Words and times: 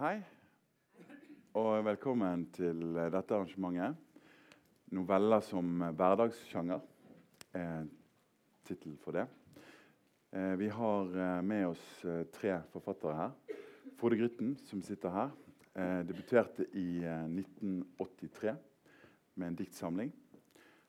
Hei, 0.00 0.16
og 1.60 1.82
velkommen 1.84 2.46
til 2.56 2.78
dette 2.96 3.34
arrangementet. 3.36 3.98
'Noveller 4.96 5.42
som 5.44 5.82
hverdagssjanger' 5.98 6.86
er 7.52 7.84
tittelen 8.64 8.96
for 9.02 9.12
det. 9.12 9.26
Eh, 10.32 10.54
vi 10.56 10.70
har 10.72 11.12
eh, 11.12 11.42
med 11.44 11.66
oss 11.66 11.84
eh, 12.08 12.24
tre 12.32 12.62
forfattere 12.72 13.18
her. 13.18 13.58
Frode 14.00 14.16
Grytten, 14.16 14.56
som 14.70 14.80
sitter 14.80 15.12
her, 15.12 15.36
debuterte 16.08 16.64
i 16.72 17.04
eh, 17.04 17.28
1983 17.28 18.56
med 19.34 19.48
en 19.48 19.60
diktsamling. 19.60 20.14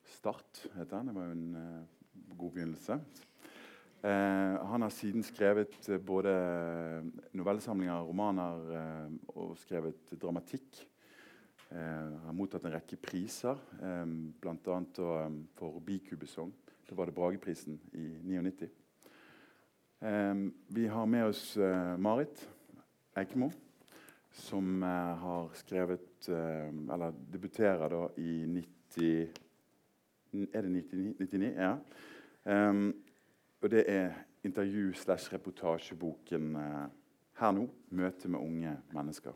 'Start' 0.05 0.69
heter 0.77 0.97
den. 0.97 1.07
Det 1.07 1.15
var 1.15 1.25
jo 1.25 1.31
en 1.31 1.87
god 2.37 2.51
begynnelse. 2.51 3.01
Eh, 4.03 4.65
han 4.65 4.81
har 4.81 4.89
siden 4.89 5.21
skrevet 5.21 5.75
eh, 5.89 5.99
både 6.01 6.31
novellesamlinger, 7.37 8.01
romaner 8.07 8.71
eh, 8.73 9.11
og 9.35 9.51
skrevet 9.61 10.15
dramatikk. 10.17 10.79
Eh, 11.69 12.15
har 12.23 12.33
mottatt 12.33 12.65
en 12.65 12.73
rekke 12.73 12.97
priser, 12.97 13.59
eh, 13.77 14.07
bl.a. 14.41 14.77
Eh, 14.81 15.35
for 15.59 15.77
bikubesong. 15.85 16.49
Da 16.89 16.97
var 16.97 17.11
det 17.11 17.15
Brageprisen 17.19 17.77
i 17.93 18.07
99. 18.25 18.71
Eh, 20.01 20.33
vi 20.73 20.87
har 20.89 21.05
med 21.05 21.29
oss 21.29 21.45
eh, 21.61 21.93
Marit 22.01 22.41
Eikemo, 23.21 23.51
som 24.33 24.81
eh, 24.81 25.13
har 25.27 25.53
skrevet 25.61 26.31
eh, 26.31 26.73
Eller 26.89 27.13
debuterer 27.29 27.93
da 27.93 28.01
i 28.17 28.33
90 28.49 29.29
Er 30.57 30.65
det 30.65 30.73
99? 30.73 31.15
99? 31.19 31.53
Ja. 31.53 31.77
Og 33.61 33.71
det 33.71 33.83
er 33.87 34.13
intervju 34.43 34.93
slash 34.93 35.33
reportasjeboken 35.33 36.55
eh, 36.55 36.87
'Her 37.33 37.51
nå 37.51 37.69
møte 37.89 38.29
med 38.29 38.39
unge 38.39 38.77
mennesker'. 38.93 39.33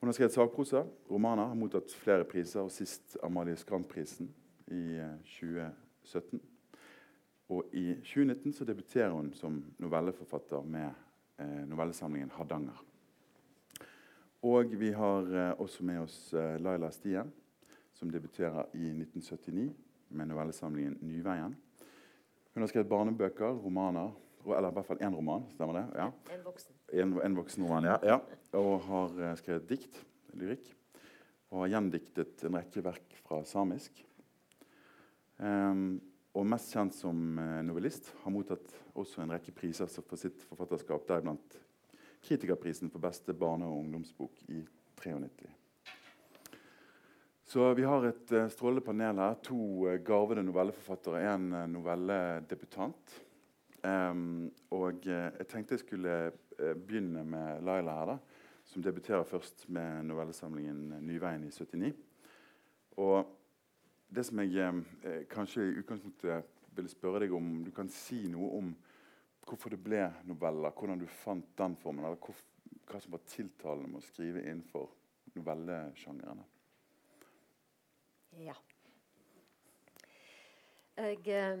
Hun 0.00 0.06
har 0.06 0.12
skrevet 0.12 0.32
sakprosa, 0.32 0.84
romaner, 1.10 1.46
har 1.46 1.54
mottatt 1.54 1.94
flere 1.94 2.24
priser, 2.24 2.60
og 2.60 2.70
sist 2.70 3.16
Amalie 3.22 3.56
Skram-prisen 3.56 4.30
i 4.66 4.96
eh, 4.96 5.18
2017. 5.24 6.40
Og 7.48 7.64
i 7.72 7.94
2019 7.94 8.52
så 8.52 8.64
debuterer 8.64 9.10
hun 9.10 9.32
som 9.32 9.64
novelleforfatter 9.78 10.62
med 10.62 10.90
eh, 11.38 11.68
novellesamlingen 11.68 12.30
'Hardanger'. 12.30 12.84
Og 14.42 14.80
vi 14.80 14.90
har 14.90 15.22
eh, 15.34 15.60
også 15.60 15.84
med 15.84 15.98
oss 15.98 16.34
eh, 16.34 16.60
Laila 16.60 16.90
Stien, 16.90 17.32
som 17.92 18.10
debuterer 18.10 18.64
i 18.74 18.90
1979 18.90 19.74
med 20.08 20.26
novellesamlingen 20.26 20.98
'Nyveien'. 21.02 21.67
Hun 22.58 22.64
har 22.64 22.72
skrevet 22.72 22.88
barnebøker, 22.90 23.52
romaner, 23.62 24.08
eller 24.42 24.72
i 24.72 24.74
hvert 24.74 24.86
fall 24.88 25.02
én 25.06 25.14
roman. 25.14 25.44
stemmer 25.54 25.76
det? 25.76 25.82
Ja. 25.94 26.06
En 26.34 26.40
voksen. 26.42 26.78
En, 26.90 27.12
en 27.22 27.36
voksen 27.38 27.62
roman, 27.62 27.84
ja. 27.86 27.98
ja. 28.02 28.16
Og 28.58 28.80
har 28.82 29.20
eh, 29.22 29.34
skrevet 29.38 29.68
dikt, 29.70 30.00
lyrikk. 30.34 30.72
Og 31.52 31.60
har 31.60 31.70
gjendiktet 31.76 32.42
en 32.48 32.58
rekke 32.58 32.82
verk 32.82 33.14
fra 33.22 33.38
samisk. 33.46 34.02
Um, 35.38 36.00
og 36.34 36.50
mest 36.50 36.74
kjent 36.74 36.98
som 36.98 37.38
eh, 37.38 37.60
novellist. 37.68 38.10
Har 38.24 38.34
mottatt 38.34 38.74
også 38.98 39.22
en 39.22 39.36
rekke 39.36 39.54
priser 39.54 39.86
for 40.00 40.18
sitt 40.18 40.42
forfatterskap, 40.50 41.06
deriblant 41.06 41.60
Kritikerprisen 42.26 42.90
for 42.90 43.06
beste 43.06 43.38
barne- 43.38 43.70
og 43.70 43.84
ungdomsbok 43.84 44.42
i 44.50 44.64
93. 44.98 45.57
Så 47.48 47.70
vi 47.74 47.86
har 47.88 48.04
et 48.04 48.34
uh, 48.36 48.44
strålende 48.52 48.84
panel 48.84 49.22
her. 49.22 49.38
To 49.48 49.60
uh, 49.88 49.94
garvede 50.04 50.44
novelleforfattere. 50.44 51.22
En 51.32 51.48
uh, 51.54 51.64
novelledebutant. 51.72 53.16
Um, 53.84 54.50
og 54.70 55.06
eh, 55.06 55.30
jeg 55.38 55.46
tenkte 55.46 55.76
jeg 55.76 55.84
skulle 55.84 56.14
eh, 56.58 56.74
begynne 56.74 57.22
med 57.24 57.60
Laila 57.62 57.92
her, 58.00 58.10
da, 58.10 58.16
som 58.66 58.82
debuterer 58.82 59.22
først 59.22 59.68
med 59.68 60.02
novellesamlingen 60.08 60.98
'Nyveien' 60.98 61.46
i 61.46 61.50
79. 61.50 61.92
Og 62.96 63.26
det 64.10 64.26
som 64.26 64.40
jeg 64.42 64.82
eh, 65.04 65.22
kanskje 65.30 65.62
i 65.62 65.78
utgangspunktet 65.78 66.42
ville 66.74 66.90
spørre 66.90 67.20
deg 67.20 67.32
om 67.32 67.64
Du 67.64 67.70
kan 67.70 67.88
si 67.88 68.26
noe 68.26 68.50
om 68.58 68.74
hvorfor 69.46 69.70
det 69.70 69.82
ble 69.84 70.10
noveller, 70.26 70.74
hvordan 70.74 70.98
du 70.98 71.06
fant 71.06 71.46
den 71.58 71.76
formen, 71.76 72.04
eller 72.04 72.18
hvor, 72.18 72.34
hva 72.90 73.00
som 73.00 73.12
var 73.14 73.22
tiltalende 73.26 73.88
med 73.88 74.02
å 74.02 74.08
skrive 74.10 74.42
innenfor 74.42 74.90
novellesjangeren. 75.36 76.42
Ja. 78.38 78.54
Jeg, 80.98 81.18
eh, 81.30 81.58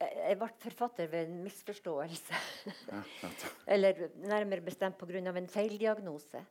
jeg 0.00 0.38
ble 0.38 0.48
forfatter 0.62 1.10
ved 1.10 1.28
en 1.28 1.42
misforståelse. 1.44 2.38
Eller 3.74 4.08
nærmere 4.22 4.64
bestemt 4.64 4.98
pga. 4.98 5.18
en 5.18 5.48
feildiagnose. 5.48 6.44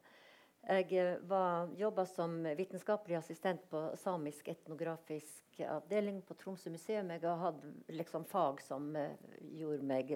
Jeg 0.65 0.91
eh, 0.93 1.79
jobba 1.79 2.05
som 2.05 2.43
vitenskapelig 2.57 3.17
assistent 3.17 3.67
på 3.69 3.95
samisk 3.95 4.47
etnografisk 4.47 5.59
avdeling 5.59 6.21
på 6.23 6.33
Tromsø 6.33 6.69
museum. 6.69 7.11
Jeg 7.11 7.21
har 7.21 7.37
hatt 7.37 7.63
liksom 7.89 8.25
fag 8.25 8.61
som 8.61 8.95
eh, 8.95 9.15
gjorde 9.59 9.83
meg 9.83 10.15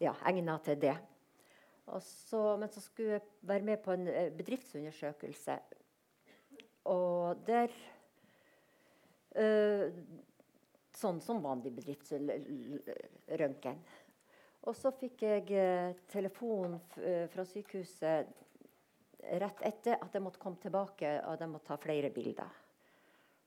ja, 0.00 0.14
egna 0.26 0.58
til 0.58 0.80
det. 0.80 0.96
Så, 2.00 2.56
men 2.56 2.70
så 2.72 2.80
skulle 2.80 3.18
jeg 3.18 3.26
være 3.42 3.62
med 3.62 3.82
på 3.84 3.92
en 3.92 4.06
bedriftsundersøkelse. 4.38 5.58
Og 6.92 7.40
der 7.46 7.72
eh, 9.40 9.88
Sånn 10.94 11.18
som 11.18 11.40
vanlig 11.42 11.72
bedriftsrøntgen. 11.74 13.78
Og 14.64 14.76
så 14.78 14.92
fikk 14.94 15.24
jeg 15.26 15.48
eh, 15.58 15.96
telefon 16.06 16.76
eh, 17.02 17.24
fra 17.32 17.42
sykehuset 17.48 18.30
rett 19.42 19.64
etter 19.66 19.98
at 19.98 20.14
jeg 20.14 20.22
måtte 20.22 20.38
komme 20.38 20.62
tilbake 20.62 21.16
og 21.26 21.40
de 21.40 21.48
måtte 21.50 21.72
ta 21.72 21.80
flere 21.80 22.12
bilder. 22.14 22.52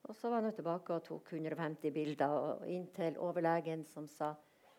Og 0.07 0.15
så 0.15 0.29
var 0.31 0.43
nå 0.43 0.53
tilbake 0.55 0.95
og 0.95 1.03
tok 1.07 1.33
150 1.33 1.91
bilder, 1.91 2.35
og 2.35 2.67
inn 2.71 2.87
til 2.95 3.17
overlegen 3.23 3.83
som 3.87 4.07
sa 4.07 4.33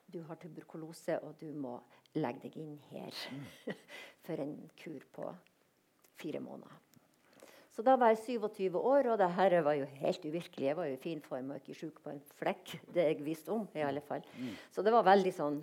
du 0.08 0.22
har 0.24 0.38
tuberkulose 0.40 1.18
og 1.24 1.36
du 1.40 1.50
må 1.52 1.74
legge 2.16 2.46
deg 2.46 2.56
inn 2.62 2.78
her 2.88 3.12
for 4.24 4.40
en 4.40 4.54
kur 4.78 5.04
på 5.12 5.28
fire 6.18 6.40
måneder. 6.40 6.87
Så 7.78 7.84
da 7.86 7.92
var 7.94 8.10
jeg 8.10 8.40
27 8.42 8.74
år, 8.74 9.06
og 9.12 9.20
det 9.20 9.28
her 9.36 9.54
var 9.62 9.76
jo 9.78 9.84
helt 10.00 10.24
uvirkelig. 10.26 10.64
Jeg 10.66 10.74
var 10.74 10.88
jo 10.88 10.96
i 10.96 10.98
fin 10.98 11.20
form 11.22 11.52
og 11.54 11.60
ikke 11.60 11.76
sjuk 11.78 12.00
på 12.02 12.10
en 12.10 12.22
flekk. 12.40 12.72
Det 12.90 13.04
jeg 13.04 13.18
visste 13.22 13.52
om, 13.54 13.68
i 13.70 13.84
alle 13.86 14.00
fall. 14.02 14.24
Så 14.74 14.82
det 14.82 14.90
var 14.90 15.04
veldig 15.06 15.30
sånn 15.36 15.60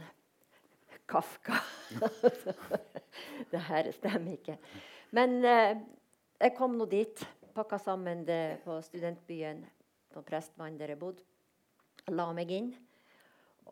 Kafka. 1.12 1.58
det 3.52 3.60
her 3.68 3.90
stemmer 3.98 4.38
ikke. 4.38 4.56
Men 5.12 5.36
eh, 5.44 5.82
jeg 6.40 6.54
kom 6.56 6.78
nå 6.80 6.88
dit. 6.88 7.26
Pakka 7.52 7.82
sammen 7.84 8.24
det 8.24 8.62
på 8.64 8.78
studentbyen 8.88 9.60
på 10.16 10.24
Prestvann 10.24 10.80
der 10.80 10.94
jeg 10.94 11.02
bodde. 11.02 11.28
La 12.16 12.30
meg 12.38 12.54
inn. 12.56 12.72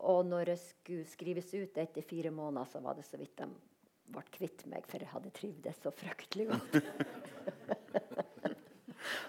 Og 0.03 0.27
når 0.27 0.51
jeg 0.51 0.61
skulle 0.65 1.07
skrives 1.07 1.47
ut 1.55 1.79
etter 1.79 2.03
fire 2.03 2.35
måneder, 2.35 2.67
så 2.67 2.83
var 2.83 2.99
det 2.99 3.07
så 3.07 3.15
vidt 3.23 3.37
de 3.39 3.47
ble 4.11 4.27
kvitt 4.35 4.67
meg, 4.67 4.83
for 4.83 4.99
jeg 4.99 5.13
hadde 5.15 5.33
trivdes 5.39 5.79
så 5.79 5.95
fryktelig 5.95 6.51
godt. 6.51 7.79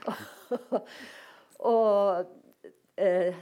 og 1.73 2.27
eh, 2.97 3.35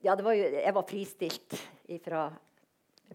Ja, 0.00 0.14
det 0.14 0.22
var 0.22 0.36
jo 0.38 0.44
Jeg 0.44 0.74
var 0.74 0.86
fristilt 0.86 1.56
fra 2.04 2.28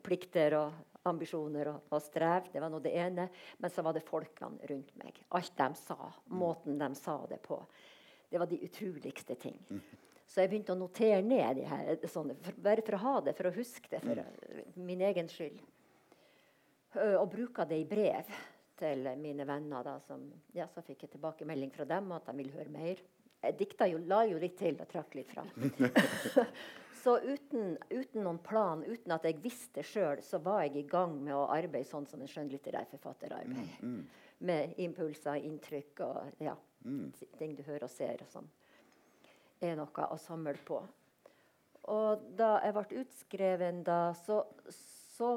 plikter 0.04 0.58
og 0.58 0.74
ambisjoner 1.08 1.70
og, 1.72 1.90
og 1.92 2.02
strev. 2.04 2.48
Det 2.52 2.62
var 2.64 2.72
nå 2.72 2.80
det 2.84 2.94
ene. 3.00 3.28
Men 3.60 3.72
så 3.72 3.84
var 3.86 3.96
det 3.96 4.06
folkene 4.08 4.70
rundt 4.70 4.94
meg. 5.00 5.20
Alt 5.36 5.54
de 5.60 5.68
sa. 5.80 5.98
Måten 6.32 6.80
de 6.80 6.90
sa 7.00 7.18
det 7.30 7.42
på. 7.44 7.60
Det 8.30 8.42
var 8.42 8.50
de 8.50 8.60
utroligste 8.66 9.36
ting. 9.40 9.60
Så 10.26 10.42
jeg 10.42 10.50
begynte 10.50 10.74
å 10.74 10.80
notere 10.80 11.22
ned 11.22 11.60
de 11.60 11.68
her, 11.70 12.08
sånne, 12.10 12.34
for, 12.42 12.56
bare 12.66 12.82
for 12.82 12.98
å 12.98 13.02
ha 13.04 13.16
det, 13.22 13.36
for 13.38 13.50
å 13.50 13.54
huske 13.54 13.92
det, 13.92 14.00
for 14.02 14.24
eh, 14.24 14.64
min 14.80 15.04
egen 15.06 15.30
skyld. 15.30 15.60
Og 17.20 17.28
bruka 17.30 17.66
det 17.70 17.80
i 17.82 17.88
brev 17.90 18.32
til 18.84 19.10
mine 19.22 19.48
venner. 19.48 19.86
Da, 19.86 19.98
som, 20.06 20.28
ja, 20.56 20.68
så 20.72 20.84
fikk 20.86 21.06
jeg 21.06 21.16
tilbakemelding 21.16 21.74
fra 21.74 21.88
dem 21.90 22.12
at 22.16 22.30
de 22.30 22.38
ville 22.40 22.56
høre 22.56 22.74
mer. 22.74 23.04
Jeg 23.44 23.58
dikta 23.60 23.90
jo, 23.92 24.00
la 24.08 24.22
jo 24.28 24.40
litt 24.40 24.56
til 24.60 24.78
og 24.80 24.88
trakk 24.92 25.18
litt 25.20 25.32
fra. 25.34 25.44
så 27.04 27.18
uten, 27.20 27.74
uten 27.92 28.24
noen 28.24 28.40
plan, 28.44 28.86
uten 28.88 29.16
at 29.16 29.28
jeg 29.28 29.42
visste 29.44 29.84
sjøl, 29.84 30.22
så 30.24 30.40
var 30.44 30.64
jeg 30.64 30.78
i 30.80 30.88
gang 30.88 31.18
med 31.20 31.36
å 31.36 31.50
arbeide 31.52 31.90
sånn 31.90 32.08
som 32.08 32.24
en 32.24 32.32
skjønnlitterær 32.32 32.88
forfatter 32.94 33.36
arbeider. 33.36 34.04
Med 34.44 34.76
impulser, 34.84 35.44
inntrykk 35.44 36.04
og 36.08 36.44
ja, 36.44 36.56
ting 37.40 37.56
du 37.56 37.64
hører 37.68 37.88
og 37.88 37.92
ser. 37.92 38.24
og 38.24 38.32
som 38.32 38.48
er 39.64 39.78
noe 39.80 40.10
å 40.12 40.20
samle 40.20 40.56
på. 40.68 40.80
Og 41.92 42.24
da 42.40 42.56
jeg 42.64 42.76
ble 42.78 43.02
utskreven, 43.04 43.82
da, 43.88 44.00
så, 44.16 44.40
så 45.24 45.32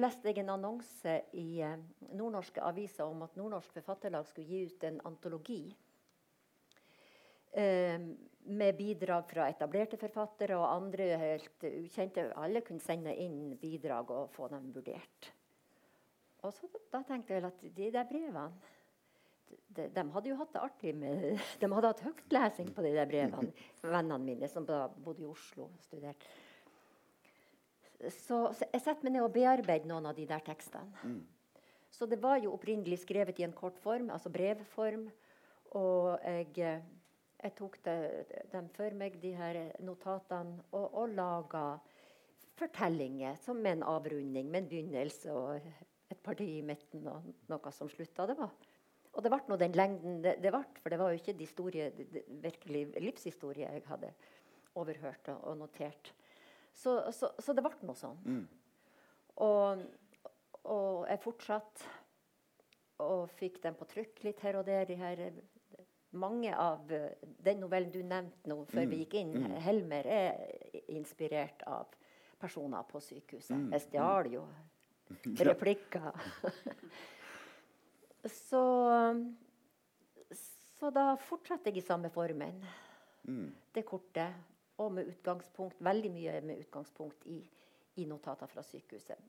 leste 0.00 0.30
jeg 0.30 0.40
en 0.40 0.54
annonse 0.54 1.14
i 1.36 1.60
eh, 1.64 1.76
nordnorske 2.16 2.62
aviser 2.64 3.04
om 3.04 3.26
at 3.26 3.36
Nordnorsk 3.36 3.74
Forfatterlag 3.76 4.26
skulle 4.28 4.48
gi 4.48 4.70
ut 4.70 4.84
en 4.88 5.00
antologi. 5.10 5.62
Eh, 7.50 8.00
med 8.50 8.76
bidrag 8.78 9.26
fra 9.28 9.48
etablerte 9.52 9.98
forfattere 10.00 10.56
og 10.56 10.70
andre 10.70 11.10
helt 11.20 11.66
ukjente. 11.68 12.30
Alle 12.40 12.62
kunne 12.64 12.80
sende 12.80 13.12
inn 13.12 13.56
bidrag 13.60 14.10
og 14.14 14.30
få 14.32 14.48
dem 14.52 14.70
vurdert. 14.74 15.32
og 16.40 16.54
så, 16.56 16.70
da 16.92 17.02
tenkte 17.04 17.34
jeg 17.34 17.44
at 17.44 17.64
de 17.76 17.90
der 17.92 18.06
brevene 18.08 18.48
de, 19.50 19.88
de, 19.92 20.04
hadde 20.14 20.30
jo 20.30 20.36
hatt 20.38 20.52
det 20.54 20.62
artig 20.62 20.92
med 20.96 21.40
De 21.60 21.68
hadde 21.68 21.90
hatt 21.90 22.04
høytlesing 22.06 22.70
på 22.72 22.84
de 22.86 22.94
der 22.94 23.10
brevene, 23.10 23.52
vennene 23.82 24.22
mine 24.24 24.48
som 24.48 24.64
da 24.64 24.86
bodde 24.88 25.26
i 25.26 25.28
Oslo 25.28 25.68
og 25.68 25.84
studerte. 25.84 26.30
Så, 28.08 28.38
så 28.56 28.66
jeg 28.72 28.80
setter 28.80 29.04
meg 29.04 29.14
ned 29.14 29.26
og 29.26 29.34
bearbeider 29.34 29.88
noen 29.90 30.08
av 30.08 30.16
de 30.16 30.24
der 30.28 30.42
tekstene. 30.44 31.04
Mm. 31.04 31.20
Så 31.90 32.06
det 32.06 32.20
var 32.22 32.38
jo 32.40 32.54
opprinnelig 32.54 33.02
skrevet 33.02 33.40
i 33.42 33.44
en 33.44 33.56
kort 33.56 33.78
form, 33.82 34.08
altså 34.14 34.30
brevform. 34.32 35.08
Og 35.76 36.16
jeg, 36.24 36.80
jeg 37.42 37.54
tok 37.58 37.76
det, 37.84 37.96
dem 38.52 38.70
for 38.74 38.96
meg, 38.96 39.18
de 39.22 39.34
her 39.36 39.58
notatene, 39.84 40.62
og, 40.70 40.86
og 41.02 41.14
laga 41.18 41.64
fortellinger 42.60 43.36
som 43.42 43.60
med 43.60 43.78
en 43.78 43.86
avrunding, 43.90 44.48
med 44.48 44.64
en 44.64 44.70
begynnelse 44.70 45.34
og 45.34 45.56
et 46.10 46.22
parti 46.24 46.46
i 46.58 46.64
midten 46.66 47.06
og 47.10 47.26
noe 47.50 47.72
som 47.74 47.90
slutta. 47.90 48.26
Det 48.30 48.38
var 48.38 48.54
og 49.10 49.24
det 49.24 49.30
ble 49.32 49.40
nå 49.50 49.58
den 49.58 49.74
lengden 49.74 50.18
det, 50.22 50.36
det 50.42 50.52
ble, 50.54 50.62
for 50.82 50.92
det 50.92 50.98
var 51.00 51.10
jo 51.10 51.18
ikke 51.18 51.34
de 51.38 51.48
store, 51.48 51.88
de, 51.96 52.22
virkelig 52.44 52.82
livshistorie 53.02 53.66
jeg 53.66 53.86
hadde 53.88 54.12
overhørt 54.78 55.32
og, 55.32 55.40
og 55.50 55.56
notert. 55.64 56.12
Så, 56.80 57.12
så, 57.12 57.32
så, 57.36 57.52
det 57.52 57.64
ble 57.64 57.74
noe 57.84 57.98
sånn. 57.98 58.20
Mm. 58.24 58.44
Og, 59.44 59.82
og, 60.64 61.06
jeg 61.10 61.20
fortsatte 61.24 61.96
og 63.04 63.28
fikk 63.36 63.58
den 63.64 63.76
på 63.76 63.88
trykk 63.88 64.22
litt 64.26 64.40
her 64.44 64.60
og 64.60 64.66
der. 64.68 64.86
De 64.88 64.96
her, 65.00 65.22
mange 66.16 66.52
av 66.56 66.88
den 66.88 67.60
novellen 67.60 67.92
du 67.92 68.00
nevnte 68.00 68.50
nå 68.50 68.62
før 68.70 68.84
mm. 68.84 68.90
vi 68.92 69.00
gikk 69.04 69.16
inn, 69.20 69.36
mm. 69.44 69.56
Helmer, 69.64 70.08
er 70.08 70.90
inspirert 70.92 71.64
av 71.68 71.92
personer 72.40 72.88
på 72.88 73.00
sykehuset. 73.04 73.56
Mm. 73.56 73.70
Jeg 73.76 73.86
stjal 73.88 74.32
jo 74.38 74.44
replikker. 75.50 76.12
Så, 78.28 78.60
så 80.36 80.90
da 80.92 81.14
fortsatte 81.24 81.70
jeg 81.70 81.80
i 81.80 81.84
samme 81.86 82.10
formen. 82.12 82.58
Mm. 83.24 83.46
Det 83.72 83.80
kortet. 83.88 84.49
Og 84.80 84.92
med 84.96 85.10
utgangspunkt, 85.12 85.80
veldig 85.84 86.10
mye 86.14 86.40
med 86.46 86.64
utgangspunkt 86.64 87.26
i, 87.28 87.40
i 88.00 88.06
notater 88.08 88.48
fra 88.48 88.64
sykehuset. 88.64 89.20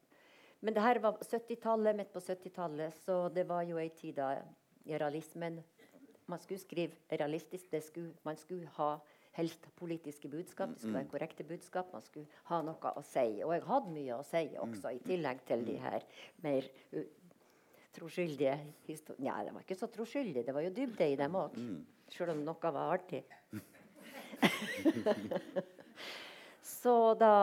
Men 0.62 0.76
det 0.78 0.84
her 0.86 1.00
var 1.02 1.18
70-tallet, 1.26 1.98
midt 1.98 2.12
på 2.14 2.22
70-tallet, 2.22 2.94
så 3.06 3.26
det 3.34 3.48
var 3.50 3.66
jo 3.66 3.80
ei 3.82 3.90
tid 3.90 4.20
da 4.22 4.36
realismen 4.86 5.62
Man 6.30 6.40
skulle 6.40 6.62
skrive 6.62 6.96
realistisk. 7.12 7.74
Skulle, 7.84 8.14
man 8.24 8.38
skulle 8.40 8.70
ha 8.78 8.94
helst 9.36 9.66
politiske 9.76 10.30
budskap. 10.32 10.70
Det 10.70 10.80
skulle 10.80 11.00
være 11.02 11.10
korrekte 11.12 11.44
budskap. 11.44 11.90
Man 11.92 12.02
skulle 12.06 12.28
ha 12.48 12.62
noe 12.64 12.92
å 12.96 13.02
si. 13.04 13.42
Og 13.44 13.52
jeg 13.52 13.66
hadde 13.68 13.92
mye 13.92 14.16
å 14.16 14.24
si 14.24 14.44
også, 14.62 14.94
i 14.96 15.02
tillegg 15.04 15.42
til 15.50 15.66
de 15.68 15.76
her 15.82 16.06
mer 16.46 16.70
troskyldige 17.98 18.56
historiene. 18.88 19.28
Nei, 19.28 19.46
de 19.50 19.56
var 19.58 19.66
ikke 19.66 19.80
så 19.82 19.90
troskyldige. 19.92 20.46
Det 20.48 20.56
var 20.56 20.64
jo 20.64 20.74
dybde 20.78 21.10
i 21.12 21.20
dem 21.20 21.36
òg. 21.36 21.58
Sjøl 22.12 22.32
om 22.38 22.46
noe 22.48 22.72
var 22.78 22.96
artig. 22.96 23.24
så 26.76 26.96
da, 27.20 27.34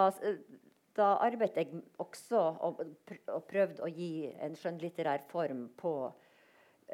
da, 0.96 1.08
arbeidet 1.24 1.64
jeg 1.64 1.82
også 2.02 2.40
og, 2.68 2.84
og 3.34 3.48
prøvde 3.50 3.84
å 3.84 3.90
gi 3.92 4.28
en 4.44 4.56
skjønnlitterær 4.58 5.26
form 5.30 5.66
på 5.78 5.94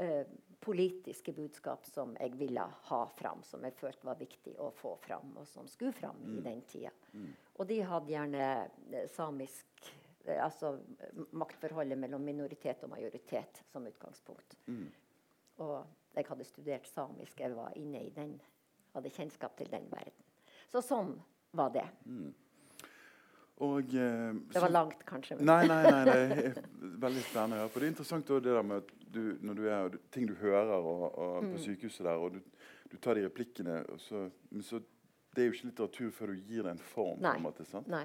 eh, 0.01 0.25
politiske 0.65 1.35
budskap 1.37 1.85
som 1.89 2.15
jeg 2.21 2.39
ville 2.41 2.65
ha 2.89 3.03
fram, 3.19 3.43
som 3.45 3.65
jeg 3.67 3.77
følte 3.77 4.09
var 4.09 4.21
viktig 4.21 4.57
å 4.61 4.71
få 4.77 4.95
fram, 5.05 5.35
og 5.37 5.49
som 5.49 5.69
skulle 5.69 5.93
fram 5.97 6.17
mm. 6.23 6.39
i 6.39 6.47
den 6.47 6.65
tida. 6.71 6.95
Mm. 7.13 7.35
Og 7.59 7.69
de 7.69 7.83
hadde 7.85 8.17
gjerne 8.17 8.49
eh, 8.49 9.07
samisk 9.13 9.93
Eh, 10.25 10.45
altså 10.45 10.79
maktforholdet 11.37 11.99
mellom 11.99 12.23
minoritet 12.25 12.83
og 12.85 12.95
majoritet 12.95 13.61
som 13.73 13.87
utgangspunkt. 13.87 14.57
Mm. 14.67 14.89
Og 15.65 15.77
jeg 16.17 16.29
hadde 16.29 16.47
studert 16.49 16.89
samisk, 16.89 17.41
jeg 17.41 17.57
var 17.57 17.77
inne 17.77 18.07
i 18.07 18.13
den, 18.15 18.39
hadde 18.95 19.13
kjennskap 19.13 19.57
til 19.59 19.71
den 19.71 19.87
verden. 19.93 20.17
Så 20.73 20.83
sånn 20.85 21.15
var 21.55 21.71
det. 21.75 21.87
Mm. 22.07 22.33
Og, 23.63 23.95
eh, 23.95 24.35
det 24.53 24.61
var 24.61 24.73
langt, 24.75 25.05
kanskje. 25.07 25.39
Nei, 25.39 25.61
nei, 25.71 25.83
nei, 25.87 26.05
det 26.09 26.15
er 26.19 26.57
veldig 27.05 27.23
spennende 27.23 27.61
å 27.61 27.65
høre 27.65 27.71
på. 27.71 27.83
Det 27.83 27.87
er 27.87 27.93
interessant 27.93 28.31
også, 28.31 28.43
det 28.43 28.57
der 28.57 28.67
med 28.67 28.91
du, 29.15 29.23
når 29.47 29.61
du 29.61 29.69
er, 29.71 29.99
ting 30.15 30.27
du 30.27 30.35
hører 30.41 30.75
og, 30.75 31.05
og 31.13 31.45
mm. 31.45 31.53
på 31.53 31.63
sykehuset 31.69 32.03
der, 32.09 32.19
og 32.19 32.35
du, 32.35 32.67
du 32.91 32.97
tar 32.99 33.15
de 33.15 33.29
replikkene 33.29 33.79
så, 34.03 34.27
så, 34.67 34.83
Det 35.35 35.43
er 35.43 35.49
jo 35.49 35.55
ikke 35.55 35.69
litteratur 35.71 36.11
før 36.15 36.33
du 36.33 36.43
gir 36.51 36.67
det 36.67 36.75
en 36.75 36.83
form. 36.95 37.23
Nei. 37.23 37.37
en 37.39 37.47
måte? 37.47 37.67
Nei. 37.91 38.05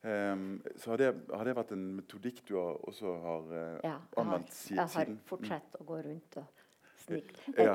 Um, 0.00 0.62
så 0.80 0.94
har 0.94 1.00
det, 1.02 1.08
har 1.28 1.44
det, 1.44 1.54
vært 1.58 1.72
en 1.76 1.82
metodikk 1.98 2.38
du 2.48 2.54
har, 2.56 2.78
også 2.88 3.14
har 3.20 3.50
uh, 3.50 3.80
ja, 3.84 3.96
anvendt 4.22 4.54
siden? 4.54 4.78
Jeg 4.80 4.94
har 4.94 5.10
fortsatt 5.28 5.74
mm. 5.74 5.80
å 5.82 5.88
gå 5.90 5.98
rundt 6.06 6.38
og 6.40 6.62
snike. 7.04 7.56
Ja. 7.58 7.74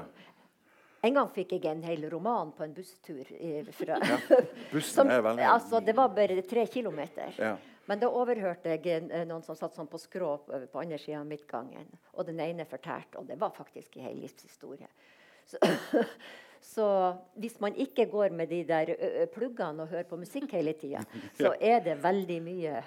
En 1.06 1.20
gang 1.20 1.30
fikk 1.34 1.56
jeg 1.58 1.68
en 1.70 1.84
hel 1.86 2.06
roman 2.10 2.52
på 2.56 2.66
en 2.66 2.74
busstur. 2.74 3.28
Fra, 3.78 4.00
ja, 4.02 4.20
bussen 4.72 5.12
er 5.14 5.24
veldig... 5.26 5.48
Altså, 5.52 5.82
det 5.86 5.94
var 5.98 6.14
bare 6.16 6.42
tre 6.50 6.66
kilometer. 6.72 7.36
Ja. 7.38 7.56
Men 7.86 8.02
da 8.02 8.10
overhørte 8.10 8.74
jeg 8.74 9.04
noen 9.30 9.44
som 9.46 9.58
satt 9.58 9.78
sånn 9.78 9.90
på 9.92 10.00
skrå 10.02 10.32
på 10.48 10.82
andre 10.82 10.98
sida 10.98 11.20
av 11.20 11.28
midtgangen. 11.30 11.86
Og 12.16 12.26
den 12.26 12.42
ene 12.42 12.66
fortalte, 12.66 13.22
og 13.22 13.30
det 13.30 13.38
var 13.38 13.54
faktisk 13.54 14.00
en 14.00 14.08
hel 14.08 14.18
livshistorie. 14.24 14.90
Så, 15.46 15.62
Så 16.66 16.86
hvis 17.38 17.60
man 17.62 17.76
ikke 17.78 18.08
går 18.10 18.34
med 18.34 18.50
de 18.50 18.64
der 18.66 18.90
pluggene 19.34 19.86
og 19.86 19.92
hører 19.92 20.08
på 20.10 20.18
musikk 20.18 20.56
hele 20.58 20.74
tida, 20.74 21.04
så 21.40 21.54
er 21.62 21.84
det 21.86 22.00
veldig 22.04 22.40
mye 22.42 22.80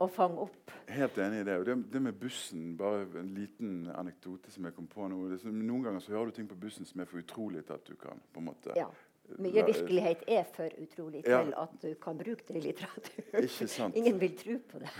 å 0.00 0.08
fange 0.08 0.46
opp. 0.46 0.72
Helt 0.90 1.18
enig 1.20 1.42
i 1.42 1.46
det. 1.46 1.58
Og 1.60 1.66
det, 1.68 1.76
det, 1.92 2.00
med 2.02 2.16
bussen, 2.20 2.72
bare 2.78 3.04
en 3.20 3.34
liten 3.36 3.84
anekdote 3.92 4.52
som 4.52 4.66
jeg 4.66 4.76
kom 4.76 4.88
på 4.90 5.08
nå. 5.10 5.20
Så, 5.40 5.52
noen 5.52 5.84
ganger 5.86 6.04
så 6.04 6.14
hører 6.16 6.30
du 6.30 6.38
ting 6.40 6.48
på 6.50 6.58
bussen 6.60 6.88
som 6.88 7.02
er 7.02 7.10
for 7.10 7.20
utrolig 7.20 7.64
til 7.66 7.76
at 7.76 7.86
du 7.86 7.96
kan 8.00 8.22
på 8.32 8.42
en 8.42 8.50
måte 8.50 8.76
ja. 8.78 8.88
Mye 9.38 9.62
virkelighet 9.62 10.24
er 10.26 10.48
for 10.50 10.72
utrolig 10.82 11.20
til 11.22 11.52
at 11.54 11.74
du 11.78 11.92
kan 12.02 12.18
bruke 12.18 12.42
det 12.48 12.56
i 12.58 12.62
litteratur. 12.64 13.92
Ingen 13.94 14.18
vil 14.18 14.32
tro 14.34 14.56
på 14.72 14.80
det. 14.82 14.90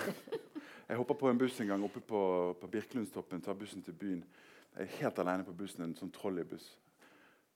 jeg 0.88 1.00
hoppa 1.00 1.16
på 1.18 1.32
en 1.32 1.40
buss 1.40 1.58
en 1.64 1.72
gang 1.72 1.82
oppe 1.82 1.98
på, 1.98 2.20
på 2.60 2.70
Birkelundstoppen. 2.70 3.42
Tar 3.42 3.58
bussen 3.58 3.82
til 3.82 3.96
byen. 3.98 4.22
Jeg 4.76 4.86
er 4.86 4.96
helt 5.00 5.18
alene 5.18 5.48
på 5.48 5.56
bussen, 5.56 5.82
en 5.82 5.96
sånn 5.98 6.12
trolleybuss. 6.14 6.68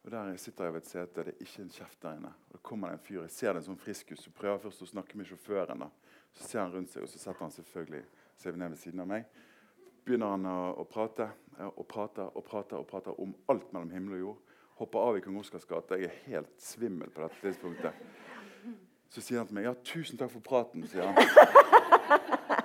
Og 0.05 0.11
Der 0.11 0.35
sitter 0.37 0.67
jeg 0.67 0.75
ved 0.75 0.83
et 0.83 0.89
sete, 0.89 1.23
det 1.23 1.37
er 1.37 1.47
ikke 1.47 1.63
en 1.63 1.71
kjeft 1.73 2.03
der 2.03 2.19
inne. 2.19 2.33
Og 2.49 2.59
det 2.59 2.63
kommer 2.67 2.91
det 2.91 2.99
en 2.99 3.07
fyr, 3.07 3.21
Jeg 3.23 3.31
ser 3.31 3.53
det 3.53 3.63
en 3.63 3.69
sånn 3.71 3.81
friskus 3.81 4.27
og 4.27 4.35
prøver 4.35 4.59
først 4.67 4.83
å 4.83 4.91
snakke 4.91 5.17
med 5.17 5.31
sjåføren. 5.31 5.87
da. 5.87 5.89
Så 6.35 6.49
ser 6.49 6.65
han 6.65 6.73
rundt 6.75 6.93
seg, 6.93 7.05
og 7.05 7.11
så 7.11 7.21
setter 7.21 7.45
han 7.45 7.55
selvfølgelig 7.55 8.03
seg 8.43 8.59
ned 8.59 8.69
ved 8.75 8.81
siden 8.81 9.03
av 9.05 9.11
meg. 9.11 9.23
Begynner 10.05 10.29
han 10.35 10.49
å, 10.51 10.59
å 10.83 10.85
prate 10.89 11.27
og 11.71 11.85
prate 11.89 12.27
og 12.27 12.43
prate 12.45 12.77
og 12.77 12.87
prate 12.91 13.15
om 13.23 13.33
alt 13.53 13.71
mellom 13.73 13.93
himmel 13.95 14.19
og 14.19 14.23
jord. 14.25 14.41
Hopper 14.81 15.01
av 15.07 15.19
i 15.19 15.23
Kong 15.23 15.37
Oskars 15.39 15.67
gate. 15.71 16.01
Jeg 16.03 16.11
er 16.11 16.17
helt 16.33 16.55
svimmel 16.61 17.13
på 17.15 17.23
dette 17.23 17.39
tidspunktet. 17.45 17.93
Så 19.15 19.23
sier 19.23 19.39
han 19.39 19.47
til 19.47 19.55
meg 19.55 19.69
ja, 19.69 19.75
'Tusen 19.79 20.19
takk 20.19 20.33
for 20.33 20.43
praten', 20.43 20.83
sier 20.91 21.07
han. 21.07 21.15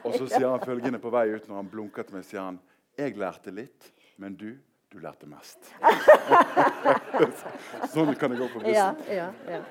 Og 0.02 0.16
så 0.16 0.26
sier 0.26 0.50
han 0.50 0.66
følgende 0.66 1.00
på 1.00 1.12
vei 1.14 1.30
ut 1.30 1.46
når 1.46 1.62
han 1.62 1.70
blunker 1.70 2.04
til 2.08 2.16
meg, 2.18 2.26
sier 2.26 2.42
han 2.42 2.58
'Jeg 2.98 3.22
lærte 3.22 3.54
litt, 3.54 3.94
men 4.18 4.34
du 4.36 4.58
du 4.90 4.98
lærte 4.98 5.28
mest. 5.30 5.70
sånn 7.94 8.10
kan 8.18 8.34
det 8.34 8.40
gå 8.40 8.48
på 8.50 8.58
bussen. 8.64 8.74
Ja, 8.74 8.90
ja, 9.14 9.28
ja. 9.46 9.62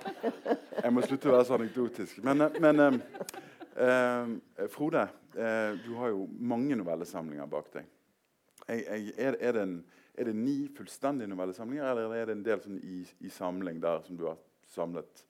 jeg 0.85 0.93
må 0.95 1.03
slutte 1.03 1.27
å 1.27 1.35
være 1.35 1.49
så 1.49 1.57
anekdotisk. 1.57 2.21
Men, 2.23 2.47
eh, 2.47 2.55
men 2.63 2.79
eh, 2.85 2.95
eh, 2.95 3.03
Frode, 4.73 5.05
eh, 5.39 5.77
du 5.85 5.93
har 6.01 6.11
jo 6.11 6.27
mange 6.41 6.77
novellesamlinger 6.79 7.47
bak 7.47 7.71
deg. 7.77 7.87
Er, 8.69 9.37
det 9.39 9.63
en, 9.63 9.79
er, 10.15 10.25
det 10.29 10.35
ni 10.37 10.57
fullstendige 10.77 11.31
novellesamlinger, 11.31 11.85
eller 11.91 12.15
er 12.17 12.29
det 12.29 12.37
en 12.37 12.45
del 12.45 12.63
sånn 12.65 12.81
i, 12.83 13.01
i, 13.25 13.31
samling 13.33 13.79
der 13.81 14.03
som 14.05 14.19
du 14.19 14.27
har 14.29 14.41
samlet 14.75 15.25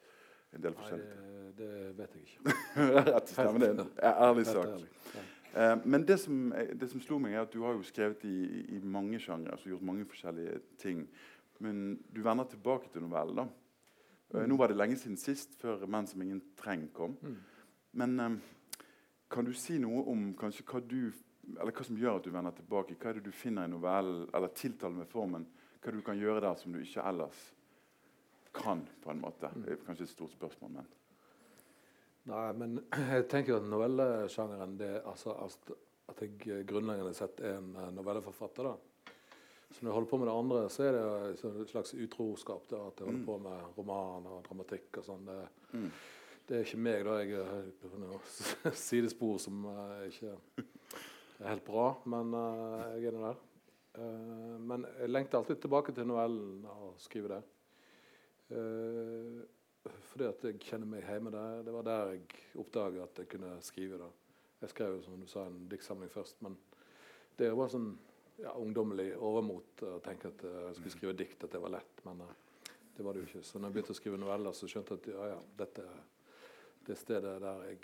en 0.57 0.65
del 0.65 0.75
forskjellige? 0.79 1.19
Nei, 1.19 1.51
det, 1.59 1.69
det, 1.75 1.93
vet 1.99 2.17
jeg 2.17 2.25
ikke. 2.25 2.57
Rett 2.97 3.21
og 3.21 3.35
slett. 3.35 3.53
Men 3.53 3.65
det 3.65 3.69
er 3.69 4.09
en 4.09 4.23
ærlig 4.31 4.47
sak. 4.49 4.89
Eh, 5.53 5.77
men 5.85 6.07
det 6.09 6.19
som, 6.25 6.41
det 6.81 6.91
som, 6.91 7.05
slo 7.05 7.21
meg, 7.23 7.37
er 7.37 7.45
at 7.45 7.53
du 7.53 7.61
har 7.67 7.77
jo 7.77 7.87
skrevet 7.87 8.25
i, 8.29 8.65
i 8.77 8.81
mange 8.83 9.21
sjangre. 9.23 9.55
Altså 9.55 9.71
gjort 9.71 9.87
mange 9.87 10.09
forskjellige 10.09 10.59
ting. 10.81 11.05
Men 11.65 11.99
du 12.15 12.23
vender 12.25 12.49
tilbake 12.49 12.91
til 12.93 13.05
novellen. 13.05 13.45
da. 13.45 13.47
Eh, 14.33 14.41
mm. 14.41 14.49
Nå 14.51 14.59
var 14.61 14.73
det 14.73 14.81
lenge 14.81 14.99
siden 14.99 15.17
sist, 15.21 15.57
før 15.61 15.87
'Menn 15.87 16.07
som 16.07 16.23
ingen 16.23 16.43
treng' 16.61 16.91
kom. 16.93 17.17
Mm. 17.23 17.39
Men 17.91 18.21
eh, 18.21 18.37
kan 19.31 19.45
du 19.45 19.55
si 19.57 19.79
noe 19.79 20.05
om 20.11 20.33
kanskje 20.39 20.67
hva 20.69 20.83
du 20.85 21.01
eller 21.57 21.73
hva 21.73 21.85
som 21.87 21.97
gjør 21.97 22.19
at 22.19 22.27
du 22.27 22.33
vender 22.33 22.57
tilbake? 22.57 22.97
Hva 23.01 23.11
er 23.11 23.19
det 23.19 23.29
du 23.29 23.33
finner 23.33 23.69
i 23.69 23.73
novellen, 23.73 24.27
eller 24.35 24.53
tiltaler 24.53 25.01
med 25.01 25.09
formen? 25.09 25.47
Hva 25.81 25.95
du 25.95 26.03
kan 26.05 26.19
gjøre 26.19 26.43
der 26.45 26.59
som 26.61 26.75
du 26.75 26.83
ikke 26.83 27.05
ellers 27.09 27.39
kan? 28.53 28.85
på 29.03 29.13
en 29.13 29.23
måte? 29.23 29.51
Det 29.65 29.73
er 29.73 29.85
kanskje 29.87 30.09
et 30.09 30.13
stort 30.13 30.35
spørsmål, 30.37 30.79
men 30.81 30.95
Nei, 32.29 32.49
men 32.61 32.77
jeg 33.15 33.25
tenker 33.33 33.57
at 33.57 33.69
novellesjangeren 33.71 34.77
det, 34.77 34.99
altså, 35.09 35.33
At 36.09 36.21
jeg 36.21 36.67
grunnleggende 36.69 37.15
sett 37.17 37.41
er 37.41 37.57
en 37.57 37.73
eh, 37.77 37.91
novelleforfatter. 37.97 38.69
da. 38.69 39.15
Så 39.71 39.83
når 39.83 39.91
jeg 39.91 39.95
holder 39.95 40.11
på 40.11 40.19
med 40.19 40.29
det 40.29 40.35
andre, 40.35 40.61
så 40.73 40.85
er 40.85 40.95
det 40.97 41.57
et 41.63 41.71
slags 41.71 41.95
utroskap. 41.95 42.69
da, 42.71 42.87
At 42.89 43.01
jeg 43.01 43.09
holder 43.09 43.21
mm. 43.21 43.27
på 43.27 43.39
med 43.45 43.79
roman 43.79 44.29
og 44.33 44.45
dramatikk 44.47 45.01
og 45.01 45.05
sånn. 45.05 45.29
Mm. 45.73 45.91
Det, 46.49 46.57
er 46.57 46.65
ikke 46.65 46.81
meg, 46.81 47.05
da. 47.05 47.19
Jeg 47.21 47.43
er 47.43 47.69
på 47.83 47.91
noe 48.01 48.19
sidespor 48.89 49.37
som 49.43 49.67
uh, 49.69 50.01
ikke 50.09 50.33
helt 51.45 51.65
bra, 51.67 51.91
men 52.09 52.33
uh, 52.33 52.97
jeg 52.97 53.11
er 53.11 53.17
nå 53.17 53.23
der. 53.27 53.45
Uh, 53.99 54.57
men 54.71 54.87
jeg 54.89 55.13
lengter 55.13 55.39
alltid 55.39 55.61
tilbake 55.61 55.93
til 55.93 56.09
novellen 56.09 56.65
og 56.73 56.97
skrive. 57.03 57.43
Uh, 58.49 59.45
fordi 60.11 60.29
at 60.29 60.49
jeg 60.49 60.61
kjenner 60.65 60.89
meg 60.89 61.05
hjemme 61.05 61.33
der. 61.35 61.63
Det 61.69 61.77
var 61.77 61.87
der 61.87 62.17
jeg 62.17 62.43
oppdaget 62.61 63.05
at 63.05 63.23
jeg 63.23 63.33
kunne 63.37 63.55
skrive. 63.65 64.01
det. 64.01 64.11
Jeg 64.63 64.73
skrev 64.73 64.97
jo 64.97 65.05
som 65.05 65.21
du 65.21 65.29
sa, 65.31 65.47
en 65.47 65.69
diktsamling 65.71 66.11
først, 66.11 66.41
men 66.43 66.57
det 67.39 67.53
var 67.55 67.71
sånn 67.71 67.93
ja, 68.41 68.51
ungdommelig 68.59 69.13
overmot 69.15 69.85
å 69.87 69.99
tenke 70.03 70.33
at 70.33 70.43
jeg 70.43 70.79
skulle 70.79 70.97
skrive 70.97 71.19
dikt, 71.21 71.45
at 71.45 71.55
det 71.55 71.61
var 71.63 71.77
lett. 71.77 72.03
Men 72.07 72.25
det 72.97 73.05
var 73.07 73.15
det 73.15 73.23
jo 73.23 73.29
ikke. 73.29 73.45
Så 73.47 73.61
når 73.61 73.69
jeg 73.69 73.77
begynte 73.77 73.95
å 73.95 73.99
skrive 73.99 74.19
noveller, 74.19 74.57
så 74.57 74.67
skjønte 74.71 74.97
jeg 74.97 75.05
at 75.05 75.13
ja, 75.13 75.27
ja, 75.37 75.43
dette 75.61 75.85
er 75.87 76.01
det 76.89 76.97
stedet 76.99 77.37
der 77.43 77.63
jeg 77.69 77.79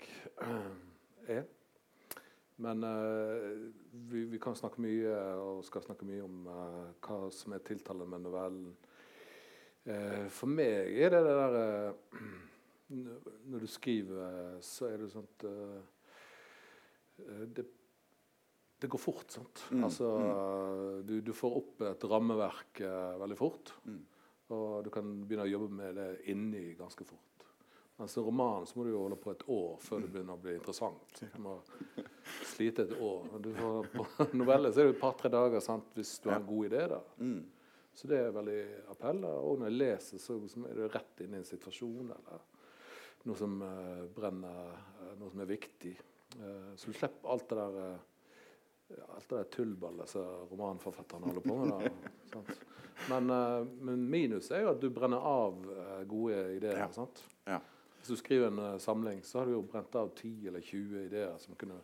er. 1.37 1.45
Men 2.57 2.83
uh, 2.83 3.71
vi, 3.91 4.23
vi, 4.31 4.39
kan 4.39 4.55
snakke 4.55 4.81
mye 4.83 5.13
og 5.41 5.63
skal 5.67 5.83
snakke 5.83 6.07
mye 6.07 6.23
om 6.23 6.45
uh, 6.47 6.83
hva 7.03 7.29
som 7.35 7.55
er 7.55 7.63
tiltalende 7.67 8.07
med 8.09 8.23
novellen. 8.23 8.69
Uh, 9.85 10.25
for 10.33 10.49
meg 10.49 10.95
er 10.95 11.13
det 11.13 11.23
det 11.27 11.35
der 11.37 11.57
Når 12.85 13.63
du 13.63 13.65
skriver, 13.65 14.59
så 14.61 14.91
er 14.91 14.99
det 15.01 15.07
at 15.17 15.45
det, 17.57 17.63
det, 18.77 18.89
går 18.93 19.01
fort, 19.01 19.25
sant. 19.33 19.63
Mm, 19.71 19.83
altså, 19.87 20.09
mm. 20.21 20.99
Du, 21.09 21.15
du, 21.25 21.31
får 21.33 21.55
opp 21.57 21.81
et 21.89 22.05
rammeverk 22.11 22.83
veldig 23.23 23.37
fort. 23.39 23.73
Mm. 23.89 24.03
Og 24.53 24.85
du 24.85 24.91
kan 24.93 25.09
begynne 25.25 25.47
å 25.47 25.49
jobbe 25.49 25.71
med 25.81 25.97
det 25.97 26.07
inni 26.29 26.67
ganske 26.77 27.09
fort. 27.09 27.24
Mens 27.97 28.17
en 28.17 28.23
roman 28.23 28.65
så 28.67 28.79
må 28.79 28.83
du 28.83 28.91
jo 28.91 29.01
holde 29.05 29.17
på 29.23 29.31
et 29.31 29.43
år 29.55 29.75
før 29.79 30.01
det 30.03 30.09
begynner 30.11 30.35
å 30.35 30.41
bli 30.43 30.55
interessant. 30.57 31.19
Du 31.21 31.37
må 31.45 31.53
slite 32.43 32.83
et 32.83 32.95
år. 32.99 33.29
Får, 33.31 33.91
på 33.93 34.07
noveller 34.41 34.73
så 34.73 34.81
er 34.81 34.89
det 34.89 34.97
et 34.97 35.03
par-tre 35.03 35.31
dager 35.31 35.63
sant, 35.63 35.93
hvis 35.95 36.17
du 36.19 36.27
har 36.29 36.41
en 36.41 36.49
god 36.49 36.67
idé. 36.67 36.81
da. 36.91 36.99
Mm. 37.23 37.45
Så 37.95 38.09
det 38.11 38.17
er 38.19 38.33
veldig 38.35 38.57
appell. 38.91 39.21
Og 39.23 39.61
når 39.61 39.71
jeg 39.71 39.77
leser, 39.79 40.19
så, 40.19 40.35
er 40.67 40.81
det 40.81 40.89
rett 40.91 41.23
inn 41.23 41.37
i 41.37 41.39
en 41.39 41.47
situasjon 41.47 42.11
eller 42.17 42.43
noe 43.25 43.37
som 43.39 43.55
uh, 43.63 44.03
brenner, 44.13 44.73
uh, 44.99 45.13
noe 45.17 45.31
som 45.31 45.45
er 45.45 45.49
viktig. 45.49 45.93
Uh, 46.35 46.73
så 46.75 46.91
du 46.91 46.97
slipper 46.97 47.31
alt 47.31 47.47
det 47.49 47.61
der 47.61 47.77
uh, 47.79 48.11
alt 49.15 49.29
det 49.31 49.39
der 49.39 49.47
tullballet 49.55 50.11
som 50.11 50.49
romanforfatterne 50.51 51.31
holder 51.31 51.45
på 51.47 51.55
med. 51.63 51.87
Da, 52.29 52.43
men, 53.15 53.31
men, 53.79 54.03
minus 54.11 54.51
er 54.53 54.61
jo 54.61 54.75
at 54.75 54.83
du 54.83 54.91
brenner 54.93 55.23
av 55.25 55.57
gode 56.05 56.43
ideer. 56.59 56.83
Ja. 56.83 56.91
sant? 56.93 57.23
Ja. 57.49 57.57
Hvis 58.05 58.19
du 58.19 58.21
skriver 58.21 58.47
en 58.47 58.59
uh, 58.59 58.77
samling, 58.77 59.23
så 59.25 59.39
har 59.39 59.45
du 59.49 59.55
jo 59.55 59.61
brent 59.65 59.95
av 59.97 60.11
10 60.13 60.47
eller 60.47 60.61
20 60.61 61.05
ideer 61.07 61.37
som 61.41 61.55
kunne 61.57 61.79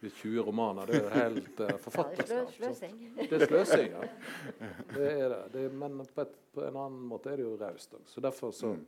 blitt 0.00 0.18
20 0.20 0.42
romaner. 0.44 0.90
Det 0.90 0.98
er 0.98 1.06
jo 1.06 1.12
helt 1.14 1.60
uh, 1.64 1.70
forfatterskap. 1.80 2.50
Ja, 2.60 2.68
det, 2.68 3.28
det 3.30 3.38
er 3.38 3.46
sløsing. 3.46 3.94
Ja. 3.94 4.02
Det 4.90 5.06
er 5.08 5.32
det. 5.32 5.38
det 5.54 5.62
er, 5.64 5.78
men 5.80 6.02
på, 6.04 6.20
et, 6.20 6.34
på, 6.52 6.66
en 6.66 6.76
annen 6.76 7.06
måte 7.08 7.32
er 7.32 7.40
det 7.40 7.46
jo 7.46 7.54
raust 7.62 7.96
òg. 7.96 8.04
Så 8.12 8.20
derfor 8.20 8.52
så 8.52 8.74
mm. 8.74 8.84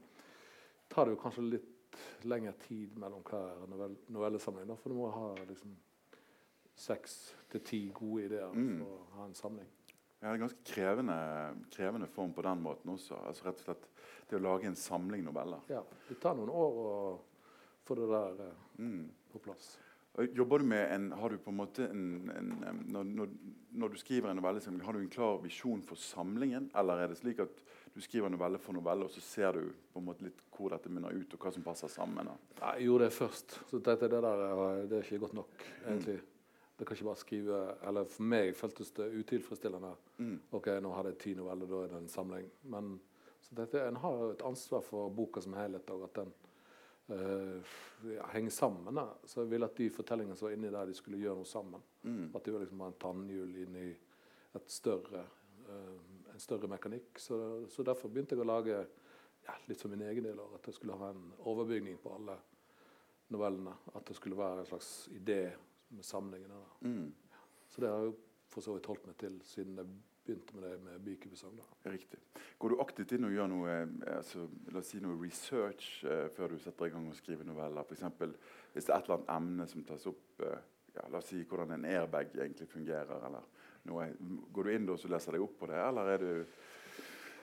tar 0.92 1.08
det 1.08 1.16
jo 1.16 1.22
kanskje 1.22 1.46
litt 1.54 1.96
lengre 2.28 2.52
tid 2.66 3.00
mellom 3.00 3.24
hver 3.24 3.64
novell, 3.72 3.96
novellesamling. 4.12 4.68
Da, 4.68 4.76
for 4.76 4.92
du 4.92 5.00
må 5.00 5.08
ha 5.16 5.32
liksom 5.46 5.72
seks 6.76 7.16
til 7.56 7.64
ti 7.64 7.82
gode 7.96 8.28
ideer 8.28 8.52
mm. 8.52 8.74
for 8.82 8.92
å 8.98 9.00
ha 9.16 9.30
en 9.30 9.38
samling. 9.40 9.72
Ja, 10.20 10.26
det 10.26 10.28
er 10.28 10.36
en 10.36 10.44
ganske 10.44 10.68
krevende, 10.74 11.18
krevende 11.72 12.12
form 12.12 12.36
på 12.36 12.44
den 12.44 12.60
måten 12.68 12.92
også. 12.92 13.16
Altså 13.24 13.48
rett 13.48 13.64
og 13.64 13.70
slett 13.70 13.88
det 14.28 14.38
å 14.38 14.42
lage 14.42 14.68
en 14.68 14.78
samling 14.78 15.24
noveller. 15.26 15.64
Ja, 15.70 15.82
Det 16.08 16.18
tar 16.22 16.36
noen 16.38 16.50
år 16.50 16.78
å 16.82 16.92
få 17.86 17.96
det 17.98 18.08
der 18.10 18.46
eh, 18.46 18.62
mm. 18.82 19.02
på 19.32 19.42
plass. 19.44 19.76
Jobber 20.16 20.58
du 20.58 20.64
med 20.64 20.94
en, 20.94 21.10
Har 21.12 21.30
du 21.30 21.38
på 21.38 21.50
en 21.52 21.56
måte 21.58 21.84
en, 21.90 22.30
en, 22.32 22.78
når, 22.88 23.04
når, 23.04 23.32
når, 23.76 23.88
du 23.92 23.98
skriver 24.00 24.30
en 24.30 24.38
novelle, 24.40 24.62
har 24.84 24.96
du 24.96 25.00
en 25.02 25.10
klar 25.12 25.42
visjon 25.42 25.82
for 25.84 26.00
samlingen? 26.00 26.70
Eller 26.74 27.02
er 27.02 27.12
det 27.12 27.18
slik 27.20 27.42
at 27.44 27.58
du 27.92 28.00
skriver 28.00 28.32
novelle 28.32 28.58
for 28.60 28.76
novelle, 28.76 29.04
og 29.04 29.12
så 29.12 29.20
ser 29.20 29.58
du 29.58 29.74
på 29.92 30.00
en 30.00 30.06
måte 30.08 30.24
litt 30.24 30.40
hvor 30.56 30.72
dette 30.72 30.88
munner 30.92 31.12
ut, 31.12 31.34
og 31.36 31.44
hva 31.44 31.52
som 31.52 31.64
passer 31.64 31.92
sammen? 31.92 32.30
Jeg 32.56 32.88
gjorde 32.88 33.10
det 33.10 33.16
først. 33.16 33.58
Så 33.68 33.80
dette, 33.80 34.08
det 34.08 34.22
der 34.24 34.42
det 34.88 34.98
er 34.98 35.04
ikke 35.04 35.20
godt 35.26 35.36
nok, 35.36 35.68
egentlig. 35.84 36.16
Mm. 36.22 36.32
Det 36.76 36.84
kan 36.84 36.96
ikke 36.96 37.06
bare 37.08 37.16
skrive 37.16 37.58
Eller 37.88 38.08
for 38.12 38.28
meg 38.28 38.50
føltes 38.56 38.90
det 38.96 39.06
utilfredsstillende. 39.20 39.92
Mm. 40.18 40.34
OK, 40.58 40.66
nå 40.84 40.92
hadde 40.96 41.12
jeg 41.14 41.20
ti 41.22 41.36
noveller, 41.36 41.68
da 41.70 41.82
er 41.84 41.92
det 41.92 42.00
en 42.02 42.12
samling. 42.12 42.48
Men 42.72 42.98
så 43.46 43.54
dette, 43.54 43.88
En 43.88 43.96
har 43.96 44.32
et 44.32 44.42
ansvar 44.42 44.82
for 44.82 45.10
boka 45.14 45.40
som 45.40 45.54
helhet, 45.54 45.90
og 45.94 46.04
at 46.08 46.18
den 46.18 46.32
uh, 47.14 47.76
henger 48.32 48.50
sammen. 48.50 48.94
Da. 48.94 49.06
Så 49.24 49.44
jeg 49.44 49.52
ville 49.52 49.68
at 49.70 49.78
de 49.78 49.86
fortellingene 49.94 50.36
som 50.36 50.48
var 50.48 50.56
inni 50.56 50.72
der, 50.74 50.90
de 50.90 50.96
skulle 50.98 51.20
gjøre 51.22 51.38
noe 51.38 51.46
sammen. 51.46 51.84
Mm. 52.02 52.24
At 52.34 52.42
de 52.42 52.54
var 52.54 52.64
liksom 52.64 52.82
en 52.82 52.98
tannhjul 53.04 53.52
inn 53.62 53.78
i 53.78 53.86
et 54.58 54.72
større, 54.72 55.22
uh, 55.68 55.94
en 56.32 56.42
større 56.42 56.70
mekanikk. 56.72 57.22
Så, 57.22 57.38
så, 57.70 57.86
derfor 57.86 58.10
begynte 58.10 58.34
jeg 58.34 58.42
å 58.42 58.48
lage 58.50 58.80
ja, 59.46 59.54
litt 59.70 59.78
som 59.78 59.94
min 59.94 60.02
egen 60.08 60.26
del. 60.26 60.42
At 60.58 60.66
jeg 60.66 60.80
skulle 60.80 60.98
ha 60.98 61.12
en 61.14 61.30
overbygning 61.46 62.02
på 62.02 62.16
alle 62.18 62.34
novellene. 63.30 63.76
At 63.94 64.10
det 64.10 64.18
skulle 64.18 64.42
være 64.42 64.64
en 64.64 64.70
slags 64.72 64.90
idé 65.14 65.44
med 65.94 66.02
samlingene. 66.04 66.64
Mm. 66.82 67.06
Så 67.70 67.82
det 67.82 67.94
har 67.94 68.08
jeg 68.08 68.18
for 68.50 68.66
så 68.66 68.74
vidt 68.74 68.90
holdt 68.90 69.06
meg 69.06 69.18
til 69.22 69.38
siden 69.46 69.78
jeg 69.78 69.94
begynte 70.26 70.56
med 70.56 70.64
det 70.66 70.76
med 70.84 71.02
bykubesang. 71.06 71.58
Riktig. 71.84 72.20
Går 72.58 72.72
du 72.72 72.80
aktivt 72.82 73.12
inn 73.16 73.28
og 73.28 73.34
gjør 73.34 73.50
noe, 73.52 73.72
eh, 73.72 74.16
altså, 74.16 74.46
la 74.72 74.80
oss 74.80 74.92
si 74.92 75.00
noe 75.02 75.18
research 75.20 76.04
uh, 76.06 76.26
før 76.36 76.54
du 76.54 76.58
setter 76.62 76.88
i 76.88 76.94
gang 76.94 77.08
å 77.10 77.16
skrive 77.16 77.46
noveller? 77.46 77.86
F.eks. 77.86 78.04
hvis 78.72 78.88
det 78.88 78.94
er 78.94 78.98
et 78.98 79.08
eller 79.08 79.18
annet 79.18 79.34
emne 79.36 79.68
som 79.70 79.84
tas 79.86 80.06
opp, 80.10 80.24
uh, 80.42 80.56
ja, 80.94 81.08
la 81.12 81.20
oss 81.20 81.30
si 81.32 81.42
hvordan 81.42 81.76
en 81.76 81.88
airbag 81.88 82.34
egentlig 82.36 82.68
fungerer. 82.70 83.26
eller 83.28 83.52
noe. 83.86 84.08
Går 84.52 84.66
du 84.66 84.72
inn 84.74 84.88
og 84.90 85.04
leser 85.10 85.36
deg 85.36 85.44
opp 85.44 85.60
på 85.60 85.70
det, 85.70 85.82
eller 85.82 86.14
er 86.14 86.24
du 86.24 86.32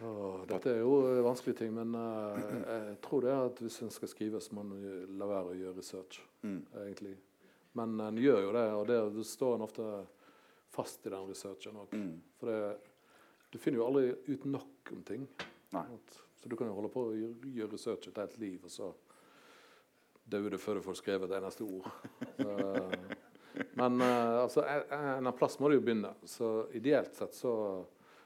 Oh, 0.03 0.41
dette 0.49 0.67
er 0.67 0.79
jo 0.81 0.95
vanskelige 1.23 1.61
ting, 1.61 1.69
men 1.77 1.93
uh, 1.95 2.39
jeg 2.65 2.95
tror 3.05 3.21
det 3.23 3.29
er 3.31 3.45
at 3.45 3.59
hvis 3.61 3.77
en 3.85 3.91
skal 3.93 4.09
skrive, 4.11 4.41
så 4.41 4.57
må 4.57 4.65
en 4.65 5.13
la 5.15 5.27
være 5.29 5.53
å 5.53 5.59
gjøre 5.59 5.77
research. 5.77 6.17
Mm. 6.41 6.57
egentlig. 6.81 7.13
Men 7.77 7.93
en 8.03 8.17
gjør 8.19 8.41
jo 8.41 8.49
det, 8.57 8.65
og 8.73 8.83
det, 8.89 8.97
det 9.15 9.23
står 9.29 9.55
en 9.55 9.63
ofte 9.63 9.85
fast 10.73 11.05
i 11.05 11.13
den 11.13 11.29
researchen 11.29 11.79
òg. 11.83 11.93
Mm. 11.93 12.13
For 12.39 12.49
det, 12.49 12.59
du 13.53 13.59
finner 13.61 13.81
jo 13.81 13.87
aldri 13.87 14.13
ut 14.33 14.45
nok 14.49 14.93
om 14.95 15.01
ting. 15.07 15.25
Nei. 15.75 15.85
Så 16.41 16.49
du 16.49 16.57
kan 16.59 16.67
jo 16.67 16.75
holde 16.75 16.91
på 16.91 17.07
å 17.07 17.15
gjøre, 17.15 17.51
gjøre 17.55 17.75
research 17.77 18.09
et 18.09 18.17
helt 18.19 18.39
liv, 18.41 18.57
og 18.65 18.73
så 18.73 18.89
dør 20.23 20.49
du 20.53 20.57
før 20.59 20.79
du 20.79 20.85
får 20.85 20.97
skrevet 20.99 21.31
det 21.31 21.37
eneste 21.39 21.67
ord. 21.67 21.87
men 23.79 24.01
uh, 24.01 24.43
altså, 24.43 24.63
en, 24.65 25.27
en 25.27 25.33
plass 25.37 25.59
må 25.61 25.69
du 25.69 25.77
jo 25.77 25.85
begynne. 25.85 26.13
Så 26.27 26.49
ideelt 26.75 27.15
sett 27.15 27.37
så 27.37 27.53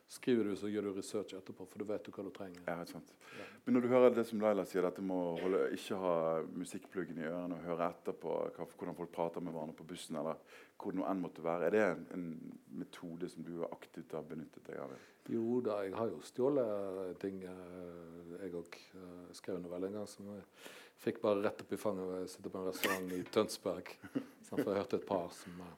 skriver 0.08 0.48
du, 0.48 0.56
så 0.56 0.70
gjør 0.72 0.88
du 0.88 0.94
research 0.96 1.34
etterpå, 1.36 1.66
for 1.68 1.84
du 1.84 1.88
vet 1.90 2.06
jo 2.08 2.14
hva 2.16 2.24
du 2.24 2.30
trenger. 2.36 2.62
Ja, 2.68 2.78
sant. 2.88 3.10
Ja. 3.36 3.48
Men 3.66 3.76
når 3.76 3.84
du 3.84 3.90
hører 3.92 4.14
det 4.16 4.24
som 4.30 4.40
Laila 4.40 4.64
sier, 4.68 4.88
at 4.88 4.96
du 4.96 5.04
må 5.04 5.18
holde, 5.42 5.66
ikke 5.76 6.00
ha 6.00 6.14
musikkpluggen 6.56 7.20
i 7.20 7.28
ørene 7.28 7.58
og 7.58 7.68
høre 7.68 7.90
etterpå 7.92 8.38
hva, 8.56 8.68
hvordan 8.70 8.96
folk 8.96 9.12
prater 9.16 9.44
med 9.44 9.56
hverandre 9.56 9.76
på 9.76 9.88
bussen, 9.90 10.20
eller 10.22 10.40
hvor 10.78 10.94
det 10.94 11.02
nå 11.02 11.08
enn 11.10 11.24
måtte 11.24 11.44
være, 11.44 11.68
er 11.68 11.76
det 11.76 11.84
en, 11.90 12.06
en, 12.16 12.28
metode 12.78 13.28
som 13.32 13.44
du 13.44 13.64
aktivt 13.68 14.14
har 14.16 14.26
benyttet 14.30 14.64
deg 14.70 14.80
av? 14.84 14.94
Jo 15.34 15.60
da, 15.66 15.82
jeg 15.84 15.96
har 15.98 16.12
jo 16.12 16.22
stjålet 16.24 17.18
ting. 17.20 17.42
Eh, 17.44 18.36
jeg 18.38 18.54
òg 18.56 18.78
eh, 18.78 19.32
skrev 19.36 19.58
en 19.58 19.66
novelle 19.66 19.90
en 19.90 19.98
gang 20.00 20.08
som 20.08 20.30
jeg 20.32 20.46
fikk 21.04 21.20
bare 21.24 21.42
rett 21.44 21.66
opp 21.66 21.74
i 21.74 21.82
fanget. 21.82 22.08
ved 22.08 22.30
å 22.30 22.32
sitte 22.32 22.54
på 22.54 22.62
en 22.62 22.70
restaurant 22.70 23.12
i 23.18 23.20
Tønsberg. 23.34 23.92
Så 24.48 24.62
jeg 24.62 24.70
hørte 24.70 25.02
et 25.02 25.10
par 25.10 25.28
som 25.36 25.60
eh, 25.66 25.76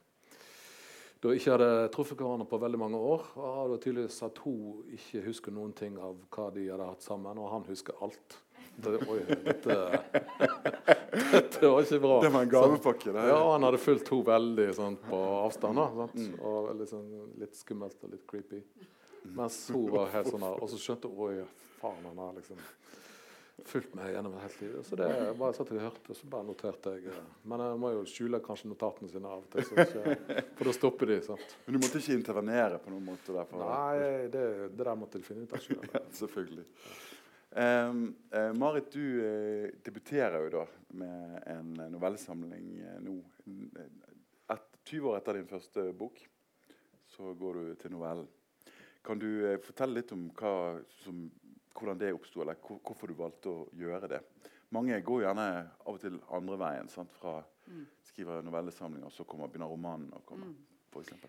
da 1.19 1.31
ikke 1.35 1.51
hadde 1.51 1.71
truffet 1.91 2.19
hverandre 2.21 2.47
på 2.47 2.59
veldig 2.61 2.79
mange 2.79 2.99
år. 2.99 3.25
Og 3.35 3.55
hadde 3.63 3.79
tydeligvis 3.83 4.21
at 4.23 4.37
hun 4.45 4.93
ikke 4.95 5.23
husker 5.25 5.55
noen 5.55 5.73
ting 5.75 5.97
av 5.99 6.15
hva 6.31 6.47
de 6.55 6.69
hadde 6.69 6.87
hatt 6.87 7.03
sammen, 7.03 7.41
og 7.41 7.51
han 7.51 7.67
husker 7.67 7.97
alt. 8.05 8.39
Det, 8.79 8.93
oi, 9.11 9.17
dette, 9.27 9.75
dette, 11.33 11.67
var 11.67 11.81
ikke 11.83 11.99
bra. 11.99 12.19
Det 12.23 12.31
var 12.31 12.45
en 12.45 12.51
gavepakke. 12.53 13.11
Ja, 13.11 13.39
han 13.51 13.65
hadde 13.67 13.81
fulgt 13.83 14.07
henne 14.13 14.27
veldig 14.29 14.67
sånn, 14.77 14.95
på 15.03 15.19
avstand. 15.41 15.81
Da, 15.81 16.07
mm. 16.13 16.29
Og 16.47 16.69
liksom, 16.79 17.09
litt 17.41 17.59
skummelt 17.59 18.07
og 18.07 18.13
litt 18.15 18.23
creepy. 18.29 18.61
Mens 19.35 19.65
hun 19.73 19.89
var 19.91 20.13
helt 20.13 20.31
sånn 20.31 20.45
der, 20.45 20.55
Og 20.63 20.71
så 20.71 20.79
skjønte 20.79 21.11
hun 21.11 21.25
oi, 21.27 21.47
faen, 21.81 22.05
han 22.07 22.23
er 22.29 22.37
liksom 22.39 22.61
fulgt 23.67 23.95
meg 23.97 24.13
gjennom 24.13 24.35
et 24.37 24.45
helt 24.45 24.61
liv. 24.63 24.77
Så 24.87 24.97
det 24.99 25.09
bare 25.39 25.55
satt 25.57 25.71
jeg 25.71 25.79
og 25.79 25.85
hørte, 25.87 26.15
så 26.17 26.29
bare 26.31 26.47
noterte 26.47 26.93
jeg. 26.95 27.11
Eh, 27.11 27.27
men 27.51 27.63
jeg 27.65 27.81
må 27.81 27.91
jo 27.95 28.05
skjule 28.09 28.39
kanskje 28.45 28.71
notatene 28.71 29.11
sine 29.11 29.29
av 29.29 29.43
og 29.43 29.49
til, 29.53 29.67
ikke, 29.83 30.43
for 30.57 30.69
da 30.69 30.73
stopper 30.77 31.11
de. 31.11 31.19
sant? 31.25 31.55
Men 31.65 31.75
du 31.75 31.81
måtte 31.83 32.01
ikke 32.01 32.17
intervenere 32.17 32.79
på 32.83 32.93
noen 32.93 33.05
måte? 33.11 33.35
Derfor. 33.35 33.63
Nei, 33.65 34.25
det, 34.33 34.45
det 34.73 34.87
der 34.87 34.99
måtte 34.99 35.21
de 35.21 35.27
finne 35.27 35.45
ut 35.45 35.55
av 35.55 35.63
selv. 35.63 35.85
ja, 35.93 36.03
selvfølgelig. 36.21 36.65
Um, 37.49 38.01
uh, 38.35 38.51
Marit, 38.53 38.91
du 38.93 39.01
uh, 39.01 39.69
debuterer 39.85 40.43
jo 40.45 40.49
da 40.53 40.65
med 41.01 41.39
en 41.49 41.71
novellesamling 41.95 42.75
uh, 42.83 42.97
nå. 43.01 43.15
Et, 44.53 44.67
20 44.89 45.09
år 45.09 45.17
etter 45.19 45.37
din 45.37 45.49
første 45.49 45.83
bok 45.97 46.21
så 47.09 47.33
går 47.37 47.57
du 47.57 47.73
til 47.81 47.93
novellen. 47.93 48.29
Kan 49.05 49.19
du 49.21 49.27
fortelle 49.63 49.99
litt 49.99 50.11
om 50.13 50.27
hva 50.37 50.79
som 51.01 51.27
hvordan 51.73 51.99
det 51.99 52.13
oppsto, 52.13 52.41
eller 52.41 52.55
hvorfor 52.55 53.07
du 53.07 53.13
valgte 53.13 53.49
å 53.49 53.67
gjøre 53.73 54.07
det 54.09 54.21
mange 54.71 55.01
går 55.01 55.23
gjerne 55.23 55.45
av 55.85 55.95
og 55.95 55.99
til 55.99 56.19
andre 56.29 56.57
veien. 56.61 56.89
Sant? 56.89 57.11
Fra 57.11 57.43
Mm. 57.69 57.85
skriver 58.03 58.41
novellesamlinger, 58.41 59.05
og 59.05 59.11
så 59.11 59.23
kommer, 59.23 59.47
begynner 59.47 59.67
romanen 59.69 60.11
å 60.13 60.21
komme. 60.25 60.45
Mm. 60.45 60.55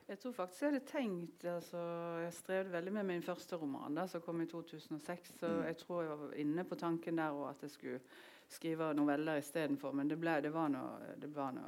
Jeg 0.09 0.19
tror 0.19 0.33
faktisk 0.33 0.63
jeg 0.63 0.71
hadde 0.73 0.87
tenkt 0.87 1.45
altså, 1.45 1.77
Jeg 2.23 2.33
strevde 2.33 2.73
veldig 2.73 2.93
med 2.93 3.05
min 3.07 3.23
første 3.23 3.57
roman, 3.61 3.95
da, 3.95 4.07
som 4.07 4.21
kom 4.23 4.41
i 4.41 4.47
2006. 4.47 5.35
Så 5.39 5.47
Mm. 5.47 5.65
jeg 5.67 5.77
tror 5.77 6.03
jeg 6.03 6.19
var 6.19 6.33
inne 6.35 6.65
på 6.65 6.79
tanken 6.79 7.17
der 7.17 7.31
og 7.31 7.51
at 7.51 7.61
jeg 7.61 7.71
skulle 7.71 8.01
skrive 8.49 8.95
noveller 8.95 9.37
istedenfor. 9.37 9.93
Men 9.93 10.09
det, 10.09 10.19
ble, 10.19 10.41
det 10.41 10.53
var 10.53 10.69
nå 10.69 10.99
det 11.21 11.35
var 11.37 11.53
nå 11.53 11.61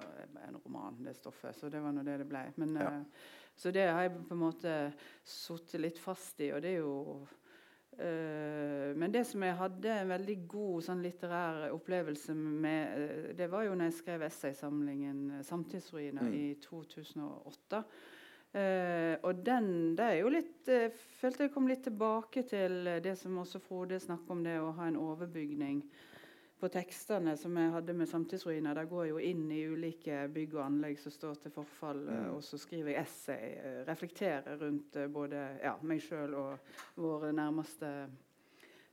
en 0.48 0.56
roman, 0.66 1.04
det 1.04 1.16
stoffet. 1.16 1.54
Så 1.54 1.68
det 1.70 1.82
var 1.82 1.92
nå 1.92 2.02
det 2.02 2.18
det 2.18 2.28
ble. 2.28 2.52
Men, 2.56 2.74
Ja. 2.76 2.88
uh, 2.98 3.04
så 3.56 3.70
det 3.70 3.90
har 3.92 4.02
jeg 4.02 4.26
på 4.28 4.32
en 4.32 4.40
måte 4.40 4.94
sittet 5.24 5.80
litt 5.80 5.98
fast 5.98 6.40
i, 6.40 6.50
og 6.52 6.62
det 6.62 6.70
er 6.76 6.78
jo 6.80 7.28
eh, 7.98 8.96
men 8.96 9.12
det 9.12 9.26
som 9.26 9.42
jeg 9.42 9.56
hadde 9.58 9.92
en 10.00 10.08
veldig 10.12 10.36
god 10.48 10.82
sånn 10.86 11.02
litterær 11.04 11.70
opplevelse 11.74 12.34
med, 12.34 12.98
eh, 12.98 13.34
det 13.36 13.50
var 13.50 13.64
jo 13.66 13.74
når 13.74 13.90
jeg 13.90 13.98
skrev 14.00 14.22
essaysamlingen 14.22 15.30
eh, 15.38 15.42
'Samtidsruiner' 15.44 16.22
Mm. 16.22 16.34
i 16.34 16.54
2008. 16.60 17.84
Uh, 18.54 19.16
og 19.22 19.46
den 19.46 19.96
det 19.96 20.04
er 20.04 20.18
jo 20.20 20.28
litt 20.28 20.66
Jeg 20.68 20.92
følte 20.92 21.44
jeg 21.46 21.52
kom 21.54 21.66
litt 21.66 21.84
tilbake 21.84 22.42
til 22.44 22.84
det 23.00 23.14
som 23.16 23.38
også 23.38 23.58
Frode 23.58 23.96
snakket 23.98 24.30
om, 24.30 24.42
det 24.44 24.58
å 24.60 24.74
ha 24.76 24.88
en 24.88 24.96
overbygning 25.00 25.82
på 26.62 26.68
tekstene 26.70 27.32
som 27.36 27.56
jeg 27.58 27.72
hadde 27.74 27.94
med 27.98 28.06
samtidsruiner. 28.08 28.74
Der 28.78 28.86
går 28.86 29.04
jeg 29.08 29.10
jo 29.16 29.22
inn 29.32 29.48
i 29.50 29.64
ulike 29.66 30.28
bygg 30.32 30.52
og 30.54 30.64
anlegg 30.68 31.00
som 31.02 31.10
står 31.12 31.40
til 31.42 31.50
forfall, 31.50 32.04
eh, 32.08 32.20
Mm. 32.28 32.34
og 32.36 32.42
så 32.46 32.58
skriver 32.62 32.92
jeg 32.94 33.02
essay. 33.02 33.54
eh, 33.58 33.84
reflekterer 33.88 34.60
rundt 34.60 34.96
eh, 34.96 35.08
både 35.08 35.58
ja, 35.62 35.74
meg 35.82 36.00
sjøl 36.00 36.34
og 36.38 36.58
vår 36.96 37.32
nærmeste 37.34 37.90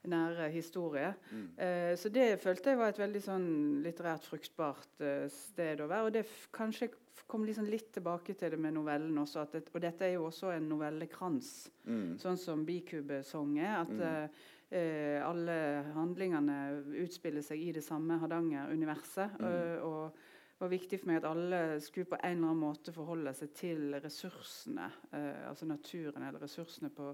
nære 0.10 0.50
historie. 0.52 1.14
Mm. 1.32 1.48
Eh, 1.60 1.96
så 2.00 2.10
det 2.10 2.40
følte 2.42 2.70
jeg 2.72 2.78
var 2.80 2.90
et 2.94 3.02
veldig 3.02 3.22
sånn 3.22 3.48
litterært 3.84 4.24
fruktbart 4.26 5.02
eh, 5.04 5.28
sted 5.30 5.82
å 5.84 5.88
være. 5.92 6.06
Og 6.08 6.14
det 6.16 6.26
kanskje 6.56 6.90
kom 7.30 7.44
liksom 7.46 7.68
litt 7.70 7.92
tilbake 7.94 8.34
til 8.40 8.50
det 8.56 8.60
med 8.60 8.74
novellen 8.74 9.14
også. 9.22 9.44
Det, 9.52 9.68
og 9.76 9.82
dette 9.84 10.02
er 10.08 10.14
jo 10.16 10.26
også 10.32 10.56
en 10.56 10.70
novellekrans, 10.72 11.70
Mm. 11.86 12.18
sånn 12.18 12.38
som 12.38 12.66
Bikube-song 12.66 13.58
er. 13.60 13.82
At 13.82 13.90
Mm. 13.90 14.02
eh, 14.02 14.28
eh, 14.72 15.20
alle 15.26 15.56
handlingene 15.96 16.58
utspiller 17.04 17.42
seg 17.46 17.62
i 17.62 17.72
det 17.76 17.84
samme 17.86 18.20
Hardanger-universet. 18.22 19.40
Mm. 19.40 19.48
eh, 19.50 19.86
og 19.86 20.12
det 20.60 20.66
var 20.66 20.74
viktig 20.74 21.00
for 21.00 21.08
meg 21.08 21.22
at 21.22 21.30
alle 21.30 21.60
skulle 21.80 22.10
på 22.12 22.18
en 22.20 22.34
eller 22.38 22.50
annen 22.50 22.64
måte 22.66 22.92
forholde 22.92 23.32
seg 23.38 23.54
til 23.56 23.94
ressursene, 24.04 24.90
eh, 25.16 25.46
altså 25.48 25.66
naturen 25.70 26.26
eller 26.28 26.44
ressursene 26.44 26.90
på 26.92 27.14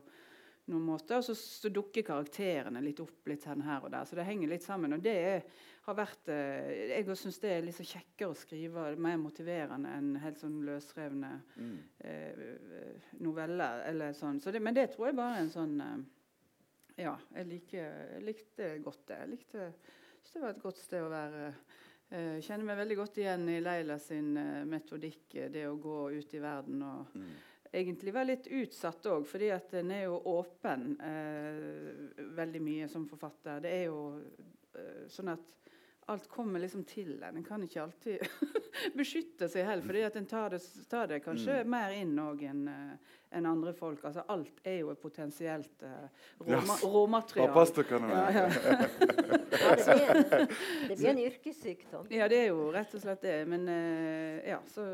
noen 0.74 0.81
måte. 0.88 1.19
Og 1.19 1.24
så, 1.27 1.35
så 1.38 1.69
dukker 1.69 2.01
karakterene 2.07 2.81
litt 2.81 3.00
opp 3.03 3.27
litt 3.29 3.45
her 3.45 3.83
og 3.85 3.91
der. 3.93 4.07
Så 4.09 4.17
det 4.17 4.25
henger 4.25 4.50
litt 4.50 4.65
sammen. 4.65 4.95
Og 4.97 5.03
det 5.05 5.13
er, 5.13 5.43
har 5.85 5.93
vært 6.00 6.31
eh, 6.33 6.95
Jeg 6.95 7.17
syns 7.21 7.38
det 7.43 7.51
er 7.53 7.62
litt 7.67 7.77
så 7.77 7.85
kjekkere 7.85 8.31
å 8.33 8.39
skrive, 8.39 8.88
mer 8.97 9.19
motiverende 9.21 9.91
enn 9.93 10.15
helt 10.24 10.41
sånn 10.41 10.63
løsrevne 10.65 11.35
Mm. 11.62 11.77
eh, 12.00 13.13
noveller. 13.21 13.85
Eller 13.91 14.13
sånn. 14.17 14.41
Så 14.41 14.50
det, 14.51 14.59
men 14.59 14.74
det 14.74 14.89
tror 14.95 15.12
jeg 15.12 15.19
bare 15.21 15.38
er 15.38 15.45
en 15.45 15.53
sånn 15.53 15.77
eh, 15.85 15.97
Ja, 16.98 17.16
jeg, 17.36 17.48
liker, 17.50 17.98
jeg 18.16 18.24
likte 18.24 18.70
godt 18.84 19.02
det. 19.10 19.18
Jeg 19.24 19.32
likte, 19.34 19.66
det 20.34 20.42
var 20.44 20.54
et 20.54 20.62
godt 20.64 20.80
sted 20.80 21.04
å 21.04 21.10
være. 21.12 21.50
Jeg 22.16 22.44
kjenner 22.46 22.68
meg 22.70 22.78
veldig 22.80 22.96
godt 23.00 23.18
igjen 23.20 23.48
i 23.52 23.58
Leila 23.64 23.98
sin 24.00 24.30
eh, 24.38 24.62
metodikk, 24.70 25.25
eh, 25.42 25.50
det 25.52 25.66
å 25.68 25.75
gå 25.82 25.98
ut 26.16 26.36
i 26.38 26.42
verden 26.44 26.84
og 26.86 27.16
Mm. 27.18 27.34
egentlig 27.75 28.14
være 28.14 28.30
litt 28.30 28.48
utsatt 28.48 29.06
òg, 29.12 29.25
fordi 29.28 29.50
at 29.52 29.72
den 29.74 29.90
er 29.92 30.04
jo 30.06 30.20
åpen 30.32 30.94
eh, 31.02 32.22
veldig 32.38 32.62
mye 32.64 32.88
som 32.88 33.08
forfatter. 33.10 33.60
Det 33.66 33.72
er 33.82 33.84
jo 33.90 34.00
eh, 34.78 35.08
sånn 35.12 35.34
at 35.34 35.64
alt 36.07 36.27
kommer 36.29 36.59
liksom 36.62 36.83
til 36.85 37.15
en. 37.24 37.38
En 37.39 37.43
kan 37.43 37.63
ikke 37.65 37.81
alltid 37.81 38.21
beskytte 39.00 39.47
seg 39.50 39.65
heller, 39.65 39.85
fordi 39.88 40.01
at 40.05 40.15
en 40.19 40.27
tar 40.29 40.50
det, 40.53 40.62
tar 40.91 41.07
det 41.09 41.24
kanskje 41.25 41.63
Mm. 41.63 41.69
mer 41.74 41.95
inn 41.97 42.15
òg 42.21 42.43
enn 42.45 42.67
en 43.35 43.45
andre 43.50 43.74
folk. 43.75 44.03
Altså 44.05 44.24
alt 44.31 44.62
er 44.63 44.77
jo 44.79 44.91
et 44.93 45.00
potensielt 45.01 45.81
uh, 45.83 46.05
Ja, 46.48 46.59
råma 46.61 46.75
Bare 46.77 46.91
råmateriale. 46.94 47.53
Ja, 48.13 48.29
ja. 48.31 48.46
Ja, 49.55 49.75
det, 49.75 49.85
blir, 49.85 50.48
det 50.87 50.98
blir 50.98 51.09
en 51.09 51.20
yrkessykdom. 51.29 52.07
Ja, 52.11 52.27
det 52.31 52.39
er 52.44 52.48
jo 52.51 52.70
rett 52.75 52.94
og 52.96 53.01
slett 53.03 53.22
det. 53.25 53.35
Men 53.50 53.68
uh, 53.68 54.39
ja, 54.48 54.59
så, 54.72 54.85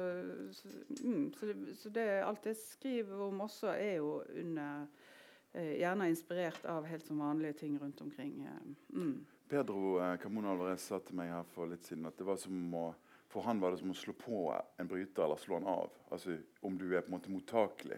så, 0.57 0.71
mm, 1.03 1.27
så, 1.37 1.45
det, 1.51 1.75
så 1.81 1.89
det, 1.93 2.07
alt 2.25 2.45
jeg 2.49 2.55
skriver 2.61 3.25
om 3.27 3.41
også, 3.45 3.75
er 3.75 3.99
jo 3.99 4.21
under 4.41 4.87
uh, 4.87 5.73
Gjerne 5.75 6.07
inspirert 6.09 6.65
av 6.71 6.85
helt 6.87 7.05
som 7.05 7.19
vanlige 7.19 7.53
ting 7.65 7.77
rundt 7.81 8.01
omkring. 8.01 8.41
eh, 8.47 8.95
mm. 8.95 9.25
Pedro 9.51 9.99
Carmona 10.21 10.53
Alvarez 10.53 10.85
sa 10.87 11.01
til 11.03 11.17
meg 11.19 11.27
her 11.33 11.47
for 11.51 11.67
litt 11.67 11.83
siden 11.83 12.07
at 12.07 12.15
det 12.15 12.23
var 12.23 12.37
som 12.39 12.75
å, 12.79 12.85
for 13.27 13.43
han 13.43 13.59
var 13.59 13.73
det 13.73 13.81
som 13.81 13.91
å 13.91 13.95
slå 13.99 14.13
på 14.15 14.45
en 14.79 14.87
bryter 14.87 15.25
eller 15.25 15.41
slå 15.41 15.57
den 15.59 15.67
av. 15.67 15.97
Altså 16.07 16.37
Om 16.63 16.77
du 16.79 16.85
er 16.93 17.03
på 17.03 17.11
en 17.11 17.17
måte 17.17 17.33
mottakelig 17.33 17.97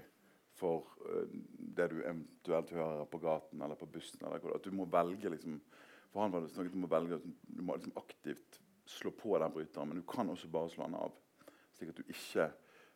for 0.58 0.88
uh, 1.06 1.28
det 1.78 1.88
du 1.92 2.00
eventuelt 2.00 2.74
hører 2.74 3.06
på 3.10 3.20
gaten 3.22 3.62
eller 3.62 3.78
på 3.78 3.86
bussen. 3.86 4.26
Eller 4.26 4.42
hvor, 4.42 4.56
at 4.58 4.66
du 4.66 4.74
må 4.74 4.88
velge 4.90 5.30
liksom, 5.30 5.60
For 6.10 6.22
han 6.22 6.34
var 6.34 6.42
det 6.42 6.50
snakket 6.56 6.80
om 6.80 6.88
å 6.88 6.92
velge 6.96 7.22
du 7.22 7.62
må 7.62 7.78
liksom 7.78 7.94
aktivt 8.02 8.60
slå 8.90 9.14
på 9.18 9.38
den 9.38 9.54
bryteren, 9.54 9.90
men 9.90 10.02
du 10.02 10.08
kan 10.10 10.30
også 10.30 10.50
bare 10.52 10.74
slå 10.74 10.90
den 10.90 10.98
av. 10.98 11.14
Slik 11.78 11.94
at 11.94 12.02
du 12.02 12.04
ikke 12.10 12.50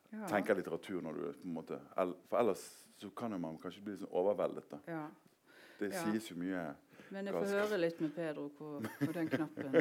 Ja. 0.08 0.26
tenker 0.26 0.56
litteratur 0.56 1.02
når 1.04 1.13
du 1.13 1.24
på 1.34 1.48
en 1.48 1.54
måte 1.54 1.80
For 2.30 2.39
ellers 2.39 2.62
så 2.98 3.10
kan 3.10 3.39
man 3.41 3.58
kanskje 3.62 3.84
bli 3.84 3.98
sånn 3.98 4.10
overveldet. 4.10 4.70
da. 4.72 4.80
Ja. 4.88 5.08
Det 5.80 5.93
sies 5.93 6.32
jo 6.32 6.38
mye 6.39 6.74
Men 7.13 7.30
jeg 7.30 7.36
får 7.38 7.52
høre 7.54 7.80
litt 7.80 8.02
med 8.04 8.13
Pedro 8.15 8.48
på, 8.58 8.70
på 9.00 9.12
den 9.15 9.30
knappen. 9.32 9.78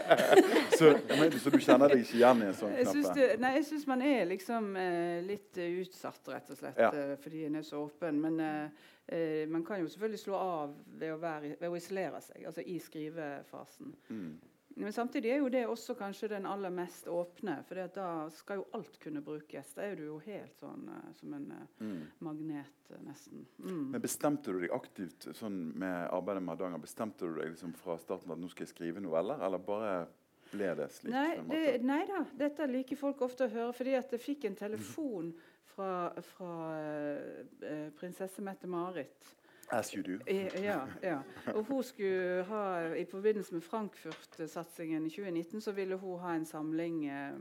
så, 0.78 0.92
men, 1.08 1.34
så 1.42 1.52
du 1.52 1.58
kjenner 1.62 1.92
deg 1.92 2.04
ikke 2.04 2.18
igjen 2.20 2.44
i 2.44 2.48
en 2.50 2.56
sånn 2.58 2.76
knapp? 2.76 3.20
nei, 3.42 3.52
jeg 3.58 3.66
syns 3.70 3.88
man 3.90 4.04
er 4.06 4.24
liksom 4.30 4.70
eh, 4.78 5.18
litt 5.26 5.58
eh, 5.58 5.80
utsatt, 5.82 6.22
rett 6.32 6.54
og 6.54 6.60
slett, 6.60 6.78
Ja. 6.80 6.92
eh, 6.94 7.14
fordi 7.22 7.44
en 7.48 7.58
er 7.60 7.66
så 7.66 7.82
åpen. 7.86 8.20
Men 8.22 8.38
eh, 8.40 8.86
eh, 9.06 9.42
man 9.50 9.66
kan 9.66 9.82
jo 9.82 9.90
selvfølgelig 9.90 10.22
slå 10.22 10.38
av 10.38 10.76
ved 11.00 11.14
å, 11.16 11.20
være, 11.22 11.56
ved 11.60 11.68
å 11.68 11.76
isolere 11.78 12.22
seg, 12.24 12.46
altså 12.50 12.64
i 12.64 12.78
skrivefasen. 12.82 13.94
Mm. 14.10 14.32
Men 14.76 14.92
samtidig 14.92 15.30
er 15.30 15.38
jo 15.42 15.48
det 15.52 15.66
også 15.68 15.94
kanskje 15.98 16.28
den 16.32 16.46
aller 16.48 16.70
mest 16.72 17.06
åpne, 17.10 17.58
for 17.68 17.74
da 17.94 18.06
skal 18.32 18.60
jo 18.62 18.66
alt 18.78 18.98
kunne 19.02 19.20
brukes. 19.24 19.74
Da 19.76 19.82
er 19.82 19.96
du 19.98 20.04
jo 20.06 20.18
helt 20.24 20.56
sånn 20.60 20.86
eh, 20.88 21.10
som 21.18 21.34
en 21.36 21.50
eh, 21.52 21.66
Mm. 21.82 22.06
magnet, 22.20 22.90
eh, 22.90 23.02
nesten. 23.04 23.46
Mm. 23.58 23.90
Men 23.92 24.00
bestemte 24.00 24.52
du 24.52 24.60
deg 24.60 24.70
aktivt 24.72 25.28
sånn 25.36 25.72
med 25.76 26.08
arbeidet 26.10 26.42
med 26.42 26.54
Hardanger, 26.56 26.78
bestemte 26.78 27.26
du 27.28 27.34
deg 27.40 27.50
liksom 27.52 27.74
fra 27.74 27.98
starten 27.98 28.30
at 28.32 28.38
nå 28.38 28.48
skal 28.50 28.66
jeg 28.66 28.74
skrive 28.74 29.00
noveller, 29.02 29.42
eller 29.44 29.58
bare 29.58 30.06
ble 30.52 30.74
det 30.76 30.90
slik? 30.92 31.12
Nei, 31.12 31.36
det, 31.48 31.82
nei 31.82 32.02
da, 32.06 32.24
dette 32.36 32.66
liker 32.68 32.96
folk 33.00 33.20
ofte 33.24 33.46
å 33.46 33.52
høre. 33.52 33.72
Fordi 33.72 33.94
at 33.96 34.10
jeg 34.12 34.20
fikk 34.20 34.44
en 34.50 34.56
telefon 34.58 35.32
fra, 35.74 36.12
fra 36.34 36.56
eh, 36.80 37.86
prinsesse 37.98 38.42
Mette-Marit. 38.44 39.30
As 39.72 39.94
you 39.94 40.02
do. 40.04 40.18
Ja, 40.62 40.80
ja. 41.02 41.18
Og 41.54 41.64
hun 41.64 41.82
skulle 41.82 42.44
ha, 42.48 42.62
I 42.94 43.04
forbindelse 43.08 43.54
med 43.54 43.64
Frankfurt-satsingen 43.64 45.06
i 45.06 45.10
2019 45.10 45.60
så 45.60 45.72
ville 45.72 45.96
hun 45.96 46.18
ha 46.20 46.34
en 46.36 46.44
samling 46.46 47.06
eh, 47.06 47.38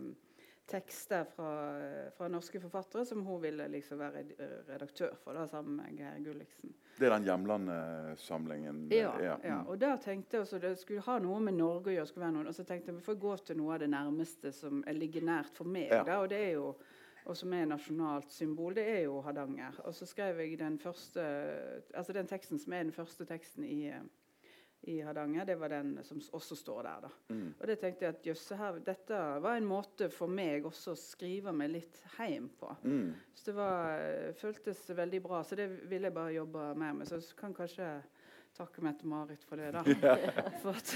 tekster 0.72 1.26
fra, 1.36 1.52
fra 2.18 2.28
norske 2.32 2.62
forfattere 2.64 3.06
som 3.06 3.26
hun 3.26 3.42
ville 3.44 3.68
liksom 3.68 4.00
være 4.00 4.24
redaktør 4.70 5.18
for, 5.24 5.36
da, 5.36 5.44
sammen 5.52 5.76
med 5.82 6.00
Geir 6.00 6.24
Gulliksen. 6.24 6.72
Det 7.00 7.10
er 7.10 7.16
den 7.18 7.28
hjemlandssamlingen? 7.28 8.86
Ja, 8.94 9.12
ja. 9.20 9.36
ja. 9.44 9.60
Mm. 9.60 9.68
Og 9.68 9.82
da 9.82 9.98
tenkte 10.00 10.38
jeg 10.38 10.46
også 10.46 10.62
det 10.64 10.78
skulle 10.80 11.04
ha 11.04 11.18
noe 11.20 11.42
med 11.44 11.58
Norge 11.60 11.92
å 11.92 11.98
gjøre. 11.98 12.08
skulle 12.08 12.28
være 12.30 12.38
noe, 12.38 12.48
Og 12.48 12.56
så 12.56 12.64
tenkte 12.68 12.92
jeg 12.92 13.02
vi 13.02 13.06
får 13.10 13.20
gå 13.28 13.36
til 13.50 13.60
noe 13.60 13.76
av 13.76 13.84
det 13.84 13.92
nærmeste 13.92 14.56
som 14.56 14.84
ligger 14.88 15.28
nært 15.28 15.60
for 15.60 15.68
meg. 15.68 15.92
Ja. 15.92 16.04
Da, 16.08 16.22
og 16.24 16.32
det 16.32 16.40
er 16.48 16.54
jo 16.56 16.76
og 17.26 17.38
som 17.38 17.54
er 17.54 17.68
nasjonalt 17.70 18.32
symbol, 18.34 18.76
det 18.76 18.88
er 18.90 19.04
jo 19.06 19.20
Hardanger. 19.22 19.78
Og 19.86 19.94
så 19.96 20.08
skrev 20.10 20.42
jeg 20.42 20.58
den 20.60 20.80
første 20.82 21.22
Altså 21.94 22.14
den 22.14 22.30
teksten 22.30 22.60
som 22.60 22.74
er 22.74 22.84
den 22.88 22.96
første 22.96 23.26
teksten 23.30 23.66
i, 23.68 23.92
i 24.90 25.00
Hardanger, 25.06 25.46
det 25.46 25.60
var 25.60 25.74
den 25.74 26.00
som 26.04 26.22
også 26.34 26.56
står 26.56 26.82
der. 26.88 27.06
da. 27.06 27.12
Mm. 27.30 27.54
Og 27.60 27.68
det 27.68 27.78
tenkte 27.80 28.06
jeg 28.06 28.16
at 28.16 28.28
jøsse 28.32 28.58
her, 28.58 28.80
dette 28.86 29.20
var 29.44 29.58
en 29.58 29.70
måte 29.70 30.10
for 30.10 30.32
meg 30.32 30.66
også 30.66 30.96
å 30.96 31.00
skrive 31.00 31.54
meg 31.54 31.74
litt 31.76 32.02
hjem 32.18 32.50
på. 32.60 32.74
Mm. 32.84 33.14
Så 33.36 33.52
det 33.52 33.58
var, 33.60 34.08
føltes 34.42 34.90
veldig 34.90 35.22
bra. 35.22 35.44
Så 35.44 35.60
det 35.60 35.70
ville 35.92 36.10
jeg 36.10 36.18
bare 36.18 36.34
jobbe 36.40 36.72
mer 36.74 36.98
med. 36.98 37.12
Så 37.12 37.22
kan 37.38 37.54
kanskje 37.54 37.94
takke 38.58 38.84
Mette-Marit 38.86 39.44
for 39.48 39.60
det, 39.62 39.72
da. 39.74 39.82
For 40.62 40.76
at, 40.76 40.94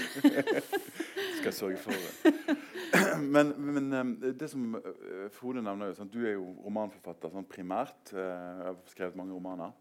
Skal 1.40 1.52
sørge 1.54 1.78
for 1.82 1.92
det. 1.96 2.34
men, 3.34 3.52
men 3.58 3.92
eh, 3.92 4.32
det 4.38 4.48
som 4.52 4.76
eh, 4.78 5.26
Frode 5.34 5.62
nevner, 5.64 5.90
jo, 5.92 5.96
sant? 5.98 6.12
du 6.12 6.24
er 6.26 6.36
jo 6.36 6.50
romanforfatter 6.64 7.32
sånn 7.34 7.48
primært. 7.50 8.12
eh, 8.14 8.20
Jeg 8.22 8.68
har 8.70 8.78
skrevet 8.92 9.18
mange 9.18 9.36
romaner. 9.36 9.74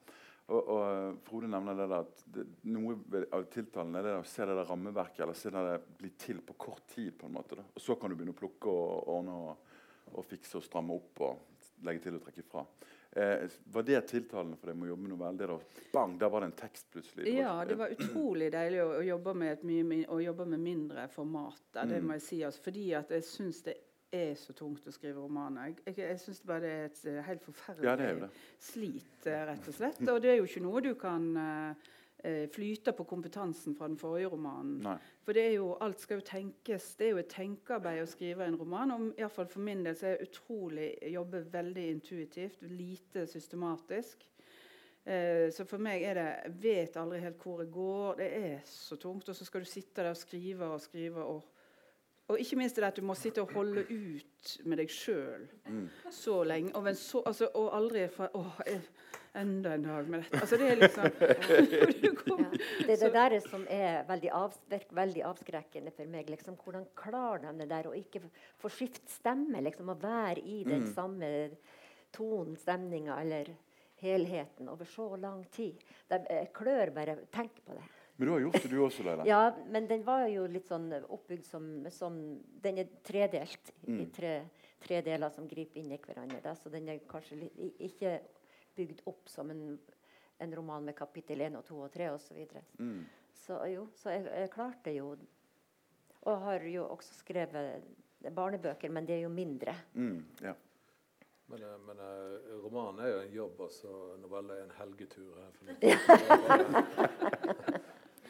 Og, 0.46 0.68
og 0.70 1.22
Frode 1.26 1.48
nevner 1.50 1.78
det 1.80 1.88
der 1.90 2.04
at 2.04 2.20
det, 2.36 2.44
noe 2.70 2.98
av 3.34 3.48
tiltalen 3.54 3.96
er 3.98 4.06
det 4.06 4.18
å 4.20 4.26
se 4.30 4.46
det 4.46 4.54
der 4.60 4.68
rammeverket 4.70 5.24
eller 5.26 5.38
se 5.40 5.50
det 5.54 5.64
der 5.66 5.88
bli 6.02 6.12
til 6.22 6.42
på 6.46 6.54
kort 6.68 6.84
tid. 6.94 7.16
på 7.18 7.26
en 7.30 7.34
måte 7.38 7.58
da. 7.58 7.66
Og 7.74 7.82
Så 7.82 7.96
kan 7.98 8.12
du 8.14 8.18
begynne 8.18 8.36
å 8.36 8.42
plukke 8.42 8.70
og 8.70 9.10
ordne 9.16 9.40
og, 9.48 9.72
og 10.14 10.28
fikse 10.30 10.60
og 10.60 10.68
stramme 10.68 10.94
opp 11.00 11.24
og 11.26 11.82
legge 11.88 12.06
til 12.06 12.20
og 12.20 12.28
trekke 12.28 12.46
fra. 12.52 12.62
Eh, 13.16 13.46
var 13.72 13.84
det 13.88 14.02
tiltalende 14.12 14.58
for 14.60 14.68
deg 14.68 14.76
med 14.76 14.90
å 14.90 14.92
jobbe 14.92 15.06
med 15.08 15.12
noveller? 15.14 15.54
Det 15.76 15.86
bang, 15.94 16.18
der 16.20 16.30
var 16.34 16.44
det 16.44 16.50
en 16.50 16.58
tekst 16.60 16.90
plutselig. 16.92 17.32
Ja, 17.38 17.54
det 17.66 17.78
var 17.80 17.94
utrolig 17.96 18.50
deilig 18.52 18.82
å, 18.84 18.90
å 19.00 19.04
jobbe 19.08 19.34
med 19.40 19.64
mye, 19.64 20.06
å 20.12 20.18
jobbe 20.20 20.46
med 20.52 20.60
mindre 20.60 21.08
format. 21.14 21.62
Da, 21.72 21.86
det 21.88 22.02
Mm. 22.02 22.08
må 22.10 22.18
jeg 22.20 22.22
si. 22.28 22.42
Altså, 22.44 22.62
fordi 22.66 22.94
at 23.00 23.10
jeg 23.16 23.24
syns 23.24 23.62
det 23.64 23.78
er 24.12 24.36
så 24.36 24.54
tungt 24.54 24.86
å 24.88 24.92
skrive 24.92 25.20
romaner. 25.24 25.72
Jeg, 25.86 25.96
jeg, 25.96 26.10
jeg 26.10 26.20
syns 26.20 26.44
bare 26.46 26.60
det 26.62 26.74
er 26.76 26.86
et 26.92 27.06
eh, 27.06 27.22
helt 27.30 27.44
forferdelig 27.48 27.88
Ja, 27.88 27.96
det 27.96 28.10
er 28.10 28.20
det. 28.26 28.30
slit, 28.60 29.26
eh, 29.28 29.46
rett 29.48 29.68
og 29.72 29.74
slett. 29.80 30.02
Og 30.12 30.22
det 30.22 30.30
er 30.34 30.38
jo 30.42 30.50
ikke 30.52 30.64
noe 30.68 30.82
du 30.84 30.92
kan 31.00 31.26
eh, 31.38 31.92
eh, 32.26 32.46
flyte 32.52 32.94
på 32.98 33.06
kompetansen 33.08 33.76
fra 33.78 33.88
den 33.88 33.98
forrige 34.02 34.32
romanen. 34.34 34.80
Nei. 34.86 34.98
For 35.26 35.38
det 35.38 35.44
er 35.48 35.56
jo, 35.58 35.72
alt 35.82 36.02
skal 36.02 36.20
jo 36.20 36.28
tenkes. 36.28 36.92
Det 37.00 37.08
er 37.08 37.16
jo 37.16 37.22
et 37.24 37.34
tenkearbeid 37.34 38.04
å 38.04 38.10
skrive 38.10 38.48
en 38.48 38.58
roman. 38.60 38.94
Og 38.96 39.08
i 39.14 39.24
hvert 39.24 39.36
fall 39.36 39.50
for 39.52 39.66
min 39.66 39.84
del 39.86 39.98
så 39.98 40.10
er 40.10 40.16
jeg 40.16 40.30
utrolig 40.30 40.90
jeg 40.94 41.16
jobber 41.16 41.50
veldig 41.54 41.86
intuitivt, 41.96 42.66
lite 42.70 43.26
systematisk. 43.30 44.26
Eh, 45.06 45.52
så 45.54 45.68
for 45.70 45.78
meg 45.86 46.02
er 46.02 46.18
det 46.18 46.30
Jeg 46.32 46.54
vet 46.64 46.96
aldri 46.98 47.20
helt 47.22 47.44
hvor 47.44 47.62
jeg 47.62 47.74
går. 47.74 48.16
Det 48.22 48.30
er 48.40 48.56
så 48.70 48.98
tungt. 49.02 49.30
Og 49.30 49.38
så 49.38 49.46
skal 49.46 49.62
du 49.62 49.70
sitte 49.70 50.02
der 50.02 50.14
og 50.14 50.18
skrive 50.20 50.70
og 50.74 50.82
skrive. 50.82 51.26
Og, 51.26 51.55
og 52.30 52.40
ikke 52.42 52.58
minst 52.58 52.76
det 52.80 52.84
at 52.88 52.96
du 52.98 53.04
må 53.06 53.14
sitte 53.16 53.42
og 53.44 53.52
holde 53.54 53.84
ut 53.90 54.54
med 54.66 54.78
deg 54.82 54.90
sjøl 54.90 55.48
Mm. 55.70 55.90
så 56.12 56.44
lenge. 56.46 56.72
Og, 56.76 56.84
men 56.84 56.96
så, 56.96 57.22
altså, 57.26 57.48
og 57.56 57.72
aldri 57.78 58.08
fra 58.10 58.28
Å, 58.34 58.44
jeg- 58.66 58.82
enda 59.36 59.74
en 59.76 59.84
dag 59.84 60.08
med 60.08 60.22
dette. 60.24 60.40
Altså, 60.42 60.58
det 60.58 60.72
er 60.72 60.76
liksom 60.80 61.04
Ja. 62.26 62.50
Det 62.86 62.94
er 62.94 63.02
det 63.02 63.14
der 63.14 63.40
som 63.50 63.66
er 63.70 64.04
veldig, 64.08 64.30
av, 64.32 64.54
veldig 64.96 65.24
avskrekkende 65.28 65.92
for 65.96 66.06
meg. 66.06 66.30
Liksom, 66.30 66.56
hvordan 66.64 66.86
klarer 66.96 67.46
de 67.52 67.60
det 67.64 67.70
der 67.70 67.90
å 67.90 67.94
ikke 67.98 68.22
få 68.62 68.70
skifte 68.72 69.10
stemme? 69.12 69.62
Liksom, 69.66 69.90
å 69.92 69.98
være 70.02 70.40
i 70.46 70.64
den 70.64 70.86
Mm. 70.86 70.94
samme 70.94 71.30
tonen, 72.16 72.56
stemninga 72.58 73.20
eller 73.22 73.50
helheten 74.02 74.70
over 74.70 74.86
så 74.86 75.16
lang 75.20 75.44
tid. 75.52 75.84
De 76.10 76.16
eh, 76.30 76.48
klør 76.54 76.94
bare 76.96 77.18
Tenk 77.32 77.52
på 77.66 77.74
det. 77.76 77.84
Men 78.18 78.28
du 78.28 78.32
har 78.32 78.40
gjort 78.46 78.54
det, 78.64 78.70
du 78.72 78.78
også, 78.80 79.04
Leila. 79.04 79.26
Ja, 79.28 79.42
men 79.68 79.88
den 79.90 80.04
var 80.08 80.28
jo 80.32 80.46
litt 80.48 80.70
sånn 80.72 80.86
oppbygd 81.12 81.44
som, 81.46 81.66
som 81.92 82.16
Den 82.64 82.78
er 82.80 82.88
tredelt 83.04 83.74
i 83.84 83.92
Mm. 83.92 84.06
tre, 84.16 84.34
tre 84.80 85.02
deler 85.02 85.30
som 85.36 85.48
griper 85.52 85.80
inn 85.82 85.92
i 85.92 85.98
hverandre. 86.00 86.40
Da, 86.42 86.54
så 86.56 86.70
den 86.72 86.88
er 86.90 87.00
kanskje 87.10 87.36
litt, 87.42 87.58
ikke 87.80 88.20
bygd 88.78 89.02
opp 89.12 89.28
som 89.30 89.50
en, 89.52 89.78
en 90.40 90.56
roman 90.56 90.84
med 90.88 90.96
kapittel 90.96 91.42
1 91.42 91.56
og 91.60 91.66
2 91.68 91.82
og 91.88 91.92
3 91.92 92.10
osv. 92.14 92.46
Så, 92.48 92.62
Mm. 92.80 93.06
så 93.46 93.60
jo, 93.74 93.88
så 93.96 94.10
jeg, 94.16 94.26
jeg 94.32 94.50
klarte 94.56 94.96
jo 94.96 95.16
Og 96.26 96.40
har 96.42 96.64
jo 96.66 96.88
også 96.90 97.14
skrevet 97.20 97.84
barnebøker, 98.34 98.90
men 98.90 99.06
det 99.06 99.16
er 99.20 99.22
jo 99.22 99.30
mindre. 99.30 99.76
Mm. 99.94 100.24
Ja. 100.42 100.54
Men, 101.48 101.62
eh, 101.62 101.76
men 101.86 102.00
eh, 102.02 102.56
romanen 102.64 103.04
er 103.06 103.12
jo 103.12 103.20
en 103.22 103.34
jobb, 103.36 103.60
altså 103.68 103.92
novelle 104.24 104.56
er 104.56 104.64
en 104.64 104.72
helgetur. 104.80 105.36
her 105.38 105.52
for 105.54 105.66
meg. 105.70 105.76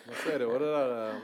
Men 0.06 0.15
så 0.21 0.34
er 0.34 0.38
det 0.41 0.45
jo 0.50 0.58
det 0.60 0.67
der 0.74 0.91
eh, 0.98 1.21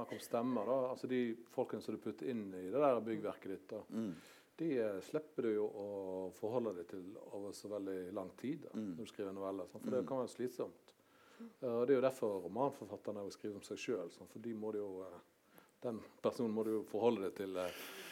Snakker 0.00 0.16
om 0.16 0.20
stemmer, 0.24 0.66
da, 0.66 0.76
altså 0.90 1.08
de 1.10 1.20
folkene 1.52 1.82
som 1.84 1.94
du 1.96 2.00
putter 2.00 2.30
inn 2.32 2.46
i 2.56 2.66
det 2.72 2.80
der 2.80 3.00
byggverket 3.04 3.50
ditt, 3.52 3.66
da, 3.68 3.80
Mm. 3.90 4.14
de 4.60 4.70
eh, 4.78 5.00
slipper 5.00 5.42
du 5.42 5.54
jo 5.54 5.66
å 5.68 5.88
forholde 6.36 6.74
deg 6.76 6.86
til 6.88 7.04
over 7.32 7.52
så 7.56 7.68
veldig 7.68 8.12
lang 8.16 8.30
tid 8.40 8.62
da, 8.62 8.70
Mm. 8.74 8.96
når 8.96 9.04
du 9.04 9.12
skriver 9.12 9.32
noveller. 9.32 9.66
Sånn, 9.68 9.80
For 9.84 9.90
det 9.90 10.06
kan 10.08 10.18
være 10.24 10.28
slitsomt. 10.36 10.94
Uh, 11.62 11.84
Det 11.86 11.90
er 11.94 12.00
jo 12.00 12.00
derfor 12.08 12.42
romanforfatterne 12.44 13.30
skriver 13.32 13.56
om 13.56 13.62
seg 13.62 13.78
sjøl. 13.78 14.10
For 14.28 14.38
de 14.38 14.52
må 14.54 14.74
jo, 14.74 15.00
uh, 15.00 15.20
den 15.80 16.00
personen 16.22 16.52
må 16.52 16.64
du 16.64 16.70
jo 16.70 16.82
forholde 16.82 17.22
deg 17.22 17.34
til 17.34 17.56
uh, 17.56 17.68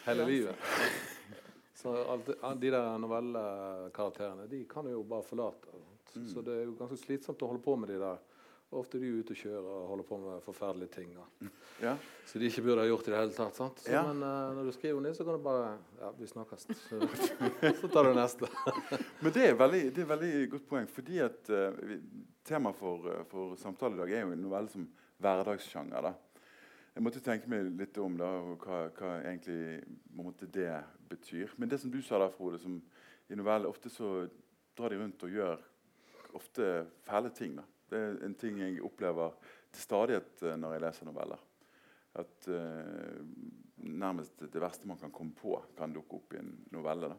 hele 0.06 0.24
livet. 0.24 0.56
Så 1.74 1.92
alt, 2.08 2.26
de 2.60 2.70
der 2.70 2.98
novellekarakterene 2.98 4.48
de 4.48 4.64
kan 4.64 4.84
du 4.84 4.90
jo 4.90 5.02
bare 5.02 5.22
forlate. 5.22 5.68
Mm. 6.16 6.28
Så 6.28 6.42
det 6.42 6.54
er 6.56 6.64
jo 6.64 6.72
ganske 6.78 6.96
slitsomt 6.96 7.42
å 7.42 7.46
holde 7.52 7.62
på 7.62 7.76
med 7.78 7.88
de 7.92 7.98
der. 8.00 8.18
Ofte 8.70 8.98
er 8.98 9.00
de 9.06 9.10
ute 9.16 9.32
og 9.32 9.38
kjører 9.40 9.66
og 9.72 9.84
holder 9.88 10.04
på 10.04 10.16
med 10.20 10.42
forferdelige 10.44 10.94
ting. 10.98 11.16
Ja. 11.78 11.92
Så 12.26 12.40
de 12.42 12.48
ikke 12.50 12.64
burde 12.66 12.82
ha 12.82 12.88
gjort 12.88 13.06
i 13.06 13.12
det 13.12 13.18
hele 13.20 13.34
tatt. 13.36 13.54
sant? 13.54 13.78
Så, 13.78 13.92
Ja. 13.92 14.00
Men 14.02 14.22
uh, 14.26 14.54
når 14.56 14.64
du 14.66 14.72
skriver 14.74 15.00
ned, 15.00 15.14
så 15.14 15.22
kan 15.24 15.36
du 15.36 15.44
bare 15.44 15.76
Ja, 16.00 16.08
vi 16.18 16.26
snakkes. 16.26 16.64
Så, 16.88 16.98
så 17.80 17.90
tar 17.92 18.08
du 18.08 18.16
neste. 18.18 18.48
Men 19.22 19.32
det 19.36 19.44
er 19.46 19.54
veldig, 19.54 19.82
er 19.94 20.08
veldig 20.10 20.32
godt 20.50 20.66
poeng. 20.66 20.88
fordi 20.90 21.20
at 21.22 21.52
uh, 21.54 21.94
Temaet 22.44 22.76
for, 22.76 23.06
uh, 23.06 23.22
for 23.30 23.54
samtale 23.62 23.94
i 23.94 24.00
dag 24.02 24.10
er 24.16 24.26
jo 24.26 24.34
en 24.34 24.42
novelle 24.42 24.74
som 24.74 24.88
hverdagssjanger. 25.22 26.10
da. 26.10 26.12
Jeg 26.98 27.06
måtte 27.06 27.22
tenke 27.22 27.46
meg 27.46 27.70
litt 27.78 28.02
om 28.02 28.18
da, 28.18 28.28
hva, 28.58 28.82
hva 28.98 29.14
egentlig 29.22 29.78
måte 30.18 30.50
det 30.50 30.72
betyr. 31.08 31.54
Men 31.56 31.70
det 31.70 31.78
som 31.78 31.94
du 31.94 32.02
sa 32.02 32.18
der, 32.18 32.34
Frode, 32.34 32.58
som 32.58 32.80
i 33.30 33.38
noveller 33.38 33.70
ofte 33.70 33.86
så 33.86 34.26
drar 34.74 34.90
de 34.90 34.98
rundt 34.98 35.22
og 35.22 35.30
gjør 35.30 35.62
ofte 36.34 36.88
fæle 37.06 37.30
ting. 37.30 37.54
da. 37.54 37.62
Det 37.88 37.98
er 37.98 38.18
en 38.26 38.34
ting 38.38 38.58
jeg 38.60 38.82
opplever 38.84 39.36
til 39.72 39.82
stadighet 39.82 40.42
eh, 40.44 40.56
når 40.60 40.74
jeg 40.76 40.84
leser 40.86 41.08
noveller. 41.08 41.44
At 42.18 42.48
eh, 42.50 43.20
nærmest 43.88 44.42
det 44.52 44.60
verste 44.62 44.88
man 44.90 44.98
kan 45.00 45.12
komme 45.14 45.36
på, 45.38 45.54
kan 45.78 45.92
dukke 45.94 46.18
opp 46.18 46.34
i 46.34 46.40
en 46.42 46.52
novelle. 46.74 47.12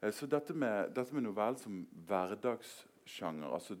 Eh, 0.00 0.10
Så 0.12 0.26
dette 0.30 0.54
med, 0.54 0.92
dette 0.96 1.14
med 1.14 1.26
novellen 1.26 1.58
som 1.60 1.82
hverdagssjanger 2.08 3.52
altså, 3.52 3.76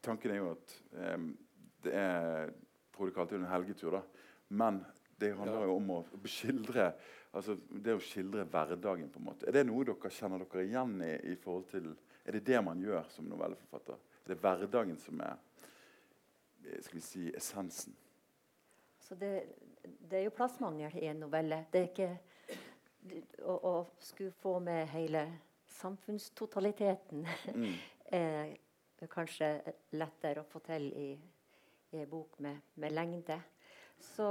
Tanken 0.00 0.32
er 0.32 0.38
jo 0.40 0.52
at 0.54 0.74
eh, 0.96 1.24
det 1.84 1.92
er 1.92 2.52
det 3.00 3.36
en 3.36 3.44
helgetur, 3.48 3.94
da. 3.98 4.00
Men 4.48 4.82
det 5.20 5.34
handler 5.36 5.60
Ja. 5.60 5.66
jo 5.68 5.76
om 5.76 5.90
å 5.90 5.98
beskildre 6.20 6.90
altså 7.32 7.54
det 7.70 7.94
å 7.94 8.00
skildre 8.02 8.44
hverdagen. 8.44 9.08
på 9.10 9.18
en 9.20 9.24
måte. 9.24 9.46
Er 9.48 9.52
det 9.52 9.66
noe 9.66 9.84
dere 9.84 10.10
kjenner 10.12 10.38
dere 10.44 10.64
igjen 10.66 11.00
i? 11.04 11.12
i 11.32 11.36
forhold 11.36 11.68
til, 11.70 11.96
Er 12.26 12.32
det 12.32 12.44
det 12.44 12.60
man 12.64 12.80
gjør 12.80 13.04
som 13.08 13.24
novelleforfatter? 13.28 13.96
Det 14.30 14.36
er 14.36 14.42
hverdagen 14.44 14.98
som 15.02 15.20
er 15.26 15.32
eh, 16.62 16.76
skal 16.86 17.00
vi 17.00 17.02
si, 17.02 17.22
essensen? 17.34 17.96
Så 19.02 19.16
det, 19.18 19.30
det 19.82 20.20
er 20.20 20.28
jo 20.28 20.34
plassmangel 20.36 20.94
i 21.02 21.08
en 21.10 21.18
novelle. 21.24 21.64
Det 21.72 21.80
er 21.80 21.88
ikke 21.88 22.10
å, 23.42 23.56
å 23.56 23.72
skulle 23.98 24.30
få 24.38 24.52
med 24.62 24.86
hele 24.94 25.24
samfunnstotaliteten 25.80 27.26
Mm. 27.54 27.72
er 28.20 28.54
kanskje 29.10 29.48
lettere 29.98 30.44
å 30.44 30.46
få 30.46 30.62
til 30.62 30.86
i, 30.94 31.08
i 31.90 32.04
en 32.04 32.10
bok 32.10 32.38
med, 32.38 32.62
med 32.78 32.94
lengde. 32.94 33.40
Så 34.14 34.28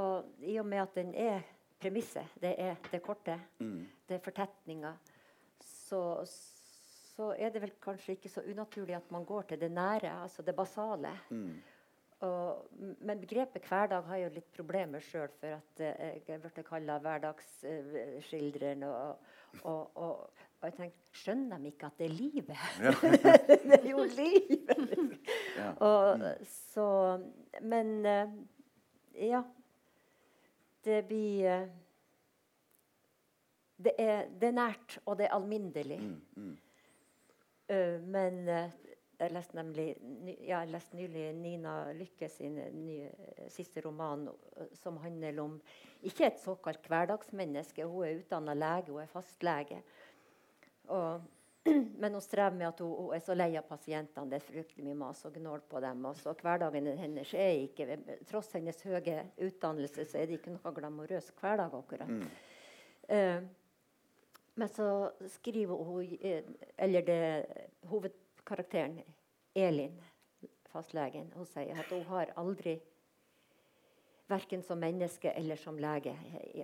i 0.48 0.56
og 0.62 0.68
med 0.72 0.86
at 0.86 0.96
den 0.96 1.12
er 1.12 1.44
premisset, 1.80 2.40
det 2.40 2.56
er 2.56 2.80
det 2.92 3.04
korte, 3.04 3.36
Mm. 3.60 3.84
det 4.08 4.16
er 4.16 4.24
fortetninga, 4.24 4.94
så, 5.60 6.24
så 7.20 7.34
er 7.36 7.52
det 7.52 7.60
vel 7.60 7.74
kanskje 7.84 8.14
ikke 8.16 8.30
så 8.32 8.42
unaturlig 8.48 8.96
at 8.96 9.10
man 9.12 9.26
går 9.28 9.50
til 9.50 9.60
det 9.60 9.68
nære, 9.76 10.22
altså 10.24 10.42
det 10.42 10.56
basale. 10.56 11.12
Mm. 11.30 11.58
Og, 12.20 12.68
men 13.00 13.20
begrepet 13.20 13.66
hverdag 13.68 14.04
har 14.08 14.16
jeg 14.20 14.30
jo 14.30 14.36
litt 14.38 14.54
problemer 14.56 15.04
sjøl, 15.04 15.28
for 15.40 15.58
at 15.58 15.82
eh, 15.84 16.22
jeg 16.28 16.40
blitt 16.40 16.62
kalla 16.68 16.96
hverdagsskildreren. 17.04 18.84
Og, 18.88 19.18
og, 19.64 19.98
og, 20.00 20.46
jeg 20.64 20.76
tenker 20.76 21.20
Skjønner 21.20 21.60
de 21.60 21.72
ikke 21.72 21.88
at 21.88 22.00
det 22.00 22.08
er 22.08 22.16
livet? 22.16 22.58
Ja. 22.80 22.92
det 23.70 23.80
er 23.82 23.90
jo 23.90 24.04
livet! 24.04 25.20
Ja. 25.58 25.70
Og, 25.84 26.26
så 26.72 26.88
Men 27.62 28.06
eh, 28.06 28.34
ja. 29.28 29.44
Det 30.84 31.04
blir 31.08 31.52
eh, 31.52 31.68
det 33.80 33.94
er, 34.00 34.26
det 34.40 34.48
er 34.52 34.56
nært, 34.56 35.00
og 35.06 35.18
det 35.20 35.28
er 35.28 35.36
alminnelig. 35.36 36.00
Mm. 36.04 36.22
Mm. 36.36 36.58
Eh, 37.70 38.02
men 38.02 38.48
eh, 38.50 38.78
jeg 39.20 39.34
leste 39.36 39.58
nemlig 39.58 39.88
ja, 40.48 40.62
jeg 40.64 40.72
leste 40.72 40.98
nylig 40.98 41.26
Nina 41.38 41.74
Lykke 41.94 42.30
sin 42.32 42.56
nye, 42.58 43.10
eh, 43.36 43.50
siste 43.54 43.84
roman, 43.86 44.30
som 44.80 44.98
handler 45.04 45.42
om 45.44 45.58
ikke 46.08 46.30
et 46.30 46.40
såkalt 46.42 46.88
hverdagsmenneske. 46.90 47.86
Hun 47.86 48.08
er 48.08 48.22
utdanna 48.22 48.56
lege, 48.58 48.94
hun 48.94 49.04
er 49.04 49.12
fastlege. 49.12 49.82
Og, 50.96 51.28
men 52.02 52.16
hun 52.16 52.24
strever 52.24 52.56
med 52.58 52.70
at 52.72 52.82
hun, 52.82 52.96
hun 52.96 53.14
er 53.18 53.22
så 53.22 53.36
lei 53.38 53.52
av 53.60 53.68
pasientene. 53.70 54.32
Det 54.32 54.40
er 54.40 54.48
fryktelig 54.48 54.88
mye 54.88 55.00
mas 55.04 55.22
og 55.28 55.38
gnål 55.38 55.66
på 55.70 55.84
dem. 55.84 56.08
Og 56.10 56.18
så 56.18 56.34
hverdagen 56.40 56.90
hennes 56.98 57.34
er 57.38 57.66
ikke 57.68 58.00
Tross 58.30 58.56
hennes 58.58 58.82
høye 58.88 59.20
utdannelse 59.46 60.08
så 60.10 60.24
er 60.24 60.32
det 60.32 60.40
ikke 60.40 60.56
noe 60.56 60.74
glamorøs 60.80 61.30
hverdag. 61.38 61.76
akkurat. 61.84 62.10
Mm. 62.10 62.30
Eh, 63.10 63.42
men 64.60 64.70
så 64.70 65.12
skriver 65.32 65.84
hun 65.88 66.18
eh, 66.22 66.44
Eller 66.78 67.06
det 67.08 67.46
hovedkarakteren, 67.88 69.00
Elin, 69.56 69.96
fastlegen, 70.70 71.32
hun 71.36 71.48
sier 71.48 71.80
at 71.80 71.92
hun 71.94 72.04
har 72.12 72.34
aldri 72.38 72.80
Verken 74.30 74.62
som 74.62 74.78
menneske 74.78 75.32
eller 75.32 75.58
som 75.58 75.80
lege 75.82 76.12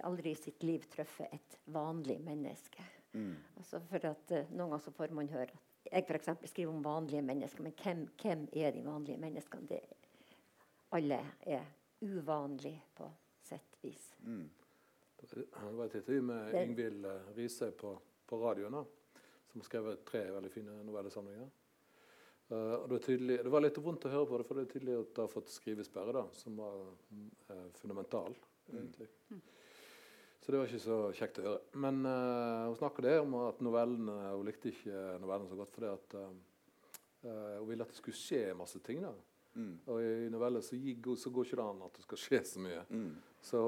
aldri 0.05 0.35
i 0.35 0.37
sitt 0.37 0.63
liv 0.63 0.83
truffet 0.85 1.31
et 1.33 1.55
vanlig 1.73 2.19
menneske. 2.21 2.83
Mm. 3.15 3.31
Altså 3.57 3.79
for 3.89 4.05
at 4.05 4.33
uh, 4.35 4.51
Noen 4.51 4.75
ganger 4.75 4.83
så 4.85 4.93
får 4.93 5.15
man 5.17 5.31
høre 5.31 5.49
at 5.49 5.89
jeg 5.89 6.05
for 6.05 6.19
eksempel 6.19 6.49
skriver 6.49 6.73
om 6.73 6.83
vanlige 6.85 7.21
mennesker, 7.25 7.63
men 7.65 7.73
hvem, 7.81 8.03
hvem 8.21 8.45
er 8.53 8.71
de 8.75 8.83
vanlige 8.85 9.17
menneskene? 9.21 9.67
Det, 9.69 9.79
alle 10.91 11.19
er 11.41 11.65
uvanlige 12.05 12.83
på 12.97 13.09
sett 13.45 13.77
vis. 13.81 14.11
Mm. 14.25 14.45
Det 15.31 15.73
var 15.75 15.85
et 15.85 15.97
intervju 15.99 16.21
med 16.21 16.53
Yngvild 16.53 17.05
Ingvild 17.05 17.61
eh, 17.61 17.71
på, 17.79 17.97
på 18.25 18.39
radioen. 18.41 18.71
da, 18.71 18.85
som 19.55 19.61
har 19.61 19.65
skrevet 19.69 20.05
tre 20.05 20.21
veldig 20.35 20.49
fine 20.51 20.73
novellesamlinger. 20.83 21.51
Uh, 22.51 22.73
og 22.75 22.89
det, 22.89 22.97
var 22.97 23.03
tydelig, 23.05 23.37
det 23.41 23.51
var 23.53 23.63
litt 23.63 23.77
vondt 23.81 24.05
å 24.05 24.11
høre 24.11 24.27
på 24.29 24.37
det, 24.37 24.45
for 24.45 24.57
det 24.57 24.65
er 24.65 24.73
tydelig 24.73 24.97
at 24.99 25.13
det 25.15 25.23
har 25.23 25.31
fått 25.31 25.53
skrivesperre, 25.53 26.13
da, 26.13 26.23
som 26.35 26.59
var 26.59 26.81
uh, 26.83 27.69
fundamental. 27.79 28.35
egentlig. 28.69 29.07
Mm. 29.31 29.39
Så 30.43 30.51
det 30.51 30.59
var 30.59 30.69
ikke 30.69 30.83
så 30.83 30.97
kjekt 31.17 31.39
å 31.39 31.45
høre. 31.47 31.61
Men 31.81 32.03
uh, 32.03 32.67
hun 32.67 32.75
snakker 32.77 33.07
det 33.07 33.15
om 33.23 33.37
at 33.45 33.63
novellene 33.65 34.17
Hun 34.35 34.45
likte 34.45 34.69
ikke 34.69 35.05
novellene 35.23 35.49
så 35.49 35.57
godt 35.61 35.73
fordi 35.73 35.93
at 35.93 36.19
hun 37.25 37.65
ville 37.65 37.81
at 37.81 37.89
det 37.89 37.97
skulle 37.97 38.19
skje 38.19 38.43
masse 38.53 38.77
ting. 38.85 38.99
da. 39.01 39.15
Mm. 39.55 39.71
Og 39.87 40.03
i 40.03 40.29
noveller 40.29 40.61
så, 40.61 40.75
så, 41.17 41.31
går 41.31 41.47
ikke 41.47 41.57
det 41.57 41.65
an 41.65 41.85
at 41.87 41.95
det 41.95 42.03
skal 42.03 42.19
skje 42.21 42.41
så 42.45 42.61
mye. 42.61 42.83
Mm. 42.91 43.13
Så 43.41 43.61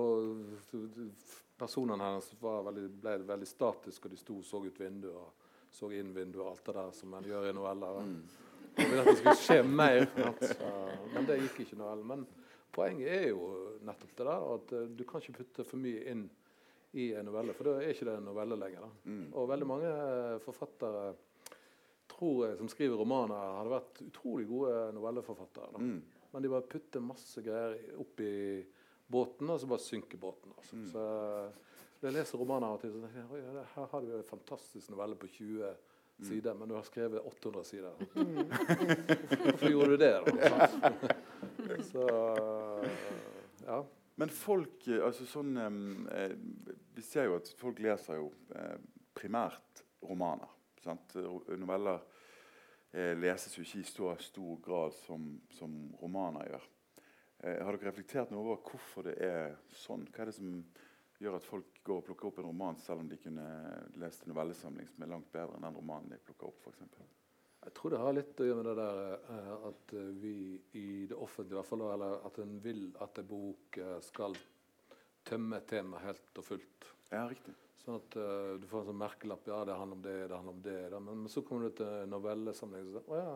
personene 1.58 2.08
hennes 2.08 2.32
veldig, 2.42 2.88
ble 3.02 3.18
veldig 3.28 3.50
statiske, 3.50 4.08
og 4.08 4.14
de 4.14 4.20
sto 4.22 4.40
og 4.40 4.46
så 4.46 4.62
ut 4.66 4.82
vinduet 4.82 5.16
og 5.16 5.46
så 5.74 5.90
inn 5.94 6.14
vinduet 6.16 6.44
og 6.46 6.52
alt 6.52 6.66
det 6.66 6.76
der 6.78 6.92
som 6.96 7.14
man 7.14 7.28
gjør 7.28 7.50
i 7.50 7.54
noveller. 7.56 8.02
Mm. 8.08 8.20
Jeg 8.78 8.90
ville 8.90 9.04
at 9.04 9.10
det 9.10 9.18
skulle 9.20 9.38
skje 9.42 9.62
mer. 9.66 10.04
Men 11.14 11.28
det 11.28 11.40
gikk 11.42 11.64
ikke 11.64 11.80
noe. 11.80 11.96
Men 12.08 12.26
poenget 12.74 13.14
er 13.14 13.30
jo 13.32 13.48
nettopp 13.86 14.14
det 14.14 14.28
der 14.28 14.50
at 14.54 14.76
uh, 14.78 14.84
du 14.94 15.06
kan 15.10 15.24
ikke 15.24 15.40
putte 15.42 15.66
for 15.68 15.82
mye 15.82 16.04
inn 16.12 16.28
i 16.98 17.10
en 17.18 17.28
novelle, 17.28 17.54
for 17.54 17.68
da 17.68 17.82
er 17.82 17.92
ikke 17.94 18.08
det 18.08 18.16
en 18.18 18.30
novelle 18.30 18.58
lenger. 18.58 18.86
Mm. 19.06 19.26
Og 19.36 19.50
veldig 19.52 19.66
mange 19.70 19.90
eh, 19.92 20.38
forfattere 20.42 21.02
tror 22.10 22.46
jeg, 22.48 22.58
som 22.58 22.70
skriver 22.72 22.98
romaner, 22.98 23.58
hadde 23.60 23.74
vært 23.74 24.00
utrolig 24.06 24.48
gode 24.50 24.78
novelleforfattere. 24.96 25.82
Mm. 25.84 25.98
Men 26.32 26.46
de 26.46 26.52
bare 26.54 26.70
putter 26.72 27.04
masse 27.04 27.44
greier 27.46 28.00
opp 28.02 28.24
i 28.24 28.32
båten, 29.08 29.50
og 29.50 29.60
så 29.60 29.70
bare 29.70 29.84
synker 29.84 30.20
båten. 30.22 30.54
Altså. 30.58 30.76
Mm. 30.76 30.88
Så 30.92 32.08
jeg 32.08 32.14
leser 32.14 32.38
romaner 32.42 32.68
av 32.68 32.78
og 32.78 32.82
til, 32.84 32.96
og 32.96 33.06
tenker 33.06 33.38
jeg 33.42 33.68
her 33.76 33.92
har 33.92 34.04
du 34.04 34.12
en 34.18 34.28
fantastisk 34.28 34.92
novelle 34.94 35.18
på 35.18 35.30
20 35.40 35.72
sider, 36.28 36.54
men 36.54 36.70
du 36.70 36.76
har 36.76 36.86
skrevet 36.86 37.22
800 37.22 37.64
sider. 37.64 37.92
Hvorfor 39.44 39.70
gjorde 39.70 39.90
du 39.90 39.98
det, 39.98 40.12
da? 40.26 40.98
Så 41.92 42.08
ja. 43.66 43.80
Men 44.18 44.32
folk 44.34 44.88
altså 44.90 45.28
sånn, 45.30 45.58
eh, 46.10 46.32
Vi 46.98 47.04
ser 47.06 47.28
jo 47.30 47.36
at 47.38 47.52
folk 47.60 47.82
leser 47.86 48.18
jo 48.18 48.32
eh, 48.58 48.78
primært 49.18 49.84
romaner. 50.08 50.50
Sant? 50.82 51.14
Noveller 51.60 52.02
eh, 52.94 53.14
leses 53.18 53.54
jo 53.58 53.66
ikke 53.66 53.84
i 53.84 53.86
så 53.86 54.16
stor 54.26 54.58
grad 54.64 54.96
som, 55.04 55.30
som 55.54 55.78
romaner 56.02 56.50
gjør. 56.50 56.66
Eh, 57.48 57.64
har 57.64 57.78
dere 57.78 57.92
reflektert 57.92 58.32
noe 58.34 58.44
over 58.44 58.62
hvorfor 58.66 59.08
det 59.08 59.16
er 59.24 59.56
sånn? 59.84 60.08
Hva 60.12 60.24
er 60.24 60.32
det 60.32 60.38
som 60.38 60.58
gjør 61.22 61.38
at 61.38 61.46
folk 61.48 61.80
går 61.86 62.02
og 62.02 62.08
plukker 62.10 62.30
opp 62.30 62.42
en 62.42 62.50
roman 62.50 62.80
selv 62.82 63.04
om 63.04 63.08
de 63.10 63.20
kunne 63.22 63.46
lest 64.02 64.26
en 64.26 64.34
novellesamling 64.34 64.90
som 64.92 65.06
er 65.06 65.12
langt 65.14 65.32
bedre 65.34 65.58
enn 65.58 65.66
den 65.66 65.78
romanen 65.80 66.12
de 66.14 66.20
plukker 66.28 66.52
opp, 66.52 66.68
f.eks.? 66.68 66.98
Jeg 67.68 67.74
tror 67.76 67.92
det 67.92 68.00
har 68.00 68.14
litt 68.16 68.42
å 68.42 68.48
gjøre 68.48 68.60
med 68.62 68.68
det 68.70 68.76
der 68.80 69.00
eh, 69.36 69.54
at 69.70 69.96
vi 70.22 70.36
i 70.80 70.90
det 71.10 71.18
offentlige, 71.18 71.56
i 71.56 71.60
hvert 71.60 71.72
fall, 71.72 71.86
eller 71.92 72.20
at 72.28 72.42
en 72.44 72.60
vil 72.64 72.84
at 73.04 73.22
en 73.22 73.32
bok 73.32 73.80
eh, 73.82 73.98
skal 74.06 74.38
tømme 75.28 75.60
temaet 75.60 75.72
tema 75.72 76.04
helt 76.06 76.40
og 76.40 76.48
fullt. 76.48 76.92
Ja, 77.12 77.26
riktig. 77.28 77.56
Sånn 77.82 77.98
at 78.00 78.16
uh, 78.20 78.54
du 78.60 78.66
får 78.68 78.82
en 78.82 78.90
sånn 78.90 79.00
merkelapp. 79.00 79.46
Ja, 79.48 79.62
det 79.68 79.76
handler 79.80 79.98
om 79.98 80.04
det, 80.04 80.16
det 80.28 80.36
handler 80.36 80.56
om 80.56 80.62
det. 80.64 80.78
Da. 80.92 81.00
Men, 81.04 81.20
men, 81.24 81.32
så 81.32 81.44
kommer 81.48 81.68
du 81.68 81.78
til 81.80 82.10
novellesamling. 82.12 82.88
sier 82.92 83.12
å 83.12 83.20
ja, 83.20 83.36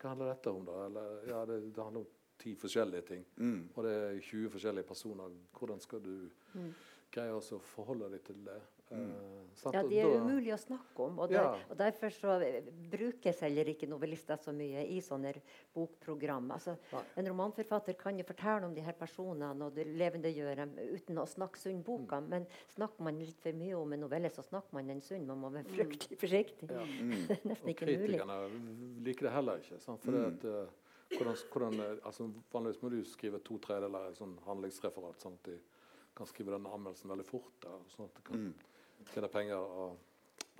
hva 0.00 0.12
handler 0.12 0.30
dette 0.32 0.52
om, 0.52 0.66
da? 0.68 0.76
Eller 0.86 1.26
ja, 1.28 1.40
det, 1.48 1.58
det 1.72 1.86
handler 1.86 2.04
om 2.04 2.21
ti 2.42 2.54
forskjellige 2.58 3.08
ting. 3.08 3.26
Mm. 3.36 3.60
Og 3.74 3.84
det 3.86 3.92
er 3.98 4.20
20 4.20 4.56
forskjellige 4.56 4.88
personer. 4.88 5.36
Hvordan 5.58 5.80
skal 5.80 6.02
du 6.04 6.16
mm 6.54 6.72
greie 7.12 7.34
å 7.34 7.64
forholde 7.74 8.12
deg 8.14 8.24
til 8.26 8.46
det. 8.46 8.60
Mm. 8.92 9.06
Uh, 9.08 9.70
ja, 9.72 9.80
de 9.88 9.98
er 10.02 10.10
da, 10.10 10.16
umulig 10.20 10.50
å 10.52 10.58
snakke 10.60 11.04
om. 11.06 11.14
Og, 11.22 11.30
der, 11.30 11.38
ja. 11.38 11.52
og, 11.64 11.76
Derfor 11.80 12.12
så 12.12 12.34
brukes 12.92 13.38
heller 13.40 13.70
ikke 13.72 13.88
novellister 13.88 14.40
så 14.40 14.52
mye 14.52 14.82
i 14.92 14.98
sånne 15.04 15.32
bokprogram. 15.72 16.50
Altså, 16.52 16.74
en 17.16 17.30
romanforfatter 17.30 17.96
kan 18.00 18.20
jo 18.20 18.26
fortelle 18.28 18.68
om 18.68 18.76
de 18.76 18.84
her 18.84 18.96
personene 18.98 19.48
og 19.64 19.78
det 19.78 19.86
levendegjøre 19.88 20.66
dem 20.66 20.74
uten 20.92 21.22
å 21.22 21.26
snakke 21.28 21.60
sunn 21.60 21.80
boka. 21.86 22.20
Mm. 22.20 22.28
Men 22.34 22.46
snakker 22.74 23.08
man 23.08 23.20
litt 23.22 23.40
for 23.40 23.56
mye 23.62 23.80
om 23.80 23.96
en 23.96 24.04
novelle, 24.04 24.32
så 24.32 24.44
snakker 24.44 24.76
man 24.76 24.92
den 24.92 25.00
sunn. 25.04 25.24
Man 25.30 25.40
må 25.40 25.52
være 25.56 25.70
mm. 25.70 25.74
fryktelig 25.78 26.20
forsiktig. 26.24 26.72
Ja. 26.72 26.88
Mm. 27.02 27.24
Nesten 27.48 27.70
ikke 27.72 27.86
mulig. 27.88 28.18
Kritikerne 28.20 28.36
liker 29.04 29.26
det 29.26 29.32
heller 29.34 29.62
ikke. 29.62 29.78
Sant? 29.82 30.00
For 30.04 30.14
mm. 30.14 30.26
at, 30.28 30.44
uh, 30.46 30.81
hvordan, 31.16 31.36
hvordan, 31.52 31.98
altså, 32.04 32.28
vanligvis 32.52 32.82
må 32.82 32.90
du 32.92 33.00
skrive 33.08 33.40
to 33.44 33.58
tredjedeler 33.62 34.14
sånn 34.16 34.36
handlingsreferat. 34.46 35.20
sånn 35.22 35.38
at 35.40 35.50
de 35.50 35.58
kan 36.16 36.28
skrive 36.28 36.54
den 36.54 36.68
anmeldelsen 36.68 37.12
veldig 37.12 37.26
fort. 37.28 37.52
Da, 37.62 37.76
sånn 37.94 38.08
at 38.08 38.18
de 38.18 38.24
kan 38.26 38.46
mm. 38.46 39.06
tjene 39.12 39.30
penger. 39.32 39.60
og 39.60 40.00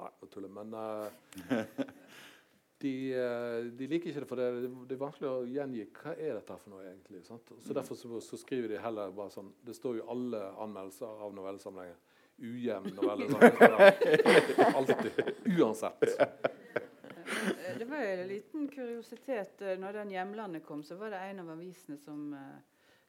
Nei, 0.00 0.08
nå 0.20 0.28
tuller 0.32 0.52
Men 0.52 0.72
uh, 0.74 1.10
de, 2.82 2.92
uh, 3.14 3.58
de, 3.78 3.88
liker 3.90 4.10
ikke 4.10 4.24
det, 4.24 4.28
for 4.30 4.40
det, 4.40 4.70
det, 4.88 4.96
er 4.96 5.02
vanskelig 5.02 5.28
å 5.30 5.42
gjengi 5.46 5.84
hva 5.98 6.14
er 6.16 6.38
dette 6.38 6.56
for 6.62 6.74
noe 6.74 6.86
egentlig. 6.86 7.22
Sant? 7.28 7.52
Så 7.52 7.70
mm. 7.70 7.76
Derfor 7.80 8.00
så, 8.00 8.22
så, 8.24 8.40
skriver 8.40 8.72
de 8.72 8.80
heller 8.82 9.12
bare 9.16 9.34
sånn 9.34 9.52
Det 9.62 9.76
står 9.78 10.00
jo 10.00 10.08
alle 10.14 10.42
anmeldelser 10.64 11.22
av 11.26 11.36
novellesamlinger. 11.36 12.00
Ujevn 12.42 12.96
novelle. 12.96 13.28
Alltid. 14.78 15.34
Uansett. 15.52 16.80
Eh, 17.82 17.88
det 17.88 17.94
var 17.94 18.02
en 18.02 18.28
liten 18.28 18.68
kuriositet. 18.68 19.60
Når 19.60 19.92
den 19.92 20.10
'Hjemlandet' 20.10 20.64
kom, 20.64 20.82
så 20.82 20.94
var 20.94 21.10
det 21.10 21.18
en 21.18 21.40
av 21.40 21.50
avisene 21.50 21.98
som 21.98 22.32
uh, 22.32 22.60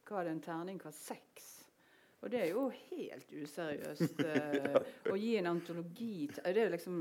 ga 0.04 0.24
det 0.24 0.32
en 0.32 0.42
terningkast 0.42 1.06
seks. 1.06 1.53
Og 2.24 2.32
det 2.32 2.40
er 2.40 2.52
jo 2.54 2.70
helt 2.72 3.34
useriøst 3.36 4.22
eh, 4.32 4.78
å 5.12 5.16
gi 5.20 5.34
en 5.42 5.50
antologi 5.52 6.30
til 6.32 6.46
Det 6.46 6.62
er 6.62 6.70
jo 6.70 6.76
liksom 6.78 7.00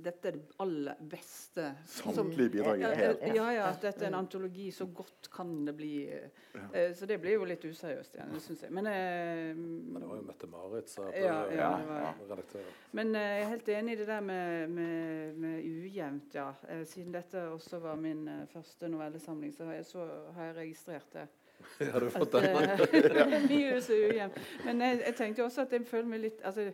Dette 0.00 0.30
er 0.30 0.36
det 0.36 0.54
aller 0.64 1.00
beste. 1.10 1.64
Samtlige 1.88 2.54
bidrag 2.54 2.84
er 2.88 2.94
helt 2.96 3.24
Ja, 3.36 3.46
ja, 3.52 3.66
at 3.68 3.82
dette 3.84 4.06
er 4.06 4.08
en 4.08 4.18
antologi. 4.20 4.70
Så 4.72 4.86
godt 4.96 5.28
kan 5.32 5.50
det 5.66 5.74
bli. 5.76 5.92
Eh, 6.08 6.92
så 6.96 7.08
det 7.08 7.18
blir 7.20 7.36
jo 7.36 7.48
litt 7.48 7.64
useriøst 7.68 8.16
igjen, 8.16 8.32
syns 8.40 8.64
jeg. 8.64 8.72
Men, 8.72 8.88
eh, 8.88 9.52
Men 9.56 10.00
det 10.00 10.08
var 10.08 10.20
jo 10.22 10.24
Mette-Marit 10.28 10.92
som 10.92 11.10
ja, 11.12 11.36
ja, 11.52 12.14
redaktør. 12.22 12.70
Men 12.96 13.12
eh, 13.14 13.28
jeg 13.34 13.44
er 13.44 13.52
helt 13.52 13.68
enig 13.76 13.92
i 13.92 14.00
det 14.00 14.08
der 14.08 14.24
med, 14.24 14.72
med, 14.78 15.36
med 15.44 15.68
ujevnt, 15.68 16.34
ja. 16.34 16.48
Eh, 16.68 16.84
siden 16.88 17.12
dette 17.14 17.44
også 17.52 17.82
var 17.84 18.00
min 18.00 18.26
eh, 18.28 18.46
første 18.52 18.88
novellesamling, 18.88 19.52
så 19.54 19.68
har 19.68 19.80
jeg, 19.80 19.86
så 19.92 20.06
har 20.36 20.50
jeg 20.50 20.56
registrert 20.62 21.12
det. 21.14 21.28
Har 21.92 22.00
du 22.00 22.10
fått 22.10 22.32
den? 22.32 22.48
Mye 23.50 23.82
så 23.84 23.98
ujevnt. 23.98 24.40
Men 24.64 24.80
jeg, 24.86 25.02
jeg, 25.06 25.14
tenkte 25.18 25.44
også 25.44 25.66
at 25.66 25.76
jeg 25.76 25.86
føler 25.88 26.10
meg 26.14 26.24
litt 26.24 26.42
altså, 26.46 26.70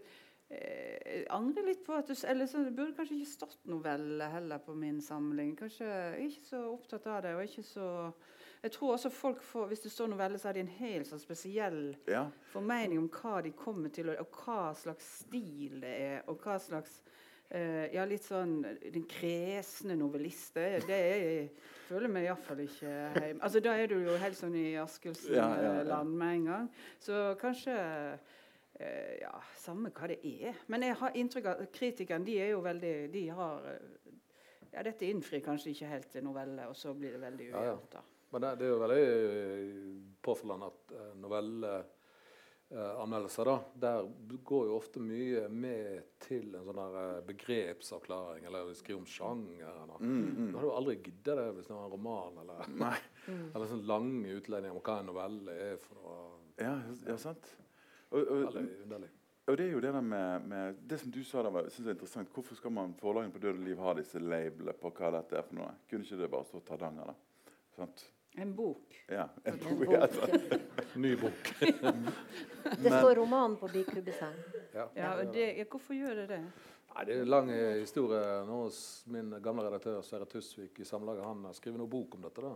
jeg 0.46 0.62
eh, 0.62 1.22
angrer 1.34 1.66
litt 1.66 1.82
på 1.86 1.96
at 1.96 2.06
du, 2.06 2.14
eller 2.30 2.46
så, 2.46 2.62
Det 2.62 2.74
burde 2.76 2.94
kanskje 2.94 3.16
ikke 3.18 3.32
stått 3.32 3.64
novelle 3.66 4.28
heller 4.30 4.62
på 4.62 4.76
min 4.78 5.00
samling. 5.02 5.56
Kanskje 5.58 5.88
Jeg 5.88 6.12
er 6.12 6.26
ikke 6.28 6.48
så 6.50 6.64
opptatt 6.70 7.06
av 7.10 7.22
det. 7.26 7.34
og 7.34 7.46
ikke 7.48 7.66
så 7.66 7.88
jeg 8.62 8.72
tror 8.72 8.92
også 8.92 9.10
folk 9.10 9.42
får, 9.42 9.66
Hvis 9.66 9.80
det 9.80 9.90
står 9.92 10.06
novelle, 10.10 10.38
så 10.38 10.48
har 10.48 10.56
de 10.56 10.60
en 10.64 10.76
helt 10.78 11.06
sånn 11.06 11.20
spesiell 11.22 11.96
ja. 12.08 12.24
formening 12.50 12.98
om 12.98 13.10
hva 13.12 13.40
de 13.44 13.52
kommer 13.54 13.92
til, 13.94 14.08
og, 14.10 14.22
og 14.24 14.40
hva 14.42 14.72
slags 14.74 15.10
stil 15.20 15.80
det 15.84 15.92
er. 15.92 16.16
og 16.26 16.40
hva 16.42 16.56
slags 16.58 17.00
Uh, 17.46 17.86
ja, 17.94 18.02
litt 18.08 18.24
sånn 18.26 18.56
Den 18.64 19.04
kresne 19.06 19.94
novellist. 19.98 20.56
Det, 20.56 20.96
er, 20.96 21.20
jeg 21.22 21.44
føler 21.86 22.10
meg 22.10 22.26
iallfall 22.26 22.64
ikke 22.64 22.88
hjemme. 22.90 23.38
Altså, 23.38 23.62
da 23.62 23.76
er 23.78 23.92
du 23.92 24.00
jo 24.00 24.16
helt 24.18 24.38
sånn 24.38 24.56
i 24.58 24.72
Askildsen 24.82 25.36
ja, 25.36 25.46
ja, 25.62 25.76
land 25.86 26.16
med 26.18 26.40
en 26.40 26.48
gang. 26.50 26.66
Så 27.02 27.20
kanskje 27.40 27.76
uh, 27.76 28.34
Ja, 29.22 29.32
samme 29.62 29.92
hva 29.94 30.10
det 30.10 30.18
er. 30.26 30.58
Men 30.72 30.88
jeg 30.88 30.98
har 31.00 31.14
inntrykk 31.22 31.46
av 31.52 31.62
at 31.64 31.72
kritikerne 31.76 32.26
de 32.26 32.36
er 32.42 32.52
jo 32.56 32.64
veldig 32.66 32.96
De 33.14 33.24
har 33.38 33.70
Ja, 34.72 34.82
dette 34.82 35.06
innfrir 35.08 35.40
kanskje 35.44 35.70
ikke 35.72 35.94
helt 35.94 36.10
til 36.12 36.26
novelle, 36.26 36.66
og 36.68 36.76
så 36.76 36.92
blir 36.98 37.14
det 37.14 37.22
veldig 37.22 37.52
ujevnt. 37.54 37.96
Men 38.34 38.42
det, 38.42 38.56
det, 38.58 38.66
er 38.66 38.72
jo 38.74 38.80
veldig 38.82 40.16
påfallende 40.26 40.66
at 40.68 40.96
novelle 41.22 41.70
eh, 41.78 41.95
anmeldelser, 42.74 43.44
da, 43.44 43.60
der 43.74 44.08
går 44.44 44.64
jo 44.66 44.76
ofte 44.76 45.00
mye 45.02 45.44
med 45.48 46.16
til 46.22 46.48
en 46.58 46.64
sånn 46.66 46.80
eh, 46.82 47.20
begrepsavklaring, 47.28 48.46
eller 48.48 48.72
skrive 48.74 48.98
om 48.98 49.06
sjangeren. 49.06 49.92
Mm, 50.00 50.16
mm. 50.16 50.48
Du 50.50 50.58
hadde 50.58 50.66
jo 50.66 50.72
aldri 50.80 50.96
giddet 50.98 51.38
det 51.38 51.44
hvis 51.54 51.68
det 51.68 51.76
var 51.76 51.84
en 51.84 51.92
roman, 51.94 52.40
eller, 52.42 52.72
mm. 53.28 53.44
eller 53.52 53.70
sånn 53.70 53.84
lange 53.86 54.34
utlendinger 54.40 54.74
om 54.74 54.82
hva 54.82 54.96
en 54.98 55.12
novelle 55.12 55.60
er 55.68 55.78
for 55.84 56.00
noe. 56.00 56.26
Ja, 56.58 56.74
ja 57.06 57.16
sant. 57.20 57.52
Og, 58.10 58.18
og, 58.24 58.42
og, 58.48 59.06
og, 59.46 59.56
det 59.58 59.64
er 59.66 59.72
jo 59.72 59.80
det 59.82 59.90
der 59.92 60.02
med, 60.02 60.44
med 60.46 60.76
Det 60.88 60.98
som 61.02 61.10
du 61.12 61.18
sa, 61.26 61.42
da, 61.42 61.50
synes 61.68 61.84
jeg 61.84 61.92
er 61.92 61.96
interessant. 61.98 62.34
Hvorfor 62.34 62.58
skal 62.58 62.74
man 62.74 62.94
forlagene 62.98 63.34
på 63.34 63.42
Død 63.42 63.60
og 63.60 63.64
liv 63.66 63.82
ha 63.82 63.94
disse 63.98 64.22
labelene 64.22 64.74
på 64.78 64.90
hva 64.94 65.14
dette 65.20 65.38
er 65.38 65.46
for 65.46 65.58
noe? 65.58 65.70
Kunne 65.90 66.06
ikke 66.06 66.18
det 66.18 66.30
bare 66.34 66.50
stått 66.50 66.74
Hardanger, 66.74 67.12
da? 67.12 67.52
Sant? 67.76 68.08
En 68.36 68.54
bok. 68.56 68.96
Ja, 69.08 69.28
en 69.44 69.58
bok. 69.58 69.82
En 69.82 70.00
bok. 70.00 70.60
Ny 71.04 71.16
bok. 71.16 71.52
det 72.82 72.90
står 72.90 73.14
roman 73.14 73.56
på 73.56 73.68
Biklubbesang. 73.72 74.34
Ja. 74.74 74.88
ja, 74.94 75.10
det, 75.24 75.64
hvorfor 75.70 75.96
gjør 75.96 76.22
det 76.22 76.26
det? 76.34 76.40
Nei, 76.94 77.04
det 77.04 77.16
er 77.16 77.22
en 77.24 77.30
lang 77.32 77.50
historie. 77.80 78.20
Nå 78.48 78.62
hos 78.66 78.78
min 79.12 79.32
gamle 79.44 79.66
redaktør 79.66 80.02
Sverre 80.04 80.28
Tusvik 80.28 80.80
i 80.80 80.88
Samlaget 80.88 81.24
han 81.24 81.44
har 81.48 81.56
skrevet 81.56 81.80
noen 81.80 81.92
bok 81.92 82.16
om 82.18 82.24
dette. 82.28 82.44
da. 82.44 82.54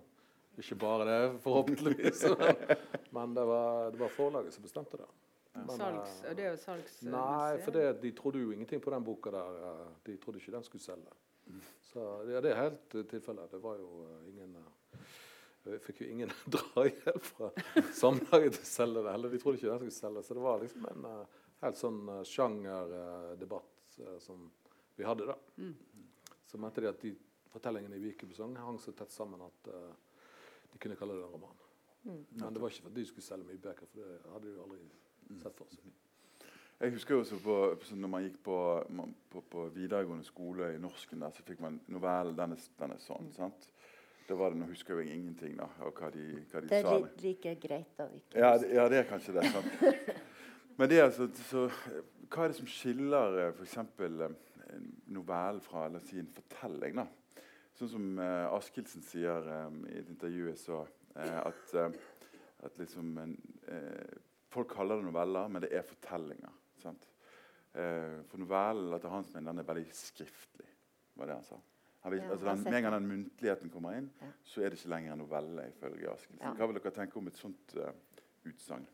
Ikke 0.61 0.77
bare 0.81 1.09
det, 1.09 1.41
forhåpentligvis. 1.45 2.25
Men 3.17 3.35
det 3.35 3.45
var, 3.49 3.91
det 3.91 4.01
var 4.01 4.09
forlaget 4.09 4.55
som 4.55 4.65
bestemte 4.65 5.01
det. 5.01 5.09
Men, 5.53 5.77
Salgs, 5.77 6.23
eh, 6.23 6.31
og 6.31 6.37
det 6.37 6.45
er 6.45 6.53
jo 6.53 6.59
salgs... 6.63 7.01
Nei, 7.03 7.57
for 7.65 7.75
det, 7.75 7.85
de 8.05 8.13
trodde 8.15 8.39
jo 8.39 8.53
ingenting 8.55 8.81
på 8.83 8.93
den 8.95 9.05
boka 9.05 9.33
der. 9.35 9.57
eh, 9.67 9.87
De 10.07 10.17
trodde 10.17 10.39
ikke 10.39 10.53
den 10.55 10.65
skulle 10.65 10.85
selge. 10.85 11.17
Så 11.91 12.05
ja, 12.31 12.41
det 12.41 12.53
er 12.53 12.61
helt 12.61 12.95
uh, 12.95 13.03
tilfellet. 13.11 13.51
Det 13.51 13.59
var 13.63 13.81
jo 13.81 14.05
eh, 14.07 14.29
ingen 14.31 14.53
eh, 15.65 15.73
Jeg 15.77 15.83
fikk 15.85 16.03
jo 16.03 16.09
ingen 16.11 16.33
drahjelp 16.55 17.29
fra 17.29 17.51
Samlaget 17.97 18.59
til 18.59 18.65
å 18.65 18.71
selge 18.71 19.05
det 19.05 19.15
heller. 19.15 19.33
De 19.33 19.41
trodde 19.43 19.61
ikke 19.61 19.71
den 19.71 19.81
skulle 19.81 19.99
selge. 19.99 20.25
Så 20.27 20.37
det 20.39 20.45
var 20.45 20.63
liksom 20.65 20.87
en 20.91 21.09
uh, 21.09 21.41
helt 21.65 21.81
sånn 21.81 22.03
uh, 22.09 22.21
sjangerdebatt 22.29 23.99
som 24.23 24.47
vi 24.97 25.05
hadde, 25.05 25.27
da. 25.29 25.35
Mm. 25.61 26.07
Så 26.47 26.59
mente 26.61 26.83
de 26.83 26.89
at 26.89 27.03
de 27.03 27.15
fortellingene 27.51 27.99
i 27.99 28.05
Vikebesong 28.05 28.55
hang 28.63 28.79
så 28.81 28.95
tett 28.97 29.13
sammen 29.13 29.43
at 29.43 29.69
de 29.69 30.79
kunne 30.81 30.97
kalle 30.97 31.17
det 31.19 31.25
en 31.27 31.35
roman. 31.35 31.59
Mm. 32.05 32.21
Men 32.31 32.55
det 32.55 32.63
var 32.63 32.73
ikke 32.73 32.87
fordi 32.87 33.03
de 33.03 33.09
skulle 33.11 33.27
selge 33.27 33.49
mye 33.49 33.61
bøker, 33.61 33.91
for 33.91 34.01
det 34.01 34.33
hadde 34.33 34.47
de 34.47 34.55
jo 34.55 34.63
aldri 34.65 35.41
sett 35.43 35.59
for 35.59 35.75
seg. 35.75 35.91
Jeg 36.81 36.95
husker 36.95 37.19
også 37.19 37.37
på, 37.45 37.55
så 37.85 37.97
når 37.97 38.09
man 38.09 38.23
gikk 38.25 38.39
på, 38.45 38.57
man, 38.97 39.11
på, 39.29 39.43
på 39.53 39.67
videregående 39.75 40.25
skole 40.25 40.71
i 40.73 40.79
norsken, 40.81 41.21
der, 41.21 41.35
så 41.37 41.45
fikk 41.45 41.61
man 41.61 41.77
novellen 41.93 42.39
den 42.39 42.55
er, 42.55 42.63
den 42.79 42.95
er 42.95 43.03
sånn. 43.05 43.29
sant? 43.37 43.67
Da 44.31 44.37
var 44.39 44.53
det, 44.53 44.61
Nå 44.61 44.69
husker 44.71 44.95
jo 44.95 45.03
jeg 45.03 45.17
ingenting 45.19 45.57
da, 45.59 45.67
av 45.83 45.91
hva 45.99 46.11
de, 46.15 46.25
hva 46.53 46.61
de 46.63 46.69
Det 46.71 46.79
er 46.79 46.87
Det 46.87 46.93
er 46.97 47.25
like 47.25 47.55
greit 47.65 48.03
å 48.03 48.07
Ikke? 48.15 48.39
Ja, 48.39 48.53
det- 48.63 48.71
ja, 48.77 48.85
det 48.93 49.01
er 49.01 49.09
kanskje 49.09 49.35
det. 49.35 49.49
sant? 49.51 50.21
Men 50.79 50.89
det 50.89 51.01
er 51.01 51.09
altså, 51.09 51.27
så, 51.51 51.65
hva 52.31 52.45
er 52.45 52.53
det 52.53 52.59
som 52.61 52.71
skiller 52.71 53.41
f.eks. 53.51 53.57
for 53.59 53.67
eksempel 53.67 54.23
eh, 54.29 54.37
en 54.77 54.87
novelle 55.19 55.61
fra 55.65 55.89
la 55.91 55.99
oss 55.99 56.07
si, 56.09 56.21
en 56.23 56.31
fortelling? 56.31 57.01
da? 57.03 57.07
Sånn 57.81 57.91
som 57.91 58.07
uh, 58.21 58.55
Askildsen 58.55 59.03
sier 59.05 59.47
um, 59.67 59.83
i 59.89 59.99
et 59.99 60.09
intervju 60.13 60.47
jeg 60.51 60.59
så, 60.61 60.83
uh, 61.17 61.39
at, 61.43 61.75
uh, 61.75 61.89
at 62.67 62.77
liksom 62.79 63.15
en, 63.23 63.35
eh, 63.73 64.19
folk 64.53 64.69
kaller 64.75 65.01
det 65.01 65.07
noveller, 65.07 65.49
men 65.49 65.63
det 65.65 65.71
er 65.73 65.87
fortellinger. 65.87 66.53
sant? 66.83 67.07
Eh, 67.73 68.19
for 68.27 68.43
novellen 68.43 68.93
etter 68.97 69.13
hans 69.13 69.29
mening 69.33 69.47
den 69.53 69.63
er 69.63 69.69
veldig 69.69 69.95
skriftlig. 69.95 70.67
var 71.17 71.27
det 71.31 71.35
han 71.39 71.45
sa. 71.47 71.57
Han 72.03 72.13
vis, 72.13 72.23
Ja, 72.23 72.31
altså 72.33 72.47
den, 72.47 72.63
Med 72.65 72.75
en 72.75 72.83
gang 72.83 72.95
den 72.95 73.09
muntligheten 73.09 73.71
kommer 73.71 73.93
inn, 73.99 74.11
Ja. 74.23 74.27
så 74.45 74.63
er 74.65 74.69
det 74.71 74.79
ikke 74.79 74.89
lenger 74.95 75.13
en 75.13 75.19
novelle. 75.19 75.69
ifølge 75.69 76.09
Askildsen. 76.13 76.47
Ja. 76.47 76.53
Hva 76.55 76.67
vil 76.71 76.75
dere 76.81 76.91
tenke 76.97 77.17
om 77.21 77.27
et 77.27 77.37
sånt 77.37 77.75
uh, 77.77 77.91
utsagn? 78.49 78.87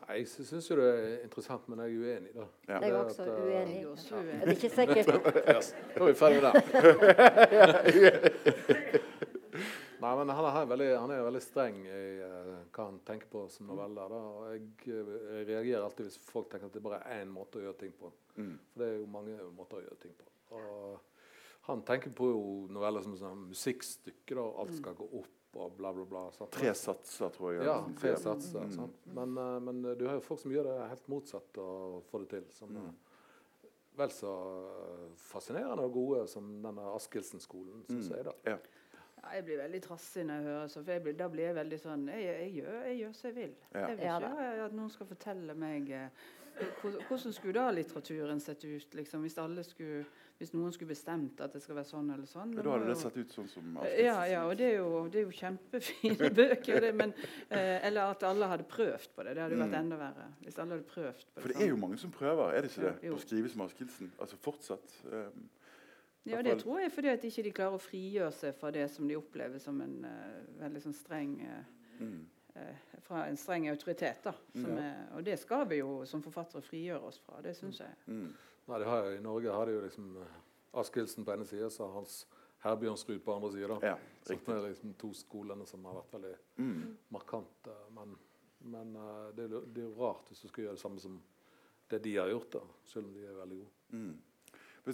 Nei, 0.00 0.16
Jeg 0.16 0.28
sy- 0.28 0.44
syns 0.48 0.70
jo 0.70 0.76
det 0.76 0.88
er 0.94 1.22
interessant, 1.24 1.68
men 1.68 1.78
jeg 1.78 1.86
er 1.94 1.98
uenig, 2.00 2.32
da. 2.34 2.46
Ja. 2.68 2.78
Jeg 2.80 2.90
er 2.90 2.96
at, 2.98 3.06
også 3.06 3.22
eh, 3.22 3.28
uenig. 3.44 3.74
Jeg 3.74 3.82
er 3.82 3.88
også 3.88 4.14
uenig. 4.16 4.40
Det 4.40 4.48
er 4.48 4.52
ikke 4.56 4.70
sikkert 4.74 5.06
Nå 5.98 6.02
er 6.06 6.10
vi 6.10 6.14
ferdig 6.18 6.42
der. 6.42 6.54
Nei, 10.00 10.12
men 10.16 10.30
han 10.32 10.46
er, 10.48 10.66
veldig, 10.70 10.88
han 10.96 11.10
er 11.12 11.22
veldig 11.26 11.40
streng 11.44 11.76
i 11.84 11.96
uh, 12.24 12.54
hva 12.72 12.86
han 12.86 13.00
tenker 13.04 13.28
på 13.28 13.42
som 13.52 13.66
noveller. 13.68 14.08
Da. 14.08 14.16
Og 14.16 14.46
jeg, 14.54 14.62
eh, 14.88 15.10
jeg 15.36 15.46
reagerer 15.50 15.84
alltid 15.84 16.04
hvis 16.08 16.16
folk 16.30 16.48
tenker 16.50 16.70
at 16.70 16.76
det 16.78 16.82
bare 16.84 17.02
er 17.04 17.20
én 17.26 17.32
måte 17.34 17.60
å 17.60 17.64
gjøre 17.66 17.78
ting 17.82 17.92
på. 17.98 18.08
Mm. 18.38 18.54
For 18.72 18.80
det 18.80 18.86
er 18.88 18.96
jo 19.02 19.06
mange 19.12 19.36
måter 19.52 19.76
å 19.76 19.84
gjøre 19.84 20.00
ting 20.06 20.14
på. 20.16 20.24
Og 20.56 21.09
han 21.70 21.82
tenker 21.86 22.12
på 22.16 22.30
jo 22.32 22.40
noveller 22.72 23.02
som 23.04 23.16
sånn 23.18 23.44
musikkstykker, 23.50 24.38
og 24.42 24.58
Alt 24.64 24.74
skal 24.78 24.94
gå 24.98 25.06
opp 25.20 25.36
og 25.60 25.72
bla, 25.76 25.90
bla, 25.92 26.04
bla. 26.06 26.24
sant? 26.30 26.50
Tre 26.54 26.70
satser, 26.78 27.30
tror 27.34 27.54
jeg. 27.56 27.64
Ja, 27.66 27.78
tre 27.98 28.12
satser. 28.20 28.66
Mm. 28.68 28.74
sant? 28.76 29.06
Men, 29.16 29.32
eh, 29.38 29.60
men 29.66 29.80
du 29.98 30.04
har 30.06 30.14
jo 30.20 30.20
folk 30.26 30.40
som 30.44 30.52
gjør 30.54 30.68
det 30.68 30.88
helt 30.92 31.08
motsatt 31.10 31.58
og 31.58 32.04
får 32.10 32.26
det 32.26 32.28
til. 32.36 32.44
Som 32.54 32.68
Mm. 32.76 32.90
er 32.90 34.02
vel 34.04 34.10
så 34.14 34.30
eh, 34.30 35.08
fascinerende 35.16 35.82
og 35.88 35.92
gode 35.92 36.28
som 36.28 36.62
denne 36.62 36.84
Askildsen-skolen, 36.94 37.82
syns 37.88 38.08
Mm. 38.10 38.16
jeg. 38.16 38.24
da. 38.24 38.32
Ja. 38.46 38.58
Ja, 39.22 39.28
jeg 39.34 39.44
blir 39.44 39.58
veldig 39.58 39.82
trassig 39.82 40.22
når 40.24 40.34
jeg 40.34 40.44
hører 40.44 40.68
så, 40.68 40.82
for 40.84 40.92
jeg 40.92 41.02
blir, 41.02 41.12
da 41.18 41.28
blir 41.28 41.44
jeg 41.44 41.54
veldig 41.54 41.78
sånn 41.80 42.06
Jeg, 42.08 42.22
jeg, 42.24 42.52
gjør, 42.62 42.78
jeg 42.86 42.98
gjør 43.00 43.12
som 43.14 43.28
jeg 43.28 43.34
vil. 43.36 43.54
Ja. 43.74 43.78
Jeg 43.80 43.96
vil 43.98 44.04
ikke 44.06 44.56
ja, 44.56 44.64
at 44.64 44.72
noen 44.72 44.90
skal 44.90 45.06
fortelle 45.06 45.54
meg 45.54 45.90
eh, 45.90 46.08
Hvordan 47.08 47.32
skulle 47.32 47.52
da 47.54 47.70
litteraturen 47.70 48.40
sett 48.40 48.64
ut, 48.64 48.94
liksom, 48.94 49.20
hvis, 49.20 49.36
alle 49.38 49.62
skulle, 49.64 50.04
hvis 50.40 50.54
noen 50.56 50.72
skulle 50.72 50.88
bestemt 50.94 51.40
at 51.44 51.52
det 51.52 51.60
skal 51.60 51.76
være 51.76 51.84
sånn 51.90 52.06
eller 52.14 52.24
sånn? 52.28 52.54
Da 52.56 52.64
hadde 52.64 52.86
det 52.88 52.96
sett 52.96 53.16
ut 53.20 53.34
sånn 53.36 53.48
som 53.52 53.74
ja, 54.00 54.14
ja, 54.24 54.38
og 54.48 54.54
det 54.56 54.70
er 54.70 54.78
jo, 54.78 55.02
det 55.12 55.20
er 55.20 55.26
jo 55.26 55.34
kjempefine 55.36 56.30
bøker. 56.40 56.80
Det, 56.86 56.92
men, 56.96 57.12
eh, 57.52 57.76
eller 57.90 58.14
at 58.14 58.24
alle 58.24 58.48
hadde 58.48 58.64
prøvd 58.72 59.12
på 59.14 59.26
det. 59.28 59.34
Det 59.36 59.44
hadde 59.44 59.58
jo 59.58 59.60
vært 59.60 59.74
Mm. 59.76 59.80
enda 59.84 59.98
verre. 60.00 60.26
Hvis 60.46 60.58
alle 60.64 60.78
hadde 60.78 60.88
prøvd 60.88 61.20
på 61.28 61.34
det. 61.36 61.42
For 61.44 61.52
det 61.52 61.60
er 61.60 61.68
jo 61.74 61.76
mange 61.84 61.98
som 62.00 62.10
prøver, 62.16 62.54
er 62.56 62.64
det 62.64 62.70
ikke 62.72 62.86
det? 62.88 62.94
Jo. 63.10 63.14
Å 63.14 63.22
skrive 63.26 63.52
som 63.52 63.66
Askildsen. 63.68 64.12
Altså 64.18 64.36
fortsatt. 64.40 64.96
Um, 65.12 65.48
Ja, 66.28 66.42
det 66.42 66.58
tror 66.60 66.80
jeg 66.82 66.92
fordi 66.92 67.08
at 67.08 67.22
ikke 67.24 67.42
de 67.46 67.50
klarer 67.56 67.76
å 67.78 67.80
frigjøre 67.80 68.32
seg 68.36 68.54
fra 68.54 68.70
det 68.70 68.90
som 68.92 69.06
de 69.08 69.16
opplever 69.16 69.58
som 69.58 69.78
en 69.80 70.04
uh, 70.04 70.60
veldig 70.60 70.82
sånn 70.84 70.92
streng 70.98 71.30
uh, 71.40 71.62
mm. 72.00 72.18
eh, 72.60 72.76
Fra 73.06 73.22
en 73.28 73.36
streng 73.40 73.68
autoritet. 73.72 74.20
da. 74.24 74.34
Som 74.52 74.76
Ja. 74.76 74.82
er, 74.84 75.06
og 75.16 75.24
det 75.24 75.38
skal 75.40 75.64
vi 75.68 75.78
jo 75.80 76.04
som 76.06 76.22
forfattere 76.22 76.60
frigjøre 76.62 77.00
oss 77.08 77.18
fra. 77.24 77.40
Det 77.44 77.56
syns 77.56 77.80
jeg. 77.80 77.96
Mm. 78.06 78.34
Nei, 78.70 78.78
det 78.78 78.86
har, 78.86 79.08
I 79.16 79.20
Norge 79.24 79.50
har 79.54 79.66
de 79.66 79.74
jo 79.74 79.80
liksom 79.84 80.10
eh, 80.22 80.36
Askildsen 80.80 81.24
på 81.26 81.32
ene 81.34 81.46
sida 81.48 81.66
og 81.82 81.94
Hans 81.96 82.20
Herbjørnsrud 82.62 83.22
på 83.24 83.34
andre 83.34 83.50
sida. 83.54 83.78
Ja, 83.82 83.96
det 84.26 84.36
riktig. 84.36 84.54
er 84.54 84.66
liksom 84.68 84.92
to 85.00 85.10
skolene 85.16 85.66
som 85.66 85.84
har 85.88 85.96
vært 86.02 86.12
veldig 86.18 86.34
Mm. 86.60 86.96
markante. 87.10 87.74
Men, 87.96 88.16
men 88.60 88.94
eh, 88.96 89.30
det, 89.36 89.44
er 89.48 89.54
jo- 89.56 89.64
det 89.66 89.82
er 89.82 89.88
jo 89.88 89.98
rart 90.02 90.28
hvis 90.28 90.42
du 90.44 90.48
skal 90.48 90.64
gjøre 90.64 90.76
det 90.78 90.82
samme 90.84 91.00
som 91.00 91.20
det 91.90 92.02
de 92.04 92.16
har 92.16 92.28
gjort, 92.30 92.50
da, 92.52 92.60
selv 92.86 93.06
om 93.08 93.14
de 93.14 93.24
er 93.26 93.34
veldig 93.40 93.58
gode. 93.58 93.70
Mm. 93.90 94.18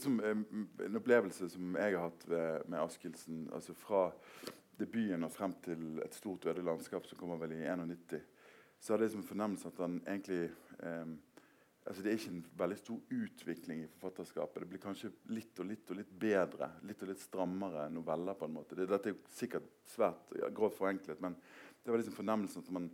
Som, 0.00 0.20
um, 0.20 0.68
en 0.84 0.96
opplevelse 0.96 1.48
som 1.50 1.74
jeg 1.76 1.92
har 1.94 2.08
hatt 2.08 2.24
ved, 2.28 2.64
med 2.68 2.78
Askildsen, 2.80 3.50
altså 3.52 3.74
fra 3.74 4.06
debuten 4.78 5.24
og 5.24 5.32
frem 5.32 5.52
til 5.64 6.00
et 6.04 6.14
stort 6.14 6.46
øde 6.46 6.62
landskap 6.64 7.06
som 7.06 7.18
kommer 7.18 7.36
vel 7.40 7.52
i 7.52 7.60
91, 7.66 8.22
så 8.80 8.92
hadde 8.92 9.04
jeg 9.06 9.10
som 9.14 9.22
fornemmelse 9.24 9.68
at 9.68 9.78
han 9.84 10.00
egentlig 10.06 10.50
um, 10.82 11.18
altså 11.86 12.02
Det 12.02 12.10
er 12.10 12.18
ikke 12.18 12.32
en 12.34 12.44
veldig 12.60 12.78
stor 12.80 13.16
utvikling 13.16 13.82
i 13.84 13.88
forfatterskapet. 13.88 14.62
Det 14.62 14.70
blir 14.70 14.82
kanskje 14.82 15.12
litt 15.32 15.60
og 15.62 15.68
litt 15.70 15.90
og 15.90 16.00
litt 16.00 16.14
bedre, 16.26 16.70
litt 16.88 17.02
og 17.02 17.12
litt 17.12 17.22
strammere 17.22 17.88
noveller. 17.94 18.34
på 18.34 18.48
en 18.48 18.56
måte. 18.56 18.78
Det, 18.78 18.88
dette 18.90 19.12
er 19.12 19.20
sikkert 19.32 19.68
svært 19.86 20.34
ja, 20.40 20.50
grovt 20.50 20.78
forenklet, 20.80 21.20
men 21.20 21.36
det 21.82 21.92
var 21.92 22.02
liksom 22.02 22.16
fornemmelsen 22.18 22.64
at 22.64 22.72
man, 22.74 22.90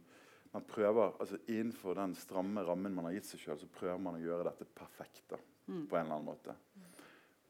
man 0.53 0.69
prøver, 0.69 1.17
altså 1.19 1.41
Innenfor 1.47 1.97
den 1.97 2.15
stramme 2.15 2.65
rammen 2.69 2.95
man 2.95 3.09
har 3.09 3.17
gitt 3.17 3.33
seg 3.33 3.41
sjøl, 3.47 3.59
så 3.59 3.71
prøver 3.73 3.99
man 4.05 4.21
å 4.21 4.23
gjøre 4.23 4.51
dette 4.51 4.69
perfekt. 4.77 5.25
da 5.33 5.41
Mm. 5.69 5.87
på 5.87 5.97
en 5.97 6.05
eller 6.05 6.15
annen 6.15 6.27
måte. 6.27 6.55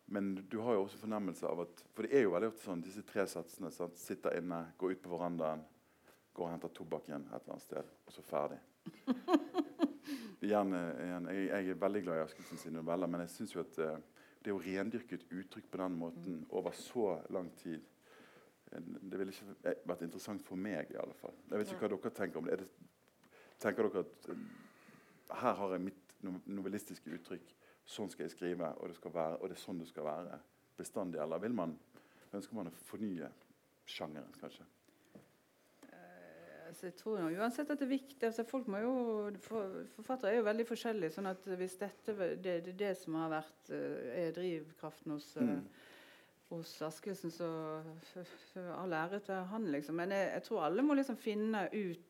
Men 0.04 0.34
du 0.48 0.58
har 0.58 0.74
jo 0.74 0.82
også 0.84 0.98
fornemmelse 1.00 1.46
av 1.48 1.62
at 1.64 1.84
For 1.94 2.04
det 2.04 2.18
er 2.18 2.26
jo 2.26 2.34
veldig 2.34 2.50
ofte 2.52 2.66
sånn 2.66 2.82
disse 2.84 3.02
tre 3.08 3.24
satsene. 3.26 3.70
Sant? 3.72 3.96
Sitter 3.96 4.36
inne, 4.36 4.58
går 4.78 4.92
ut 4.92 5.02
på 5.02 5.14
verandaen, 5.14 5.62
går 6.36 6.44
og 6.46 6.52
henter 6.52 6.74
tobakk 6.76 7.08
igjen 7.08 7.24
et 7.30 7.38
eller 7.40 7.54
annet 7.54 7.64
sted, 7.64 7.92
og 8.06 8.12
så 8.12 8.24
ferdig. 8.26 8.58
Igjen, 10.42 10.72
eh, 10.74 11.04
igjen, 11.06 11.28
jeg, 11.30 11.46
jeg 11.46 11.70
er 11.70 11.78
veldig 11.78 12.00
glad 12.02 12.18
i 12.18 12.24
Askelsen 12.24 12.58
sine 12.58 12.80
noveller, 12.80 13.10
men 13.10 13.22
jeg 13.22 13.30
syns 13.30 13.52
jo 13.54 13.62
at 13.62 13.76
uh, 13.78 13.92
det 14.42 14.50
å 14.50 14.58
rendyrke 14.58 15.14
et 15.14 15.28
uttrykk 15.30 15.68
på 15.70 15.78
den 15.78 15.98
måten 16.00 16.40
over 16.50 16.74
så 16.74 17.12
lang 17.30 17.52
tid 17.60 17.84
Det 18.72 19.18
ville 19.20 19.30
ikke 19.30 19.74
vært 19.86 20.02
interessant 20.06 20.42
for 20.42 20.56
meg, 20.56 20.90
i 20.90 20.98
alle 20.98 21.14
fall. 21.20 21.34
Jeg 21.50 21.60
vet 21.60 21.72
ikke 21.74 21.84
hva 21.84 21.90
dere 21.92 22.12
tenker 22.16 22.40
om 22.40 22.46
det. 22.48 22.56
Det 22.62 23.60
tenker 23.62 23.86
dere 23.86 24.02
at 24.06 24.28
uh, 24.32 24.42
her 25.44 25.58
har 25.60 25.76
jeg 25.76 25.86
mitt 25.86 26.16
no- 26.26 26.42
novellistiske 26.58 27.14
uttrykk, 27.20 27.54
sånn 27.84 28.10
skal 28.10 28.26
jeg 28.26 28.34
skrive, 28.34 28.74
og 28.80 28.90
det, 28.90 28.98
skal 28.98 29.14
være, 29.14 29.38
og 29.38 29.52
det 29.52 29.58
er 29.60 29.62
sånn 29.62 29.82
det 29.82 29.90
skal 29.92 30.08
være 30.08 30.40
bestandig? 30.78 31.22
Eller 31.22 31.42
vil 31.44 31.54
man, 31.54 31.76
ønsker 32.32 32.58
man 32.58 32.72
å 32.72 32.78
fornye 32.88 33.30
sjangeren, 33.86 34.34
kanskje? 34.40 34.66
Altså, 36.72 36.86
jeg 36.88 36.96
tror 36.96 37.18
jo 37.20 37.30
uansett 37.36 37.68
at 37.70 37.78
det 37.82 37.84
er 37.84 37.90
viktig 37.92 38.24
altså, 38.30 38.44
folk 38.48 38.68
må 38.72 38.78
jo, 38.80 38.92
for, 39.44 39.74
Forfattere 39.92 40.32
er 40.32 40.38
jo 40.40 40.46
veldig 40.48 40.64
forskjellige. 40.70 41.12
sånn 41.18 41.28
at 41.28 41.48
hvis 41.60 41.76
dette 41.82 42.14
det, 42.40 42.58
det 42.64 42.76
det 42.80 42.92
som 42.96 43.18
har 43.20 43.28
vært 43.34 43.72
eh, 43.76 44.12
er 44.24 44.36
drivkraften 44.36 45.12
hos, 45.12 45.34
eh, 45.36 45.42
Mm. 45.52 45.66
hos 46.52 46.72
Askildsen, 46.84 47.30
så 47.32 47.48
all 48.76 48.92
ære 48.92 49.20
til 49.24 49.34
han, 49.52 49.68
liksom. 49.72 49.94
Men 50.00 50.10
jeg, 50.16 50.30
jeg 50.34 50.42
tror 50.48 50.64
alle 50.66 50.82
må 50.84 50.96
liksom 50.96 51.16
finne 51.20 51.66
ut 51.72 52.08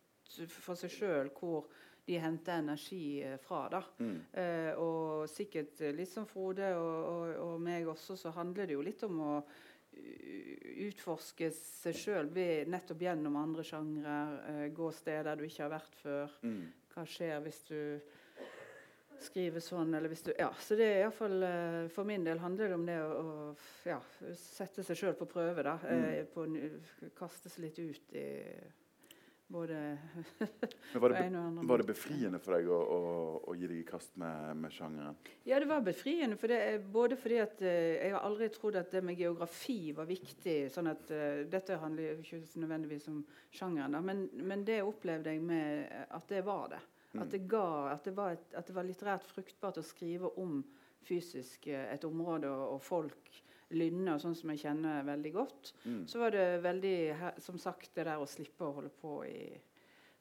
for 0.49 0.79
seg 0.79 0.91
sjøl 0.95 1.31
hvor 1.37 1.67
de 2.07 2.17
henter 2.19 2.59
energi 2.59 3.23
eh, 3.23 3.37
fra. 3.39 3.69
da. 3.71 3.83
Mm. 3.99 4.17
Eh, 4.33 4.73
og 4.79 5.29
sikkert 5.31 5.83
litt 5.95 6.11
som 6.11 6.27
Frode 6.27 6.73
og, 6.75 6.97
og, 7.11 7.37
og 7.45 7.61
meg 7.63 7.87
også, 7.87 8.17
så 8.19 8.33
handler 8.35 8.67
det 8.67 8.75
jo 8.79 8.83
litt 8.83 9.03
om 9.07 9.21
å 9.23 9.35
utforske 10.87 11.51
seg 11.55 11.97
sjøl 11.97 12.31
nettopp 12.71 13.05
gjennom 13.05 13.37
andre 13.41 13.65
sjangre. 13.67 14.17
Eh, 14.51 14.67
gå 14.75 14.91
steder 14.95 15.39
du 15.39 15.47
ikke 15.47 15.67
har 15.67 15.77
vært 15.77 16.01
før. 16.03 16.35
Mm. 16.43 16.65
Hva 16.93 17.07
skjer 17.09 17.41
hvis 17.45 17.63
du 17.69 17.79
skriver 19.23 19.63
sånn, 19.63 19.95
eller 19.95 20.11
hvis 20.11 20.25
du 20.27 20.33
Ja. 20.39 20.51
Så 20.59 20.77
det 20.79 20.87
er 20.89 21.01
iallfall 21.05 21.43
eh, 21.47 21.89
For 21.95 22.05
min 22.09 22.25
del 22.27 22.41
handler 22.43 22.69
det 22.69 22.75
om 22.75 22.87
det 22.87 22.99
å, 23.03 23.55
ja, 23.87 24.01
sette 24.35 24.85
seg 24.87 24.99
sjøl 24.99 25.19
på 25.19 25.31
prøve, 25.31 25.63
da. 25.63 25.79
Eh, 25.87 26.25
på, 26.33 26.47
kaste 27.19 27.53
seg 27.53 27.69
litt 27.69 27.79
ut 27.79 28.17
i 28.19 28.29
både 29.53 29.99
var 30.93 31.09
det, 31.09 31.63
var 31.69 31.79
det 31.79 31.85
befriende 31.85 32.39
for 32.41 32.57
deg 32.57 32.69
å, 32.73 32.79
å, 32.79 33.01
å 33.53 33.57
gi 33.57 33.69
deg 33.69 33.83
i 33.83 33.87
kast 33.87 34.17
med, 34.21 34.57
med 34.57 34.73
sjangeren? 34.73 35.19
Ja, 35.45 35.59
det 35.61 35.69
var 35.69 35.85
befriende. 35.85 36.39
For 36.41 36.53
det, 36.53 36.61
både 36.95 37.19
fordi 37.21 37.41
at 37.43 37.61
eh, 37.61 37.99
jeg 37.99 38.15
har 38.15 38.25
aldri 38.25 38.49
trodd 38.55 38.79
at 38.81 38.95
det 38.95 39.03
med 39.05 39.21
geografi 39.21 39.93
var 39.97 40.09
viktig. 40.09 40.57
sånn 40.73 40.89
at 40.93 41.13
uh, 41.13 41.45
Dette 41.53 41.77
handler 41.83 42.23
ikke 42.23 42.41
nødvendigvis 42.63 43.11
om 43.13 43.21
sjangeren, 43.53 43.99
men, 44.07 44.25
men 44.41 44.65
det 44.69 44.81
opplevde 44.87 45.35
jeg 45.35 45.45
med 45.45 45.85
eh, 45.85 46.07
at 46.09 46.29
det 46.33 46.45
var 46.49 46.73
det. 46.73 46.83
At, 47.13 47.29
det 47.29 47.43
ga, 47.45 47.67
at, 47.93 48.07
det 48.09 48.17
var 48.17 48.33
et, 48.39 48.47
at 48.57 48.69
det 48.69 48.77
var 48.77 48.89
litterært 48.89 49.27
fruktbart 49.29 49.83
å 49.83 49.85
skrive 49.85 50.33
om 50.41 50.63
fysisk 51.05 51.67
et 51.69 52.05
område 52.09 52.49
og, 52.49 52.79
og 52.79 52.85
folk. 52.87 53.43
Lynne 53.73 54.15
og 54.15 54.21
sånn 54.23 54.35
som 54.39 54.51
jeg 54.53 54.63
kjenner 54.65 55.03
veldig 55.07 55.33
godt. 55.35 55.73
Mm. 55.85 56.07
Så 56.09 56.19
var 56.23 56.31
det 56.35 56.47
veldig 56.65 56.97
som 57.43 57.59
sagt 57.59 57.95
det 57.97 58.05
der 58.07 58.21
å 58.23 58.27
slippe 58.29 58.65
å 58.69 58.75
holde 58.77 58.91
på 59.01 59.19
i, 59.27 59.51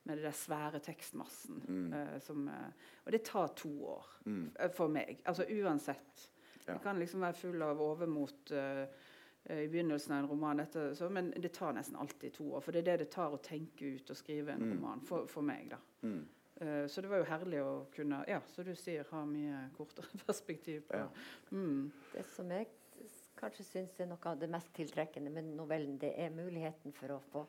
med 0.04 0.18
det 0.18 0.24
der 0.26 0.32
svære 0.36 0.80
tekstmassen. 0.82 1.62
Mm. 1.68 1.94
Uh, 1.94 2.20
som, 2.26 2.48
eh, 2.50 2.72
og 3.06 3.12
det 3.12 3.24
tar 3.28 3.48
to 3.56 3.70
år 3.86 4.06
Mm. 4.26 4.52
for 4.74 4.88
meg. 4.88 5.22
Altså 5.26 5.46
uansett. 5.50 6.28
Ja. 6.68 6.74
Jeg 6.74 6.82
kan 6.84 7.00
liksom 7.00 7.22
være 7.22 7.34
full 7.34 7.62
av 7.66 7.80
overmot 7.82 8.52
eh, 8.52 8.86
i 9.50 9.68
begynnelsen 9.68 10.14
av 10.14 10.20
en 10.24 10.30
roman, 10.30 10.58
dette, 10.62 10.96
så, 10.96 11.10
men 11.10 11.32
det 11.42 11.52
tar 11.54 11.74
nesten 11.74 11.96
alltid 11.98 12.34
to 12.34 12.52
år. 12.54 12.62
For 12.62 12.72
det 12.72 12.80
er 12.84 12.92
det 12.92 13.00
det 13.08 13.10
tar 13.16 13.34
å 13.34 13.40
tenke 13.42 13.96
ut 13.96 14.10
og 14.14 14.18
skrive 14.18 14.54
en 14.54 14.62
Mm. 14.62 14.76
roman. 14.78 15.02
For, 15.02 15.26
for 15.28 15.42
meg, 15.42 15.70
da. 15.70 15.78
Mm. 16.04 16.28
Eh, 16.62 16.88
så 16.88 17.02
det 17.02 17.10
var 17.10 17.18
jo 17.18 17.24
herlig 17.26 17.62
å 17.66 17.86
kunne 17.96 18.24
ja, 18.28 18.40
så 18.54 18.64
du 18.64 18.76
sier, 18.76 19.04
ha 19.10 19.24
mye 19.26 19.64
kortere 19.78 20.06
perspektiv 20.28 20.82
på 20.88 20.98
Ja. 20.98 21.08
mm. 21.52 21.92
Det 22.14 22.26
som 22.36 22.50
jeg 22.52 22.68
kanskje 23.42 23.66
syns 23.68 23.98
er 24.00 24.10
noe 24.10 24.22
av 24.30 24.40
det 24.40 24.50
mest 24.52 24.72
tiltrekkende 24.78 25.34
med 25.34 25.50
novellen, 25.58 25.98
det 26.00 26.14
er 26.22 26.34
muligheten 26.34 26.94
for 26.96 27.18
å 27.18 27.22
få 27.32 27.46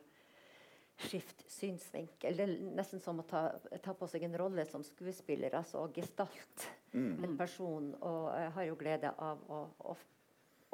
skift 1.02 1.44
synsvinkel. 1.50 2.36
Det 2.36 2.44
er 2.44 2.74
nesten 2.76 3.00
som 3.00 3.20
å 3.20 3.26
ta, 3.26 3.46
ta 3.82 3.94
på 3.96 4.06
seg 4.10 4.26
en 4.26 4.36
rolle 4.38 4.64
som 4.68 4.84
skuespiller, 4.86 5.54
altså 5.58 5.84
å 5.84 5.92
gestalt 5.94 6.70
Mm. 6.92 7.24
en 7.24 7.36
person. 7.36 7.94
Og 8.00 8.40
jeg 8.40 8.50
har 8.50 8.64
jo 8.64 8.74
glede 8.76 9.12
av 9.18 9.38
å, 9.48 9.60
å, 9.78 9.96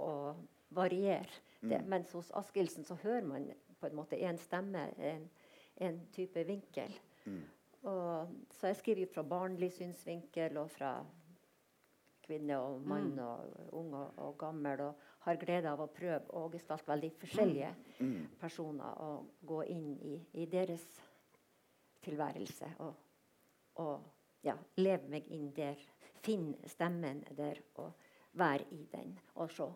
å 0.02 0.34
variere 0.74 1.28
det. 1.60 1.78
Mm. 1.78 1.88
Mens 1.88 2.12
hos 2.12 2.30
Askildsen 2.34 2.84
så 2.84 2.98
hører 3.02 3.26
man 3.26 3.46
på 3.80 3.86
en 3.86 3.94
måte 3.94 4.18
én 4.18 4.38
stemme, 4.38 4.88
en, 4.98 5.28
en 5.76 6.00
type 6.14 6.44
vinkel. 6.44 6.94
Mm. 7.24 7.44
Og, 7.82 8.34
så 8.58 8.72
jeg 8.72 8.80
skriver 8.80 9.04
jo 9.04 9.12
fra 9.12 9.22
barnlig 9.22 9.70
synsvinkel 9.76 10.58
og 10.58 10.70
fra 10.74 10.96
kvinne 12.29 12.59
og 12.61 12.83
mann 12.87 13.11
Mm. 13.16 13.18
og 13.24 13.74
ung 13.81 13.95
og, 13.95 14.18
og 14.18 14.37
gammel. 14.39 14.81
Og 14.91 14.95
har 15.24 15.37
glede 15.41 15.68
av 15.72 15.81
å 15.81 15.89
prøve 15.93 16.31
å 16.37 16.47
gestalte 16.53 16.87
veldig 16.93 17.11
forskjellige 17.18 17.74
Mm. 18.01 18.29
personer 18.41 19.01
og 19.03 19.31
gå 19.47 19.62
inn 19.72 19.97
i, 20.03 20.14
i 20.43 20.47
deres 20.47 20.85
tilværelse. 22.05 22.68
Og, 22.79 22.95
og 23.83 24.05
ja, 24.45 24.55
leve 24.76 25.09
meg 25.11 25.26
inn 25.35 25.51
der. 25.57 25.81
Finne 26.22 26.68
stemmen 26.68 27.24
der 27.37 27.61
og 27.79 27.93
være 28.39 28.66
i 28.74 28.85
den. 28.93 29.16
Og 29.37 29.51
se 29.55 29.66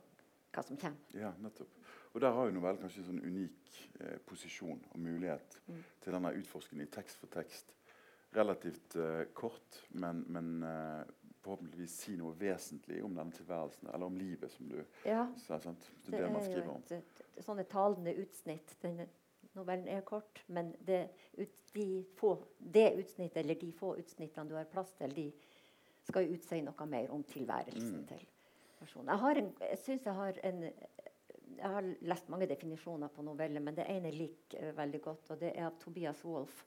hva 0.53 0.63
som 0.67 0.77
kommer. 0.77 0.99
Ja, 1.17 1.33
nettopp. 1.41 1.69
Og 2.13 2.21
der 2.21 2.35
har 2.37 2.45
jo 2.45 2.53
Novell 2.59 2.77
kanskje 2.77 3.01
en 3.01 3.07
sånn 3.09 3.23
unik 3.25 3.77
eh, 4.05 4.19
posisjon 4.29 4.83
og 4.93 4.99
mulighet 5.01 5.61
Mm. 5.67 5.79
til 6.03 6.13
denne 6.13 6.33
utforskningen 6.37 6.87
i 6.87 6.91
tekst 6.91 7.17
for 7.23 7.27
tekst. 7.33 7.73
Relativt 8.37 8.97
eh, 8.97 9.25
kort, 9.35 9.79
men, 9.95 10.25
men 10.29 10.63
eh, 10.63 11.05
forhåpentligvis 11.43 11.95
si 12.05 12.17
noe 12.17 12.35
vesentlig 12.39 13.01
om 13.05 13.15
denne 13.17 13.33
tilværelsen, 13.35 13.89
eller 13.95 14.07
om 14.07 14.17
livet, 14.17 14.51
som 14.53 14.69
du 14.69 14.85
Ja, 15.05 15.27
sa. 15.37 15.59
sant? 15.59 15.91
Det 16.07 16.13
det 16.13 16.21
det 16.21 16.33
man 16.33 16.41
er 16.43 16.45
skriver 16.45 16.69
om. 16.71 16.83
et, 16.87 16.93
et, 16.93 17.23
et 17.37 17.45
sånne 17.45 17.65
talende 17.65 18.15
utsnitt. 18.23 18.77
Den, 18.83 19.03
novellen 19.55 19.89
er 19.89 20.01
kort, 20.01 20.45
men 20.49 20.75
det, 20.87 21.09
ut, 21.39 21.49
de 21.75 22.05
få, 22.17 22.37
det 22.59 22.93
utsnittet, 22.99 23.37
eller 23.43 23.55
de 23.61 23.73
få 23.73 23.97
utsnittene 23.99 24.49
du 24.49 24.55
har 24.55 24.65
plass 24.65 24.93
til, 24.97 25.13
de 25.17 25.33
skal 26.07 26.25
jo 26.27 26.35
utsi 26.39 26.61
noe 26.65 26.87
mer 26.87 27.11
om 27.13 27.23
tilværelsen 27.25 27.99
Mm. 28.01 28.07
til 28.07 28.27
personen. 28.79 29.09
Jeg, 29.09 29.19
har 29.19 29.35
en, 29.37 29.53
jeg 29.61 29.79
synes 29.79 30.07
jeg 30.07 30.15
har 30.15 30.39
en 30.45 30.63
jeg 31.57 31.71
har 31.71 31.95
lest 32.01 32.29
mange 32.29 32.47
definisjoner 32.49 33.09
på 33.09 33.23
noveller, 33.23 33.61
men 33.61 33.75
det 33.77 33.85
ene 33.89 34.11
liker 34.11 34.59
eh, 34.69 34.77
veldig 34.77 35.01
godt, 35.03 35.31
og 35.31 35.41
det 35.41 35.53
er 35.55 35.67
av 35.67 35.77
Tobias 35.79 36.25
Wolff, 36.25 36.65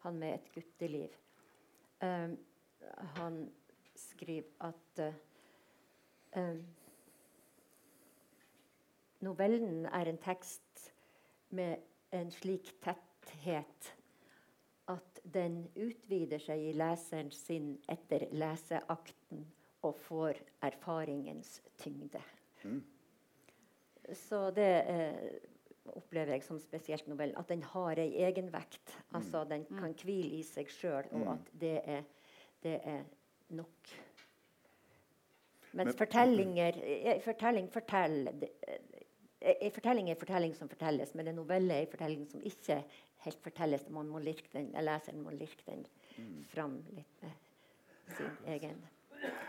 han 0.00 0.16
med 0.18 0.34
'Et 0.34 0.52
gutteliv'. 0.54 1.16
Um, 2.02 2.38
han 3.16 3.50
skriver 3.98 4.48
at 4.68 5.02
eh, 5.04 5.14
um, 6.36 6.64
Novellen 9.20 9.86
er 9.86 10.06
en 10.08 10.18
tekst 10.22 10.92
med 11.50 11.80
en 12.14 12.30
slik 12.30 12.70
tetthet 12.84 13.88
at 14.88 15.20
den 15.34 15.64
utvider 15.76 16.40
seg 16.40 16.62
i 16.70 16.74
leseren 16.78 17.32
sin 17.34 17.72
etter 17.90 18.28
leseakten 18.32 19.42
og 19.84 19.96
får 20.06 20.38
erfaringens 20.64 21.58
tyngde. 21.82 22.22
Mm. 22.64 22.80
Så 24.16 24.48
det 24.56 24.70
eh, 24.88 25.18
opplever 25.98 26.32
jeg 26.36 26.46
som 26.46 26.58
spesielt 26.62 27.06
novellen. 27.10 27.36
At 27.36 27.50
den 27.50 27.62
har 27.74 27.98
ei 28.00 28.14
egenvekt. 28.24 28.94
Altså 29.14 29.44
den 29.50 29.66
kan 29.68 29.92
hvile 30.00 30.38
i 30.38 30.42
seg 30.46 30.70
sjøl, 30.72 31.10
og 31.12 31.20
Mm. 31.20 31.28
at 31.34 31.52
det 31.60 31.80
er, 31.84 32.02
det 32.62 32.80
er 32.84 33.04
nok. 33.50 33.92
Mens 35.72 35.86
Men- 35.92 35.96
fortellinger 35.98 36.78
eh, 36.82 37.20
Fortelling 37.22 37.68
forteller 37.72 38.32
eh, 38.68 39.54
En 39.62 39.70
fortelling 39.70 40.08
er 40.10 40.14
en 40.16 40.20
fortelling 40.20 40.54
som 40.56 40.68
fortelles, 40.68 41.14
men 41.14 41.28
en 41.28 41.36
novelle 41.38 41.74
er 41.74 41.80
en 41.86 41.90
fortelling 41.92 42.24
som 42.30 42.40
ikke 42.42 42.80
helt 43.24 43.42
fortelles. 43.42 43.84
Man 43.90 44.08
må 44.10 44.18
lirke 44.18 44.48
den, 44.52 44.72
leseren 44.82 45.20
må 45.22 45.30
lirke 45.30 45.62
den 45.66 45.86
Mm. 46.18 46.44
fram 46.50 46.72
litt 46.96 47.20
med 47.22 47.30
sin 48.16 48.30
egen, 48.50 48.80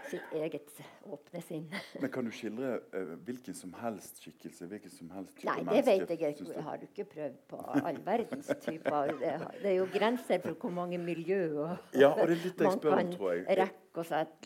sitt 0.10 0.34
eget 0.38 0.70
åpne 1.10 1.41
sinn. 1.41 1.64
Men 2.02 2.12
kan 2.12 2.26
du 2.26 2.30
skildre 2.32 2.76
uh, 2.93 3.16
hvilken 3.26 3.56
som 3.58 3.74
helst 3.74 4.22
skikkelse? 4.22 4.68
hvilken 4.70 4.91
som 4.93 5.10
helst 5.16 5.34
type 5.39 5.50
Nei, 5.50 5.56
det 5.64 5.66
menneske, 5.66 5.95
vet 6.00 6.20
jeg. 6.20 6.36
ikke. 6.38 6.54
Jeg 6.54 6.64
har 6.64 6.78
du 6.78 6.86
ikke 6.86 7.06
prøvd 7.16 7.39
på 7.50 7.58
all 7.74 7.97
verdens 8.06 8.52
typer. 8.62 9.16
Det, 9.18 9.34
det 9.64 9.72
er 9.72 9.76
jo 9.80 9.88
grenser 9.93 10.39
for 10.45 10.54
hvor 10.62 10.70
mange 10.78 10.97
miljø 11.02 11.41
og 11.64 11.78
Ja, 11.97 12.12
og 12.14 12.30
man 12.60 12.68
om, 12.68 12.80
kan 12.80 13.12
tror 13.18 13.34
rekke 13.50 13.78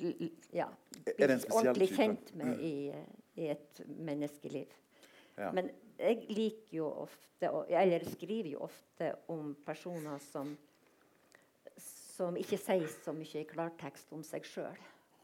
l- 0.02 0.32
ja, 0.54 0.68
Er 1.06 1.28
det 1.28 1.30
en 1.30 1.38
bli 1.38 1.40
spesiell 1.40 1.68
ordentlig 1.68 1.88
type? 1.90 1.98
kjent 1.98 2.36
med 2.36 2.46
Mm. 2.58 2.62
i, 2.64 2.94
i 3.42 3.48
et 3.50 3.82
menneskeliv. 3.88 4.68
Ja. 5.38 5.52
Men 5.52 5.70
jeg 6.00 6.26
liker 6.30 6.78
jo 6.78 6.88
ofte, 7.04 7.50
eller 7.70 8.06
skriver 8.06 8.50
jo 8.52 8.60
ofte 8.60 9.16
om 9.28 9.56
personer 9.66 10.20
som 10.20 10.58
som 12.14 12.36
ikke 12.38 12.60
sier 12.62 12.88
så 13.04 13.12
mye 13.16 13.40
i 13.42 13.48
klartekst 13.50 14.12
om 14.14 14.22
seg 14.24 14.44
sjøl. 14.46 14.78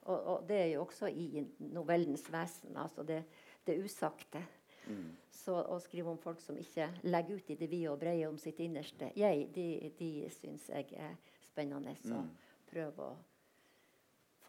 Og, 0.10 0.24
og 0.26 0.48
det 0.50 0.56
er 0.58 0.70
jo 0.74 0.82
også 0.88 1.06
i 1.12 1.44
novellens 1.60 2.24
vesen, 2.34 2.76
altså 2.82 3.04
det, 3.06 3.20
det 3.68 3.76
usagte. 3.84 4.42
Mm. 4.88 5.12
Så 5.30 5.54
å 5.70 5.78
skrive 5.80 6.10
om 6.10 6.18
folk 6.18 6.42
som 6.42 6.58
ikke 6.58 6.88
legger 7.04 7.36
ut 7.38 7.50
i 7.54 7.56
det 7.60 7.70
vide 7.70 7.92
og 7.92 8.00
breie 8.02 8.26
om 8.28 8.38
sitt 8.42 8.58
innerste 8.60 9.12
jeg, 9.16 9.46
de, 9.54 9.92
de 10.00 10.10
syns 10.34 10.66
jeg 10.74 10.88
er 10.98 11.14
spennende 11.46 11.94
Så 12.02 12.16
Mm. 12.24 12.32
prøv 12.72 13.00
å 13.06 13.12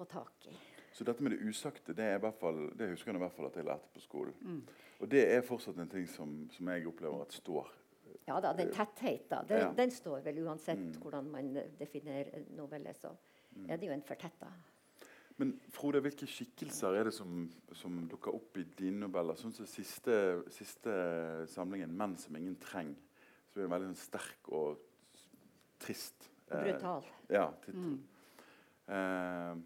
få 0.00 0.06
tak 0.08 0.46
i. 0.50 0.56
Så 0.92 1.04
dette 1.06 1.22
med 1.22 1.32
det 1.36 1.44
usagte, 1.46 1.94
det, 1.94 2.04
er 2.04 2.16
i 2.18 2.22
hvert 2.24 2.38
fall, 2.40 2.64
det 2.76 2.88
husker 2.90 3.12
jeg 3.12 3.20
i 3.20 3.22
hvert 3.22 3.36
fall 3.36 3.46
at 3.46 3.56
jeg 3.60 3.64
lærte 3.68 3.92
på 3.94 4.00
skolen. 4.02 4.34
Mm. 4.42 4.62
Og 5.00 5.10
det 5.12 5.22
er 5.32 5.44
fortsatt 5.46 5.78
en 5.80 5.88
ting 5.92 6.08
som, 6.10 6.32
som 6.52 6.68
jeg 6.72 6.88
opplever 6.90 7.22
at 7.22 7.36
står. 7.36 7.70
Ja 8.26 8.40
da, 8.42 8.50
den 8.58 8.72
tettheten, 8.74 9.46
den, 9.48 9.62
Ja. 9.62 9.70
den 9.76 9.90
står 9.94 10.20
vel 10.26 10.42
uansett 10.44 10.78
Mm. 10.78 10.98
hvordan 11.02 11.30
man 11.30 11.56
eh, 11.56 11.70
definerer 11.78 12.42
novelle, 12.56 12.92
så 12.94 13.14
er 13.68 13.76
det 13.76 13.86
jo 13.88 13.92
en 13.94 14.02
fortetta. 14.02 14.50
Men 15.40 15.54
Frode, 15.72 16.00
hvilke 16.04 16.26
skikkelser 16.28 16.98
er 16.98 17.04
det 17.08 17.14
som, 17.16 17.46
som 17.72 17.94
dukker 18.10 18.34
opp 18.36 18.58
i 18.60 18.64
dine 18.76 19.00
noveller? 19.06 19.38
Sånn 19.40 19.54
som 19.56 19.66
siste, 19.66 20.42
siste 20.52 21.46
samlingen, 21.48 21.94
'Menn 21.96 22.16
som 22.16 22.36
ingen 22.36 22.56
treng', 22.60 22.94
som 23.48 23.62
er 23.62 23.68
veldig 23.72 23.88
sånn 23.94 23.96
sterk 23.96 24.48
og 24.52 24.78
trist 25.80 26.28
Og 26.50 26.60
brutal. 26.60 27.04
ja, 27.30 27.46
tittel. 27.64 27.80
Mm. 27.80 28.02
Eh, 28.88 29.56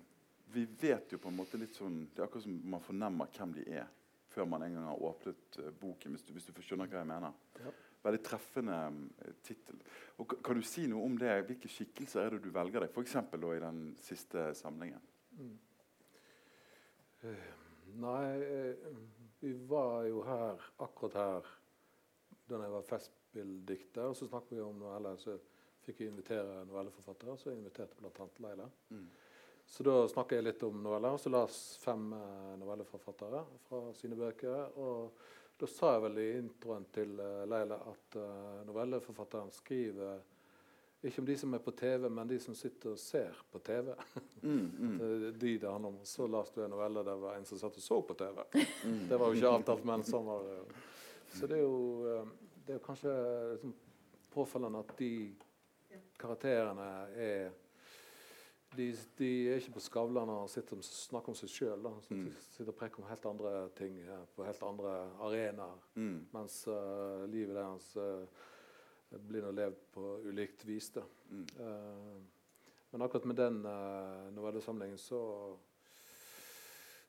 vi 0.55 0.65
vet 0.81 1.13
jo 1.13 1.21
på 1.21 1.31
en 1.31 1.39
måte 1.39 1.59
litt 1.61 1.75
sånn 1.77 2.05
Det 2.15 2.23
er 2.23 2.27
akkurat 2.29 2.47
som 2.47 2.57
man 2.71 2.83
fornemmer 2.85 3.31
hvem 3.35 3.55
de 3.57 3.65
er 3.81 3.89
før 4.35 4.49
man 4.51 4.65
en 4.67 4.77
gang 4.77 4.87
har 4.89 5.03
åpnet 5.07 5.59
eh, 5.63 5.73
boken, 5.81 6.15
hvis 6.15 6.25
du, 6.27 6.33
hvis 6.35 6.49
du 6.49 6.63
skjønner 6.63 6.91
hva 6.91 7.03
jeg 7.03 7.11
mener. 7.11 7.37
Ja. 7.63 7.73
Veldig 8.05 8.21
treffende 8.27 8.79
uh, 8.91 9.29
tittel. 9.47 9.79
Og 10.21 10.35
Kan 10.45 10.59
du 10.59 10.67
si 10.67 10.89
noe 10.91 11.07
om 11.07 11.15
det? 11.21 11.31
Hvilke 11.49 11.71
skikkelser 11.71 12.27
er 12.27 12.35
det 12.35 12.43
du 12.45 12.51
velger 12.53 12.85
deg? 12.85 12.91
F.eks. 12.91 13.15
i 13.17 13.61
den 13.63 13.79
siste 14.03 14.49
samlingen. 14.59 15.07
Mm. 15.39 15.55
Eh, 17.25 17.47
Nei, 17.95 18.43
eh, 18.43 18.91
vi 19.41 19.53
var 19.71 20.03
jo 20.09 20.25
her, 20.27 20.63
akkurat 20.83 21.17
her 21.21 21.51
da 22.51 22.59
jeg 22.61 22.73
var 22.75 22.89
festspilldikter. 22.89 24.11
Og 24.11 24.19
så 24.19 24.29
snakket 24.29 24.59
vi 24.59 24.65
om 24.65 24.83
noveller. 24.83 25.17
Så 25.21 25.39
fikk 25.85 26.03
vi 26.03 26.11
invitere 26.11 26.65
novelleforfattere, 26.69 27.39
så 27.39 27.53
jeg 27.53 27.63
inviterte 27.63 27.97
bl.a. 28.01 28.29
Leila. 28.45 28.69
Mm. 28.91 29.07
Så 29.67 29.83
da 29.83 30.09
snakker 30.09 30.39
jeg 30.39 30.47
litt 30.47 30.63
om 30.67 30.83
noveller. 30.83 31.17
Og 31.17 31.21
så 31.21 31.33
las 31.33 31.77
fem 31.83 32.13
eh, 32.13 32.53
novelleforfattere 32.61 33.41
fra 33.69 33.81
sine 33.97 34.19
bøker. 34.19 34.77
Og 34.79 35.25
da 35.61 35.69
sa 35.71 35.95
jeg 35.97 36.05
vel 36.07 36.21
i 36.23 36.29
introen 36.39 36.87
til 36.95 37.19
eh, 37.23 37.43
Leila 37.51 37.81
at 37.91 38.19
eh, 38.21 38.63
novelleforfatteren 38.69 39.53
skriver 39.55 40.23
ikke 41.05 41.21
om 41.21 41.27
de 41.29 41.35
som 41.37 41.53
er 41.53 41.61
på 41.61 41.75
TV, 41.77 42.07
men 42.09 42.29
de 42.29 42.39
som 42.41 42.55
sitter 42.57 42.95
og 42.95 43.01
ser 43.01 43.41
på 43.53 43.61
TV. 43.61 43.91
Mm, 44.41 44.71
mm, 44.79 44.95
de 45.43 45.57
det 45.59 45.69
handler 45.69 45.91
om. 45.91 45.99
Så 46.09 46.29
leste 46.33 46.61
du 46.61 46.65
en 46.65 46.73
novelle 46.73 47.03
der 47.05 47.19
var 47.21 47.37
en 47.37 47.45
som 47.49 47.61
satt 47.61 47.77
og 47.77 47.85
så 47.85 48.01
på 48.09 48.17
TV. 48.21 48.41
mm. 48.85 49.03
Det 49.11 49.19
var 49.21 49.27
jo 49.29 49.41
ikke 49.41 49.53
avtalt, 49.59 49.85
men 49.91 50.07
sånn 50.07 50.25
var 50.29 50.47
det. 50.49 50.61
Så 51.35 51.51
det 51.51 51.59
er 51.59 51.67
jo, 51.67 52.25
det 52.65 52.77
er 52.77 52.85
kanskje 52.85 53.13
liksom 53.51 53.75
påfallende 54.33 54.81
at 54.81 54.97
de 54.99 55.11
karakterene 56.19 56.89
er 57.21 57.53
de, 58.77 58.87
de 59.19 59.29
er 59.49 59.61
ikke 59.61 59.77
på 59.77 59.83
Skavlan 59.85 60.31
og 60.33 60.49
sitter 60.53 60.81
snakker 60.85 61.33
om 61.33 61.39
seg 61.39 61.53
sjøl. 61.53 61.89
Mm. 62.09 62.25
De 62.29 62.33
sitter 62.47 62.73
og 62.73 62.79
preker 62.79 63.03
om 63.03 63.09
helt 63.11 63.29
andre 63.31 63.53
ting 63.79 63.99
eh, 64.03 64.25
på 64.37 64.47
helt 64.47 64.65
andre 64.67 64.95
arenaer. 65.27 65.85
Mm. 65.95 66.17
Mens 66.35 66.63
uh, 66.69 67.25
livet 67.31 67.57
deres 67.57 67.91
uh, 67.99 69.21
blir 69.29 69.45
nå 69.45 69.53
levd 69.55 69.85
på 69.95 70.17
ulikt 70.31 70.67
vis. 70.69 70.91
da. 70.97 71.05
Mm. 71.31 71.47
Uh, 71.61 72.75
men 72.95 73.07
akkurat 73.07 73.31
med 73.31 73.41
den 73.41 73.63
uh, 73.67 74.27
novellesamlingen 74.35 74.99
så 74.99 75.23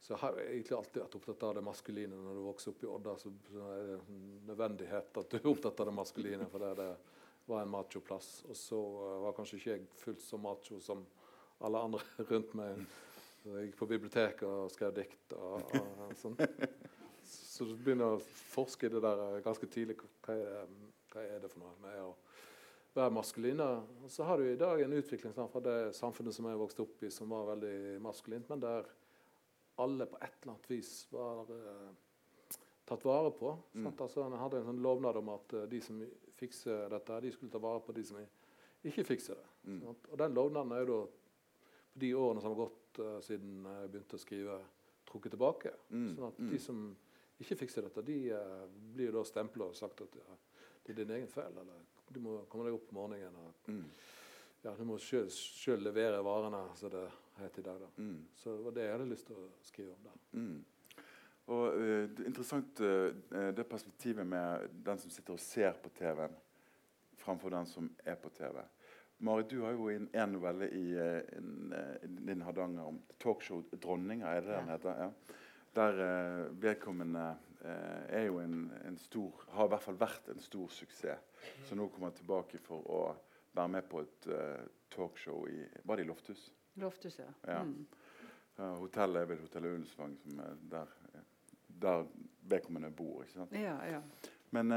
så 0.06 0.14
har 0.22 0.36
jeg 0.38 0.52
egentlig 0.52 0.76
alltid 0.78 1.02
vært 1.02 1.16
opptatt 1.18 1.44
av 1.48 1.54
det 1.58 1.62
maskuline. 1.66 2.18
Når 2.22 2.36
du 2.38 2.42
vokser 2.46 2.70
opp 2.70 2.84
i 2.84 2.90
Odda, 2.94 3.14
så 3.18 3.32
er 3.74 3.88
det 3.88 3.96
en 3.98 4.20
nødvendighet 4.46 5.18
at 5.18 5.32
du 5.32 5.38
er 5.40 5.48
opptatt 5.50 5.80
av 5.82 5.88
det 5.90 5.96
maskuline. 5.98 6.46
For 6.52 6.62
det, 6.62 6.70
det 6.78 6.90
var 7.50 7.64
en 7.64 7.72
macho 7.74 8.04
plass. 8.06 8.44
Og 8.46 8.60
så 8.60 8.82
var 9.24 9.34
kanskje 9.34 9.58
ikke 9.58 9.72
jeg 9.72 9.88
fullt 10.04 10.22
så 10.22 10.38
macho 10.38 10.78
som 10.78 11.02
alle 11.64 11.82
andre 11.88 12.02
rundt 12.32 12.54
meg. 12.58 12.84
Jeg 13.46 13.68
gikk 13.68 13.78
på 13.78 13.88
biblioteket 13.90 14.46
og 14.50 14.72
skrev 14.74 14.94
dikt 14.96 15.36
og, 15.38 15.76
og 15.78 16.14
sånn. 16.18 16.38
Så 17.26 17.66
du 17.70 17.76
begynner 17.78 18.16
å 18.16 18.22
forske 18.52 18.88
i 18.88 18.92
det 18.92 19.02
der 19.04 19.22
eh, 19.30 19.42
ganske 19.46 19.68
tidlig. 19.72 19.98
Hva 20.26 20.36
er 20.36 20.46
det, 20.50 20.92
hva 21.14 21.24
er 21.24 21.44
det 21.44 21.52
for 21.52 21.62
noe 21.62 21.76
med 21.84 22.00
å 22.04 22.10
være 22.96 23.14
maskulin? 23.16 23.62
Og 23.64 24.10
så 24.12 24.28
har 24.28 24.42
du 24.42 24.50
i 24.50 24.60
dag 24.60 24.82
en 24.84 24.98
utvikling 24.98 25.36
fra 25.36 25.62
det 25.64 25.78
samfunnet 25.96 26.36
som 26.36 26.50
jeg 26.50 26.60
vokste 26.60 26.84
opp 26.84 27.06
i, 27.06 27.12
som 27.14 27.32
var 27.32 27.52
veldig 27.54 28.02
maskulint, 28.04 28.50
men 28.52 28.64
der 28.64 28.90
alle 29.82 30.08
på 30.08 30.20
et 30.22 30.36
eller 30.42 30.54
annet 30.54 30.70
vis 30.72 30.92
var 31.12 31.50
uh, 31.52 31.90
tatt 32.88 33.04
vare 33.04 33.32
på. 33.36 33.52
Mm. 33.74 33.90
Altså, 33.92 34.24
han 34.24 34.38
hadde 34.40 34.62
en 34.62 34.70
sånn 34.70 34.84
lovnad 34.84 35.20
om 35.20 35.34
at 35.34 35.56
uh, 35.58 35.66
de 35.68 35.82
som 35.84 36.00
fikser 36.40 36.88
dette, 36.92 37.20
de 37.26 37.32
skulle 37.36 37.52
ta 37.52 37.60
vare 37.64 37.84
på 37.84 37.96
de 37.96 38.06
som 38.08 38.22
ikke 38.86 39.04
fikser 39.04 39.40
det. 39.40 39.48
Mm. 39.68 39.82
Og 39.92 40.16
den 40.22 40.38
lovnaden 40.38 40.72
er 40.76 40.86
jo 40.86 40.92
da 40.94 41.02
de 41.96 42.12
årene 42.16 42.42
som 42.44 42.52
har 42.52 42.60
gått 42.66 43.00
uh, 43.00 43.18
siden 43.24 43.64
jeg 43.66 43.92
begynte 43.94 44.18
å 44.18 44.22
skrive, 44.22 44.58
trukket 45.08 45.36
tilbake. 45.36 45.72
Mm. 45.90 46.10
Sånn 46.18 46.28
at 46.28 46.40
Mm. 46.40 46.50
de 46.52 46.60
som 46.60 46.82
ikke 47.40 47.56
fikser 47.60 47.86
dette, 47.88 48.04
de 48.08 48.18
uh, 48.36 48.66
blir 48.96 49.12
da 49.16 49.24
stempla 49.28 49.70
og 49.70 49.76
sagt 49.76 50.02
at 50.04 50.16
ja, 50.20 50.36
det 50.86 50.94
er 50.94 51.00
din 51.02 51.16
egen 51.18 51.28
feil. 51.32 51.56
Eller 51.62 51.82
du 52.12 52.20
må 52.20 52.38
komme 52.52 52.68
deg 52.68 52.76
opp 52.78 52.92
om 52.92 53.00
morgenen 53.02 53.36
og 53.42 53.70
Mm. 53.72 53.84
ja, 54.64 54.76
du 54.76 54.84
må 54.86 54.98
sjøl 55.00 55.82
levere 55.84 56.24
varene, 56.24 56.64
som 56.76 56.90
det 56.92 57.08
heter 57.40 57.60
i 57.60 57.64
dag. 57.64 57.80
da. 57.80 57.88
Mm. 57.98 58.26
Så 58.36 58.56
det 58.58 58.64
var 58.66 58.72
det 58.72 58.84
jeg 58.84 58.92
hadde 58.98 59.10
lyst 59.10 59.28
til 59.28 59.36
å 59.36 59.50
skrive 59.62 59.92
om 59.92 60.04
der. 60.04 60.20
Mm. 60.40 60.66
Og 61.48 61.74
uh, 61.74 62.08
det 62.10 62.20
er 62.24 62.28
Interessant 62.28 62.80
uh, 62.82 63.52
det 63.56 63.68
perspektivet 63.70 64.26
med 64.28 64.70
den 64.86 64.98
som 64.98 65.10
sitter 65.12 65.34
og 65.34 65.40
ser 65.40 65.74
på 65.74 65.90
TV-en, 65.90 66.36
framfor 67.18 67.50
den 67.50 67.66
som 67.66 67.90
er 68.06 68.16
på 68.16 68.30
TV. 68.30 68.62
Marit, 69.18 69.50
du 69.50 69.62
har 69.62 69.72
jo 69.72 69.90
en, 69.90 70.10
en 70.14 70.32
novelle 70.36 70.68
i, 70.76 70.92
eh, 71.00 71.38
en, 71.38 71.74
eh, 71.74 72.10
din 72.28 72.42
Hardanger 72.42 72.84
om 72.84 73.02
talkshow 73.18 73.64
'Dronninga', 73.72 74.28
er 74.28 74.42
det 74.42 74.50
den 74.50 74.60
den 74.60 74.70
heter? 74.70 75.04
Ja. 75.04 75.12
Der 75.76 76.00
uh, 76.00 76.64
vedkommende 76.64 77.36
uh, 77.62 78.04
er 78.08 78.22
jo 78.22 78.40
en, 78.40 78.72
en 78.86 78.98
stor 78.98 79.44
Har 79.50 79.66
i 79.66 79.68
hvert 79.74 79.84
fall 79.84 79.98
vært 80.00 80.30
en 80.32 80.40
stor 80.40 80.70
suksess. 80.72 81.20
Så 81.68 81.76
nå 81.76 81.88
kommer 81.88 82.08
han 82.08 82.16
tilbake 82.16 82.60
for 82.64 82.88
å 82.88 83.02
være 83.56 83.68
med 83.68 83.90
på 83.92 84.00
et 84.06 84.28
uh, 84.32 84.64
talkshow 84.90 85.48
i 85.52 85.66
Var 85.84 85.96
det 85.96 86.06
i 86.06 86.08
Lofthus? 86.08 86.46
Lofthus, 86.80 87.20
ja. 87.20 87.28
Ja. 87.48 87.60
Mm. 87.64 87.86
Ja, 88.58 88.70
hotellet 88.80 89.22
er 89.22 89.28
vel 89.28 89.44
Hotellet 89.44 89.76
Ullensvang, 89.76 90.16
som 90.24 90.40
er 90.40 90.56
der, 90.72 90.96
der 91.68 92.08
vedkommende 92.48 92.92
bor. 92.96 93.24
ikke 93.24 93.36
sant? 93.36 93.52
Ja, 93.52 93.76
ja. 93.84 94.02
Men 94.56 94.72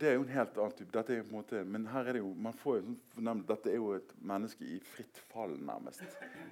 det 0.00 0.08
er 0.08 0.16
jo 0.16 0.24
en 0.24 0.32
helt 0.34 0.58
annen 0.58 0.76
type. 0.76 0.92
Dette 0.94 1.14
er 1.14 1.20
jo 1.20 1.26
på 1.26 1.32
en 1.32 1.38
måte, 1.40 1.62
men 1.64 1.86
her 1.90 2.08
er 2.08 2.16
det 2.16 2.22
jo, 2.22 2.32
man 2.46 2.56
får 2.56 2.80
jo 2.80 2.96
sånn 3.14 3.44
Dette 3.48 3.72
er 3.72 3.78
jo 3.78 3.92
et 3.96 4.14
menneske 4.32 4.66
i 4.66 4.78
fritt 4.84 5.20
fall, 5.30 5.56
nærmest. 5.58 6.04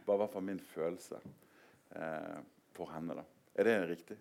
Var 0.06 0.16
i 0.16 0.22
hvert 0.22 0.34
fall 0.36 0.46
min 0.46 0.62
følelse 0.74 1.20
eh, 1.22 2.38
for 2.76 2.92
henne. 2.94 3.18
da. 3.20 3.26
Er 3.54 3.68
det 3.68 3.76
riktig? 3.92 4.18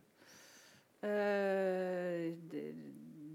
Uh, 1.04 2.32
det, 2.48 2.62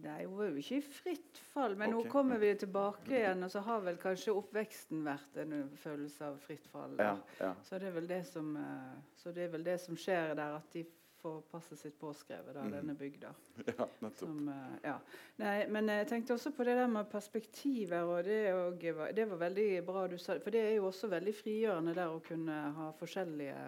nei, 0.01 0.23
hun 0.25 0.39
er 0.41 0.53
jo 0.55 0.63
ikke 0.63 0.79
i 0.79 0.85
fritt 0.85 1.41
fall, 1.53 1.75
men 1.77 1.93
okay. 1.93 2.07
nå 2.07 2.13
kommer 2.13 2.41
vi 2.41 2.53
tilbake 2.63 3.13
igjen, 3.19 3.43
og 3.45 3.53
så 3.53 3.61
har 3.67 3.83
vel 3.85 3.99
kanskje 4.01 4.33
oppveksten 4.39 5.03
vært 5.05 5.41
en 5.43 5.57
følelse 5.77 6.31
av 6.31 6.39
fritt 6.45 6.69
fall. 6.73 6.97
Ja. 6.97 7.17
ja. 7.43 7.53
Så, 7.67 7.81
det 7.83 7.91
er 7.91 7.99
vel 7.99 8.09
det 8.09 8.23
som, 8.31 8.55
eh, 8.57 8.95
så 9.21 9.35
det 9.37 9.47
er 9.47 9.53
vel 9.57 9.67
det 9.67 9.77
som 9.85 9.99
skjer 10.01 10.33
der, 10.39 10.57
at 10.63 10.73
de 10.73 10.87
får 11.23 11.41
passet 11.51 11.79
sitt 11.79 11.99
påskrevet, 12.01 12.55
da, 12.55 12.65
mm. 12.67 12.73
denne 12.73 12.95
bygda. 12.99 13.33
ja 13.67 13.89
nettopp. 13.99 14.19
Som, 14.19 14.49
eh, 14.49 14.79
ja. 14.83 14.97
Nei, 15.43 15.57
men 15.73 15.91
jeg 15.93 16.09
tenkte 16.11 16.37
også 16.37 16.53
på 16.57 16.67
det 16.69 16.79
der 16.79 16.91
med 16.93 17.11
perspektiver, 17.11 18.07
og 18.07 18.25
det, 18.25 18.41
og 18.55 18.89
det 19.17 19.29
var 19.31 19.45
veldig 19.45 19.69
bra 19.87 20.07
du 20.09 20.19
sa 20.19 20.39
For 20.43 20.55
det 20.55 20.65
er 20.65 20.75
jo 20.79 20.89
også 20.89 21.11
veldig 21.13 21.35
frigjørende 21.37 21.95
der 21.97 22.15
å 22.15 22.23
kunne 22.25 22.59
ha 22.79 22.91
forskjellige 22.99 23.59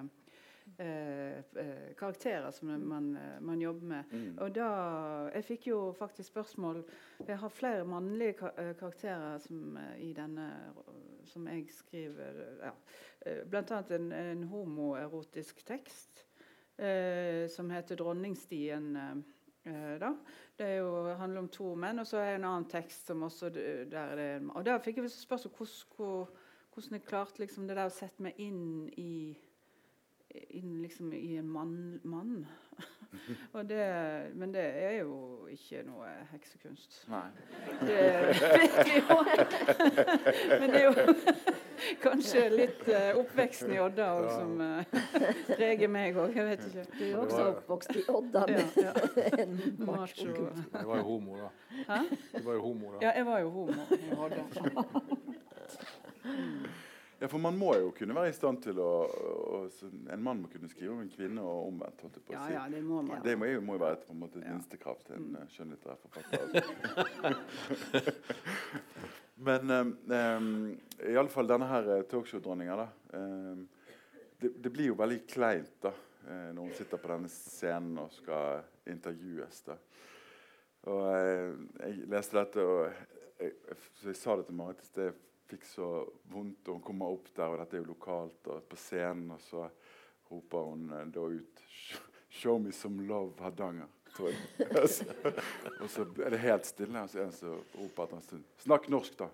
eh, 0.79 1.39
eh, 1.39 1.91
karakterer 1.99 2.51
som 2.51 2.69
man, 2.89 3.17
eh, 3.17 3.41
man 3.41 3.61
jobber 3.61 3.87
med. 3.87 4.05
Mm. 4.13 4.39
Og 4.39 4.55
da, 4.55 4.71
Jeg 5.35 5.45
fikk 5.45 5.67
jo 5.67 5.93
faktisk 5.99 6.29
spørsmål 6.29 6.85
Jeg 7.27 7.39
har 7.39 7.49
flere 7.49 7.85
mannlige 7.85 8.51
eh, 8.57 8.75
karakterer 8.77 9.39
som, 9.39 9.77
eh, 9.77 10.01
i 10.09 10.13
denne 10.13 10.51
som 11.25 11.47
jeg 11.49 11.69
skriver. 11.71 12.43
Ja. 12.63 12.73
Eh, 13.21 13.45
Blant 13.47 13.71
annet 13.71 13.91
en, 13.91 14.13
en 14.13 14.45
homoerotisk 14.45 15.65
tekst 15.67 16.25
eh, 16.25 16.30
som 17.51 17.70
heter 17.70 17.97
'Dronningstien'. 17.97 18.97
eh, 18.97 19.72
eh, 19.72 19.99
da. 20.01 20.12
Det 20.59 20.66
er 20.66 20.76
jo, 20.76 21.14
handler 21.14 21.39
om 21.41 21.49
to 21.49 21.74
menn, 21.74 21.99
og 21.99 22.07
så 22.07 22.16
er 22.18 22.26
det 22.31 22.35
en 22.41 22.45
annen 22.45 22.68
tekst 22.70 23.07
som 23.07 23.22
også 23.22 23.49
der 23.51 23.99
er 23.99 24.16
det 24.16 24.51
Og 24.55 24.64
da 24.66 24.78
fikk 24.78 24.97
jeg 24.97 25.11
spørsmål 25.11 25.55
hvordan, 25.57 25.97
hvor- 25.97 26.28
hvordan 26.74 26.93
jeg 26.93 27.05
klarte 27.05 27.39
liksom 27.39 27.66
det 27.68 27.76
der 27.76 27.87
å 27.87 27.93
sette 27.93 28.22
meg 28.22 28.35
inn 28.39 28.89
i 28.97 29.37
inn 30.51 30.83
liksom 30.83 31.12
i 31.12 31.37
en 31.37 31.49
mann. 31.49 32.01
mann. 32.05 32.47
og 33.53 33.68
det, 33.68 34.31
men 34.35 34.53
det 34.55 34.62
er 34.62 35.01
jo 35.01 35.47
ikke 35.51 35.83
noe 35.87 36.07
heksekunst. 36.31 37.09
Nei. 37.09 37.24
Det 37.81 38.05
vet 38.61 38.76
vi 38.87 39.01
jo. 39.01 39.16
Men 40.61 40.70
det 40.70 40.81
er 40.81 40.85
jo 40.85 40.95
kanskje 42.03 42.43
litt 42.53 42.89
eh, 42.89 43.11
oppveksten 43.20 43.72
i 43.74 43.78
Odda 43.83 44.07
òg 44.18 44.24
Ja. 44.26 44.35
som 44.39 44.61
eh, 44.61 44.85
preger 45.55 45.89
meg 45.89 46.16
òg. 46.20 46.35
Jeg 46.37 46.47
vet 46.51 46.61
ikke. 46.68 46.85
Du 46.99 47.05
er 47.05 47.11
jo 47.11 47.20
også 47.26 47.43
oppvokst 47.55 47.97
i 47.97 48.05
Odda 48.09 48.45
Ja, 48.49 48.57
med 48.57 48.76
ja. 48.76 48.93
en 49.45 49.53
Macho. 49.87 50.26
Jeg 50.31 50.87
var 50.87 50.97
jo 50.97 51.05
homo, 51.09 51.37
da. 51.41 51.51
Hæ? 51.89 52.01
Du 52.37 52.43
var 52.49 52.53
jo 52.55 52.61
homo, 52.68 52.93
da. 52.93 52.99
Ja, 53.07 53.11
jeg 53.16 53.26
var 53.26 53.39
jo 53.45 53.51
homo 53.51 53.72
i 53.91 54.12
Odda. 54.18 54.43
Ja, 57.20 57.26
for 57.28 57.37
man 57.39 57.53
må 57.61 57.74
jo 57.76 57.91
kunne 57.93 58.14
være 58.16 58.31
i 58.33 58.33
stand 58.33 58.62
til 58.64 58.78
å, 58.81 58.93
å 59.05 59.59
En 60.09 60.22
mann 60.24 60.39
må 60.41 60.49
kunne 60.49 60.70
skrive 60.72 60.95
om 60.95 61.03
en 61.03 61.11
kvinne, 61.12 61.43
og 61.45 61.66
omvendt. 61.68 62.01
holdt 62.01 62.16
jeg 62.16 62.24
på 62.24 62.33
å 62.33 62.47
si. 62.47 62.53
ja, 62.55 62.62
det 62.72 62.81
må 62.81 63.03
man. 63.05 63.20
Det 63.24 63.35
må 63.37 63.45
jo, 63.51 63.61
må 63.61 63.76
jo 63.76 63.83
være 63.83 63.99
et, 63.99 64.07
på 64.09 64.12
en 64.16 64.22
måte, 64.22 64.41
et 64.41 64.49
minstekrav 64.49 64.97
til 65.05 65.18
en 65.18 65.26
Mm. 65.28 65.37
uh, 65.37 65.45
skjønnlitterær 65.53 65.99
forfatter. 66.01 66.41
Men 69.43 69.70
um, 69.70 69.97
um, 70.07 70.80
i 71.09 71.16
alle 71.16 71.32
fall 71.32 71.49
denne 71.49 71.64
her 71.70 71.86
uh, 71.88 72.03
talkshow-dronninga 72.09 72.74
da, 72.76 72.88
um, 73.16 73.62
det, 74.41 74.51
det 74.61 74.72
blir 74.72 74.91
jo 74.91 74.99
veldig 74.99 75.22
kleint 75.30 75.78
da, 75.80 75.95
uh, 76.26 76.51
når 76.53 76.66
hun 76.66 76.74
sitter 76.76 77.01
på 77.01 77.09
denne 77.09 77.30
scenen 77.32 78.03
og 78.03 78.12
skal 78.12 78.61
intervjues. 78.93 79.62
da. 79.64 79.78
Og 80.93 81.01
jeg, 81.09 81.55
Jeg 81.80 82.11
leste 82.12 82.36
dette, 82.36 82.66
og 82.68 83.41
jeg, 83.41 83.57
jeg 84.05 84.20
sa 84.20 84.36
det 84.36 84.47
til 84.51 84.61
Marit 84.61 84.84
i 84.84 84.91
sted. 84.91 85.24
Fikk 85.51 85.64
så 85.66 85.88
vondt, 86.30 86.68
og 86.68 86.76
hun 86.76 86.84
kommer 86.84 87.16
opp 87.16 87.32
der, 87.32 87.49
og 87.49 87.62
dette 87.62 87.78
er 87.78 87.80
jo 87.80 87.95
lokalt, 87.95 88.53
og 88.53 88.68
på 88.68 88.76
scenen, 88.78 89.32
og 89.34 89.41
så 89.43 89.64
roper 90.30 90.68
hun 90.68 90.84
da 91.11 91.24
ut 91.26 91.64
Show 92.30 92.61
me 92.62 92.70
some 92.70 93.09
love, 93.09 93.41
Hardanger. 93.41 93.88
Tror 94.17 94.31
jeg. 94.31 94.39
og 95.81 95.89
så 95.91 96.05
er 96.25 96.31
det 96.35 96.41
helt 96.43 96.67
stille, 96.69 97.03
og 97.03 97.11
så 97.13 97.19
er 97.19 97.23
det 97.23 97.29
en 97.29 97.37
som 97.37 97.59
roper 97.81 98.05
etter 98.09 98.17
en 98.17 98.25
stund 98.27 98.45
Snakk 98.65 98.89
norsk, 98.93 99.15
da! 99.21 99.29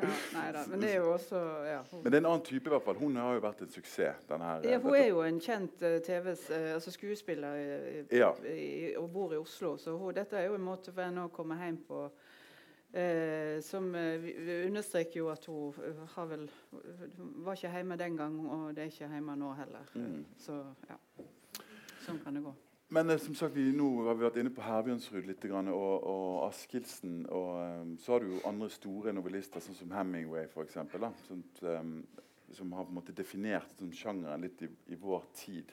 Ja, 0.00 0.10
nei 0.32 0.46
da, 0.56 0.62
men 0.70 0.80
det 0.80 0.90
er 0.94 1.02
jo 1.02 1.10
også 1.12 1.38
ja, 1.68 1.80
hun, 1.90 2.00
Men 2.02 2.12
det 2.12 2.16
er 2.18 2.22
en 2.22 2.28
annen 2.30 2.44
type, 2.46 2.64
i 2.68 2.72
hvert 2.72 2.84
fall. 2.86 2.96
Hun 3.00 3.16
har 3.20 3.34
jo 3.36 3.42
vært 3.44 3.60
en 3.64 3.72
suksess. 3.74 4.22
denne 4.28 4.46
her. 4.48 4.64
ja, 4.64 4.78
hun 4.80 4.92
dette- 4.94 5.04
er 5.04 5.08
jo 5.10 5.20
en 5.26 5.40
kjent 5.44 5.84
uh, 5.84 5.98
TVs, 6.06 6.46
uh, 6.50 6.68
altså 6.78 6.94
skuespiller 6.94 7.60
i, 7.60 8.04
Ja. 8.16 8.30
i, 8.48 8.94
og 8.96 9.10
bor 9.12 9.34
i 9.36 9.40
Oslo. 9.40 9.76
Så 9.78 9.96
hun, 10.00 10.14
dette 10.16 10.36
er 10.40 10.48
jo 10.48 10.56
en 10.56 10.64
måte 10.64 10.92
for 10.92 11.04
henne 11.04 11.26
å 11.28 11.32
komme 11.34 11.58
hjem 11.60 11.80
på. 11.88 12.06
Eh, 12.92 13.60
som 13.62 13.84
eh, 13.94 14.24
understreker 14.66 15.20
jo 15.20 15.28
at 15.30 15.44
hun 15.46 15.76
eh, 15.86 16.00
har 16.16 16.26
vel 16.26 16.48
var 17.44 17.54
ikke 17.54 17.70
hjemme 17.70 17.94
den 18.00 18.16
gang, 18.18 18.40
og 18.50 18.72
det 18.74 18.82
er 18.82 18.90
ikke 18.90 19.10
hjemme 19.12 19.36
nå 19.38 19.52
heller. 19.60 19.92
Mm. 19.94 20.24
Så 20.42 20.56
ja. 20.88 20.96
Sånn 22.06 22.20
kan 22.24 22.36
det 22.36 22.44
gå. 22.44 22.52
Men 22.90 23.10
eh, 23.10 23.20
som 23.22 23.36
sagt, 23.38 23.54
nå 23.56 23.88
har 24.08 24.16
vi 24.18 24.26
vært 24.26 24.40
inne 24.42 24.52
på 24.54 24.64
Herbjørnsrud 24.66 25.28
litt, 25.28 25.44
og, 25.50 26.08
og 26.10 26.48
Askildsen. 26.48 27.20
Og 27.30 27.50
eh, 27.62 27.92
så 28.02 28.16
har 28.16 28.24
du 28.24 28.32
jo 28.32 28.42
andre 28.48 28.70
store 28.74 29.14
novellister, 29.14 29.62
sånn 29.62 29.78
som 29.78 29.94
Hemingway, 29.94 30.48
da, 30.50 31.12
sånt, 31.28 31.62
eh, 31.62 31.92
som 32.56 32.72
har 32.74 32.88
på 32.88 32.90
en 32.90 32.98
måte 32.98 33.14
definert 33.14 33.76
sånn, 33.78 33.94
sjangeren 33.94 34.42
litt 34.42 34.64
i, 34.66 34.70
i 34.90 34.98
vår 34.98 35.28
tid. 35.38 35.70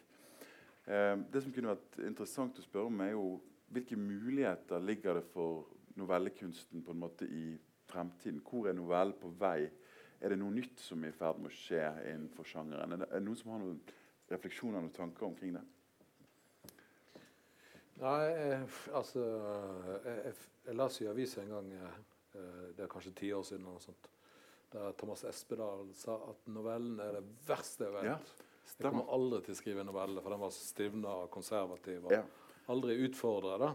Eh, 0.86 1.16
det 1.34 1.42
som 1.44 1.56
kunne 1.56 1.74
vært 1.74 1.98
interessant 2.06 2.60
å 2.62 2.66
spørre 2.66 2.92
om, 2.92 3.02
er 3.02 3.16
jo 3.16 3.26
hvilke 3.74 3.98
muligheter 4.00 4.84
ligger 4.84 5.18
det 5.18 5.26
for 5.34 5.66
novellekunsten 5.98 6.86
på 6.86 6.94
en 6.94 7.02
måte 7.02 7.26
i 7.26 7.58
fremtiden? 7.90 8.44
Hvor 8.46 8.70
er 8.70 8.78
novellen 8.78 9.18
på 9.20 9.34
vei 9.40 9.70
Er 10.18 10.34
det 10.34 10.40
noe 10.42 10.50
nytt 10.50 10.80
som 10.82 11.04
er 11.06 11.12
i 11.12 11.14
ferd 11.14 11.38
med 11.38 11.52
å 11.52 11.54
skje 11.54 11.82
innenfor 12.10 12.48
sjangeren? 12.50 12.96
Er 12.96 13.04
det, 13.04 13.08
er 13.12 13.20
det 13.20 13.26
noen 13.28 13.38
som 13.38 13.52
har 13.54 13.60
noen 13.62 13.76
refleksjoner 14.32 14.88
og 14.88 14.96
tanker 14.96 15.28
omkring 15.28 15.52
det? 15.54 15.62
Nei, 17.98 18.24
jeg, 18.30 18.58
altså 18.94 19.24
Jeg, 20.06 20.18
jeg, 20.28 20.34
jeg 20.68 20.76
leste 20.78 21.04
i 21.06 21.10
avisa 21.10 21.42
en 21.42 21.54
gang, 21.56 21.72
eh, 21.74 21.98
det 22.78 22.84
er 22.86 22.92
kanskje 22.92 23.14
ti 23.18 23.32
år 23.34 23.44
siden, 23.48 23.66
eller 23.66 23.82
sånt, 23.82 24.10
der 24.74 24.92
Thomas 25.00 25.24
Espedal 25.26 25.88
sa 25.98 26.18
at 26.30 26.48
novellen 26.52 27.00
er 27.02 27.16
det 27.18 27.24
verste 27.48 27.88
jeg 27.88 27.96
vet. 27.96 28.10
Ja, 28.12 28.18
jeg 28.68 28.84
kommer 28.84 29.08
aldri 29.16 29.40
til 29.46 29.56
å 29.56 29.58
skrive 29.62 29.82
en 29.82 29.90
novelle, 29.90 30.22
for 30.22 30.30
den 30.36 30.42
var 30.44 30.52
så 30.54 30.66
stivna 30.68 31.14
og 31.24 31.30
konservativ. 31.34 32.06
Og 32.06 32.12
Ja. 32.14 32.24
aldri 32.70 32.98
utfordra, 33.08 33.56
da. 33.64 33.72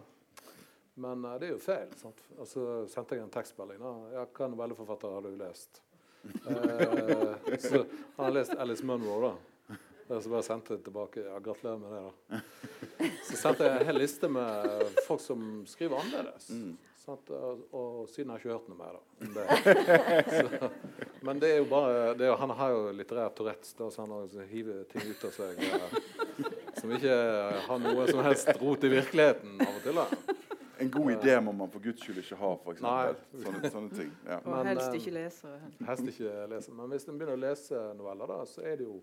Men 1.02 1.24
eh, 1.24 1.38
det 1.40 1.48
er 1.48 1.54
jo 1.56 1.62
feil. 1.64 1.94
sant? 1.98 2.20
Og 2.38 2.46
så 2.46 2.66
sendte 2.92 3.16
jeg 3.16 3.24
en 3.24 3.32
tekstmelding. 3.32 3.80
da. 3.80 3.92
Ja, 4.18 4.26
hva 4.28 4.50
novelleforfatter 4.52 5.16
har 5.16 5.22
du 5.26 5.32
lest? 5.40 5.80
Eh, 6.46 7.56
så 7.58 7.80
han 8.14 8.24
har 8.28 8.30
lest 8.36 8.52
Alice 8.54 8.84
Munro, 8.86 9.16
da. 9.24 9.78
Så 10.20 10.28
bare 10.30 10.42
sendte 10.46 10.76
jeg 10.76 10.84
tilbake. 10.86 11.24
Ja, 11.24 11.40
gratulerer 11.42 11.80
med 11.80 11.90
det, 11.96 12.02
da. 12.04 12.81
Så 13.28 13.36
sendte 13.40 13.66
jeg 13.68 13.80
en 13.82 13.86
hel 13.90 13.98
liste 14.02 14.28
med 14.32 14.96
folk 15.06 15.20
som 15.24 15.44
skriver 15.70 16.00
annerledes. 16.02 16.48
Sant? 17.02 17.30
Og, 17.34 17.62
og 17.74 17.94
siden 18.12 18.30
har 18.30 18.38
jeg 18.38 18.46
ikke 18.46 18.54
hørt 18.54 18.68
noe 18.70 18.78
mer 18.78 18.92
da, 18.94 19.02
det. 19.34 20.26
Så, 20.30 20.68
men 21.26 21.40
det 21.42 21.48
er 21.50 21.56
jo 21.58 21.64
bare 21.72 22.12
det 22.14 22.28
er, 22.28 22.30
jo- 22.30 22.36
Han 22.44 22.52
har 22.60 22.70
jo 22.76 22.84
litterær 22.94 23.32
Tourettes, 23.34 23.72
da, 23.78 23.88
så 23.90 24.04
han 24.04 24.12
har 24.14 24.46
hiver 24.52 24.84
ting 24.92 25.08
ut 25.10 25.24
av 25.26 25.34
seg 25.34 25.64
eh, 25.66 25.96
som 26.78 26.92
ikke 26.94 27.16
har 27.66 27.82
noe 27.82 28.06
som 28.10 28.22
helst 28.26 28.52
rot 28.62 28.86
i 28.86 28.92
virkeligheten 28.94 29.58
av 29.66 29.72
og 29.74 29.82
til. 29.88 29.98
da. 29.98 30.38
En 30.82 30.90
god 30.94 31.10
idé 31.16 31.34
må 31.42 31.52
man 31.54 31.70
for 31.70 31.82
guds 31.84 32.02
skyld 32.02 32.22
ikke 32.22 32.38
ha, 32.40 32.52
eksempel. 32.72 33.18
Sånne, 33.44 33.68
sånne 33.74 33.98
ting. 33.98 34.08
Ja. 34.26 34.38
Og 34.40 34.48
Men, 34.54 34.70
helst 34.72 34.88
eh, 34.88 34.96
ikke 35.02 35.12
lese. 35.18 35.50
helst 35.90 36.08
ikke 36.14 36.46
lese. 36.54 36.72
Men 36.78 36.94
hvis 36.94 37.06
en 37.10 37.18
begynner 37.20 37.34
å 37.38 37.42
lese 37.48 37.82
noveller, 37.98 38.30
da, 38.32 38.38
så 38.50 38.62
er 38.66 38.78
det 38.80 38.86
jo 38.88 38.96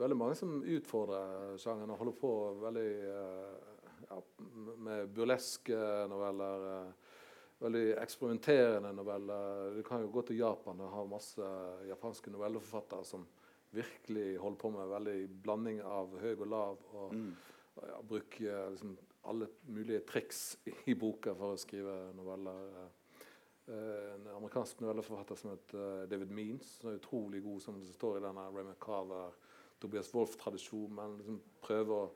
veldig 0.00 0.16
mange 0.18 0.36
som 0.38 0.58
utfordrer 0.64 1.56
sjangeren 1.60 1.92
og 1.94 2.00
holder 2.00 2.18
på 2.20 2.32
veldig 2.64 2.88
eh, 3.14 3.80
ja, 4.10 4.20
med 4.88 5.12
burleske 5.16 5.80
noveller. 6.10 6.68
eh, 6.74 7.08
veldig 7.60 7.82
eksperimenterende 8.00 8.88
noveller. 8.96 9.74
Du 9.76 9.82
kan 9.84 10.00
jo 10.00 10.08
gå 10.14 10.22
til 10.30 10.38
Japan 10.40 10.78
og 10.80 10.94
ha 10.94 11.02
masse 11.04 11.48
japanske 11.90 12.32
novelleforfattere 12.32 13.04
som 13.04 13.26
virkelig 13.76 14.38
holder 14.40 14.58
på 14.62 14.70
med 14.72 14.88
veldig 14.88 15.16
blanding 15.44 15.82
av 15.84 16.14
høy 16.22 16.32
og 16.40 16.46
lav. 16.48 16.78
og 16.94 17.12
Mm. 17.12 17.34
ja, 17.82 18.00
bruke 18.02 18.54
liksom, 18.70 18.96
alle 19.24 19.46
mulige 19.68 20.00
triks 20.08 20.56
i 20.86 20.94
boka 20.94 21.34
for 21.34 21.52
å 21.54 21.60
skrive 21.60 21.98
noveller. 22.16 22.88
Eh, 23.68 24.14
en 24.14 24.26
amerikansk 24.38 24.80
novelleforfatter 24.80 25.36
som 25.36 25.50
heter 25.52 26.02
eh, 26.02 26.08
David 26.10 26.30
Means, 26.30 26.78
som 26.80 26.90
er 26.90 26.96
utrolig 26.98 27.42
god, 27.44 27.60
som 27.60 27.78
det 27.78 27.92
står 27.94 28.16
i 28.18 28.24
denne 28.24 28.48
Raymond 28.56 28.80
Carver, 28.80 29.36
Tobias 29.80 30.12
Wolff-tradisjon, 30.14 30.90
men 30.94 31.16
liksom 31.18 31.40
prøver 31.62 31.94
å 31.94 32.10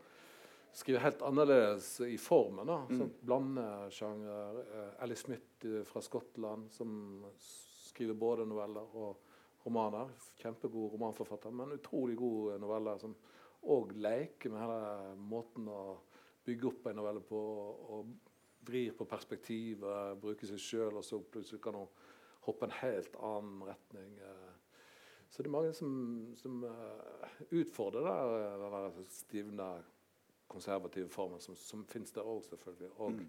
skrive 0.74 0.98
helt 1.04 1.22
annerledes 1.22 2.00
i 2.06 2.16
formen. 2.18 2.66
da, 2.66 2.80
Mm. 2.88 2.98
sånn 2.98 3.12
Blande 3.22 3.90
sjangre. 3.90 4.64
Eh, 4.74 5.02
Ellie 5.04 5.16
Smith 5.16 5.64
eh, 5.64 5.84
fra 5.84 6.00
Skottland, 6.02 6.72
som 6.72 7.24
skriver 7.38 8.14
både 8.14 8.46
noveller 8.46 8.94
og 8.94 9.16
romaner. 9.66 10.10
Kjempegod 10.42 10.92
romanforfatter, 10.92 11.52
men 11.52 11.72
utrolig 11.78 12.16
god 12.16 12.60
noveller. 12.60 12.98
som 12.98 13.14
og 13.66 13.92
leker 13.96 14.50
med 14.50 14.60
hele 14.60 15.14
måten 15.16 15.68
å 15.68 15.96
bygge 16.44 16.66
opp 16.68 16.86
en 16.90 16.96
novelle 16.96 17.20
på. 17.20 17.38
Og 17.88 18.06
vrir 18.64 18.92
på 18.92 19.06
perspektivet, 19.08 20.20
bruker 20.20 20.46
seg 20.46 20.58
sjøl, 20.58 20.96
og 20.98 21.04
så 21.04 21.22
plutselig 21.22 21.62
kan 21.62 21.74
hun 21.74 21.88
hoppe 22.46 22.64
en 22.64 22.70
helt 22.82 23.16
annen 23.16 23.62
retning. 23.68 24.18
eh. 24.18 24.53
Så 25.34 25.42
det 25.42 25.48
er 25.50 25.54
mange 25.56 25.72
som, 25.74 25.94
som 26.38 26.60
eh, 26.68 27.30
utfordrer 27.58 28.04
der, 28.06 28.92
den 28.94 29.06
stivna 29.10 29.72
konservative 30.52 31.08
formen, 31.10 31.40
som, 31.42 31.56
som 31.58 31.82
finnes 31.90 32.12
der 32.14 32.22
òg, 32.30 32.44
selvfølgelig. 32.46 32.92
Og 33.02 33.16
Mm. 33.18 33.24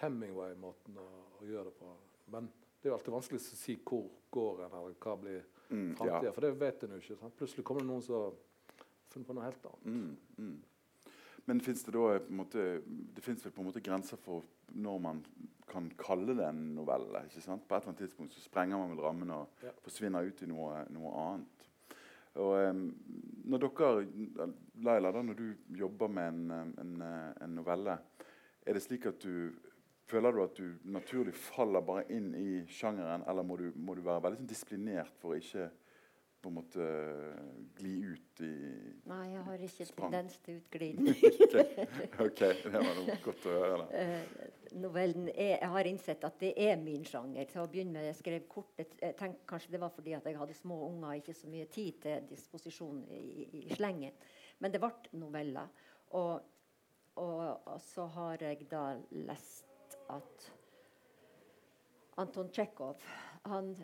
Hemingway-måten 0.00 0.96
å, 1.02 1.06
å 1.42 1.44
gjøre 1.48 1.64
det 1.68 1.74
på. 1.76 1.88
Men 2.32 2.46
det 2.80 2.86
er 2.88 2.92
jo 2.92 2.96
alltid 2.96 3.12
vanskelig 3.12 3.40
å 3.42 3.56
si 3.58 3.74
hvor 3.84 4.06
går 4.32 4.62
en, 4.68 4.76
eller 4.78 4.94
hva 5.02 5.16
blir 5.20 5.40
Mm, 5.70 5.92
framtida. 5.94 6.22
ja. 6.26 6.32
For 6.34 6.42
det 6.42 6.48
vet 6.58 6.82
en 6.82 6.94
jo 6.96 6.96
ikke. 7.02 7.16
Sant? 7.20 7.34
Plutselig 7.38 7.64
kommer 7.66 7.84
det 7.84 7.86
noen 7.90 8.02
som 8.02 8.14
har 8.16 8.32
funnet 9.12 9.26
på 9.28 9.34
noe 9.36 9.44
helt 9.44 9.66
annet. 9.68 9.84
Mm, 9.84 10.16
mm. 10.38 10.56
Men 11.50 11.60
fins 11.60 11.82
det 11.82 11.90
da 11.96 12.18
på 12.22 12.30
en 12.30 12.38
måte, 12.38 12.64
det 12.86 13.22
vel 13.24 13.50
på 13.50 13.58
en 13.58 13.66
måte 13.66 13.82
grenser 13.82 14.20
for 14.22 14.44
når 14.70 15.00
man 15.02 15.22
kan 15.70 15.88
kalle 15.98 16.36
det 16.38 16.44
en 16.46 16.60
novelle? 16.76 17.24
ikke 17.26 17.42
sant? 17.42 17.64
På 17.66 17.74
et 17.74 17.82
eller 17.82 17.90
annet 17.90 18.02
tidspunkt 18.04 18.36
så 18.36 18.42
sprenger 18.44 18.78
man 18.78 18.92
vel 18.94 19.02
rammen 19.02 19.32
og 19.34 19.48
Ja. 19.64 19.72
forsvinner 19.82 20.28
ut 20.28 20.42
i 20.42 20.46
noe, 20.46 20.84
noe 20.94 21.10
annet. 21.24 21.66
Og 22.38 22.52
em, 22.62 22.84
når 23.50 23.64
dere, 23.64 24.06
Laila, 24.86 25.10
da, 25.10 25.22
når 25.26 25.34
du 25.34 25.56
jobber 25.74 26.08
med 26.08 26.28
en, 26.28 26.74
en, 26.78 27.02
eh, 27.02 27.42
en 27.42 27.54
novelle, 27.58 27.98
er 28.66 28.72
det 28.78 28.82
slik 28.86 29.06
at 29.10 29.18
du 29.22 29.50
Føler 30.10 30.32
du 30.34 30.40
at 30.42 30.56
du 30.58 30.72
naturlig 30.90 31.32
faller 31.38 31.84
bare 31.86 32.02
inn 32.10 32.32
i 32.34 32.64
sjangeren, 32.66 33.22
eller 33.30 33.44
må 33.46 33.54
du, 33.60 33.68
må 33.78 33.94
du 33.94 34.00
være 34.02 34.24
veldig 34.24 34.40
sånn 34.40 34.48
disiplinert 34.50 35.12
for 35.22 35.36
å 35.36 35.38
ikke 35.38 35.68
på 36.40 36.48
en 36.48 36.54
måte 36.56 36.84
gli 37.76 37.92
ut 38.08 38.40
i 38.40 38.50
Nei, 39.10 39.24
jeg 39.34 39.42
har 39.44 39.64
ikke 39.66 39.86
Sprang. 39.88 40.12
tendens 40.12 40.38
til 40.44 40.60
utglidning. 40.60 41.16
ok, 42.26 42.40
det 42.40 42.72
var 42.72 42.86
noe 42.96 43.16
godt 43.24 43.46
å 43.50 43.56
høre. 43.58 43.76
da. 43.82 43.88
Eh, 44.00 44.76
novellen 44.80 45.28
er, 45.34 45.56
Jeg 45.58 45.68
har 45.72 45.88
innsett 45.90 46.24
at 46.24 46.38
det 46.40 46.52
er 46.62 46.76
min 46.80 47.04
sjanger. 47.04 47.44
Til 47.50 47.60
å 47.64 47.66
begynne 47.72 47.92
med, 47.98 48.06
Jeg 48.10 48.18
skrev 48.20 48.46
kort. 48.48 48.70
Jeg- 48.78 49.16
tenkte 49.18 49.44
kanskje 49.50 49.72
det 49.74 49.80
var 49.82 49.90
fordi 49.92 50.14
at 50.16 50.24
jeg 50.30 50.38
hadde 50.38 50.54
små 50.54 50.78
unger 50.86 51.08
og 51.10 51.16
ikke 51.20 51.34
så 51.34 51.50
mye 51.50 51.66
tid 51.66 52.00
til 52.04 52.28
disposisjon 52.30 53.02
i, 53.10 53.20
i, 53.50 53.64
i 53.66 53.74
slengen. 53.74 54.12
Men 54.60 54.72
det 54.72 54.80
ble 54.80 54.92
noveller. 55.20 55.68
Og, 56.16 56.40
og, 57.16 57.66
og 57.66 57.80
så 57.84 58.06
har 58.16 58.36
jeg 58.46 58.68
da 58.70 58.84
lest 59.10 59.98
at 60.10 60.48
Anton 62.20 62.48
Tsjekhov 62.52 63.00
han, 63.48 63.74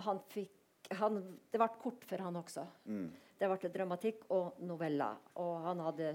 han 0.00 0.20
fikk 0.32 0.61
han, 0.98 1.20
Det 1.50 1.60
ble 1.60 1.68
kort 1.82 2.04
for 2.08 2.24
han 2.24 2.36
også. 2.40 2.66
Mm. 2.86 3.08
Det 3.38 3.48
ble 3.50 3.72
dramatikk 3.74 4.28
og 4.34 4.60
noveller. 4.62 5.18
Og 5.42 5.52
han 5.66 5.82
hadde 5.86 6.12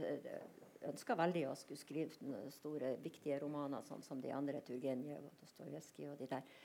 ønska 0.88 1.16
veldig 1.18 1.46
å 1.50 1.56
skulle 1.58 1.82
skrive 1.82 2.48
store, 2.54 2.96
viktige 3.04 3.40
romaner, 3.42 3.84
sånn 3.88 4.04
som 4.06 4.22
de 4.24 4.32
andre, 4.36 4.62
Turgenev 4.66 5.26
og 5.26 5.40
Dostojevskij 5.42 6.12
og 6.12 6.20
de 6.22 6.30
der. 6.32 6.58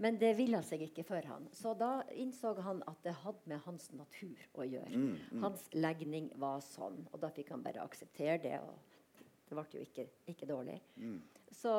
Men 0.00 0.16
det 0.16 0.30
ville 0.38 0.62
seg 0.64 0.86
ikke 0.86 1.04
for 1.04 1.26
han. 1.28 1.48
Så 1.52 1.74
da 1.76 2.00
innså 2.16 2.54
han 2.64 2.80
at 2.88 3.02
det 3.04 3.12
hadde 3.20 3.50
med 3.52 3.60
hans 3.66 3.90
natur 3.92 4.38
å 4.56 4.64
gjøre. 4.64 4.92
Mm, 4.96 5.10
mm. 5.28 5.42
Hans 5.44 5.66
legning 5.76 6.30
var 6.40 6.62
sånn, 6.64 7.02
og 7.10 7.20
da 7.20 7.28
fikk 7.36 7.52
han 7.52 7.64
bare 7.64 7.84
akseptere 7.84 8.38
det. 8.40 8.54
Og 8.64 9.26
det 9.50 9.58
ble 9.58 9.66
jo 9.76 9.84
ikke, 9.84 10.06
ikke 10.32 10.48
dårlig. 10.48 10.78
Mm. 10.96 11.18
Så, 11.52 11.74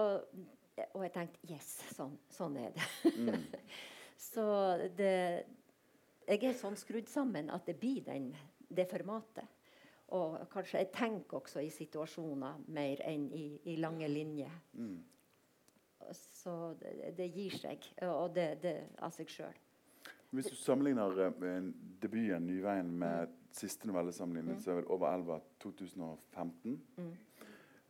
og 0.92 1.02
jeg 1.08 1.16
tenkte 1.16 1.50
yes, 1.50 1.72
sånn, 1.96 2.14
sånn 2.30 2.60
er 2.62 2.78
det. 2.78 3.16
Mm. 3.16 3.50
Så 4.22 4.46
det 5.00 5.16
Jeg 6.32 6.46
er 6.48 6.54
sånn 6.56 6.78
skrudd 6.80 7.10
sammen 7.12 7.50
at 7.52 7.66
det 7.68 7.76
blir 7.80 8.06
den, 8.06 8.30
det 8.72 8.86
formatet. 8.88 9.48
Og 10.16 10.38
kanskje 10.52 10.80
jeg 10.80 10.92
tenker 10.96 11.40
også 11.42 11.60
i 11.64 11.72
situasjoner 11.72 12.62
mer 12.72 13.02
enn 13.08 13.26
i, 13.36 13.46
i 13.72 13.76
lange 13.80 14.08
linjer. 14.12 14.54
Mm. 14.80 15.02
Så 16.16 16.54
det, 16.80 17.12
det 17.18 17.28
gir 17.36 17.58
seg, 17.60 17.86
og 18.08 18.32
det, 18.36 18.48
det 18.64 18.74
av 19.04 19.12
seg 19.16 19.32
sjøl. 19.32 19.60
Hvis 20.32 20.48
du 20.48 20.56
sammenligner 20.56 21.20
eh, 21.28 21.68
debuten 22.02 22.48
'Nyveien' 22.48 22.92
med 23.04 23.36
siste 23.52 23.88
novellesamling, 23.88 24.48
Mm. 24.48 24.62
er 24.68 24.84
'Over 24.88 25.08
elva' 25.12 25.42
2015. 25.60 26.80
Mm. 26.98 27.16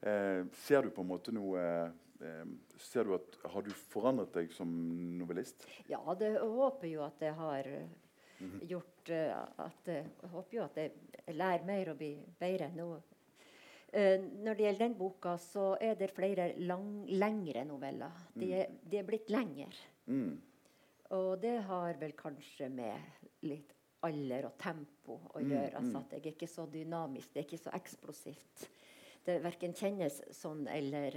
Eh, 0.01 0.45
ser 0.53 0.81
du 0.81 0.89
på 0.89 1.01
en 1.01 1.07
måte 1.07 1.31
noe 1.31 1.59
eh, 2.21 2.45
ser 2.77 3.03
du 3.03 3.13
at, 3.13 3.37
Har 3.45 3.61
du 3.61 3.69
forandret 3.69 4.33
deg 4.33 4.51
som 4.51 4.67
novellist? 5.17 5.67
Ja, 5.89 6.01
det, 6.17 6.39
håper 6.41 6.87
jo 6.87 7.03
at 7.05 7.19
det 7.19 7.33
har. 7.33 7.69
Gjort 8.67 9.09
eh, 9.09 9.31
at 9.65 9.87
eh, 9.87 10.05
Jeg 10.21 10.29
håper 10.29 10.57
jo 10.57 10.63
at 10.63 10.75
jeg 10.77 10.91
lærer 11.35 11.65
mer 11.65 11.89
og 11.93 11.97
blir 11.97 12.17
bedre 12.39 12.69
nå. 12.75 12.87
Eh, 13.93 14.17
når 14.21 14.55
det 14.55 14.65
gjelder 14.65 14.85
den 14.85 14.95
boka, 14.97 15.33
så 15.37 15.77
er 15.81 15.95
det 15.99 16.11
flere 16.15 16.53
lang, 16.59 17.05
lengre 17.09 17.65
noveller. 17.65 18.11
De, 18.33 18.45
Mm. 18.45 18.53
er, 18.61 18.65
de 18.91 18.97
er 18.97 19.03
blitt 19.03 19.29
lengre. 19.29 19.67
Mm. 20.07 20.41
Og 21.11 21.41
det 21.41 21.57
har 21.67 21.93
vel 21.99 22.13
kanskje 22.15 22.69
med 22.71 22.97
litt 23.43 23.73
alder 24.03 24.45
og 24.47 24.57
tempo 24.57 25.19
å 25.35 25.39
Mm, 25.41 25.49
gjøre. 25.51 25.75
Altså 25.75 25.97
mm. 25.97 26.03
at 26.05 26.11
jeg 26.11 26.21
er 26.25 26.31
ikke 26.31 26.47
så 26.47 26.65
dynamisk, 26.71 27.33
det 27.33 27.39
er 27.43 27.47
ikke 27.49 27.63
så 27.65 27.73
eksplosivt. 27.75 28.69
Det 29.25 29.35
verken 29.43 29.73
kjennes 29.77 30.15
sånn 30.33 30.63
eller, 30.71 31.13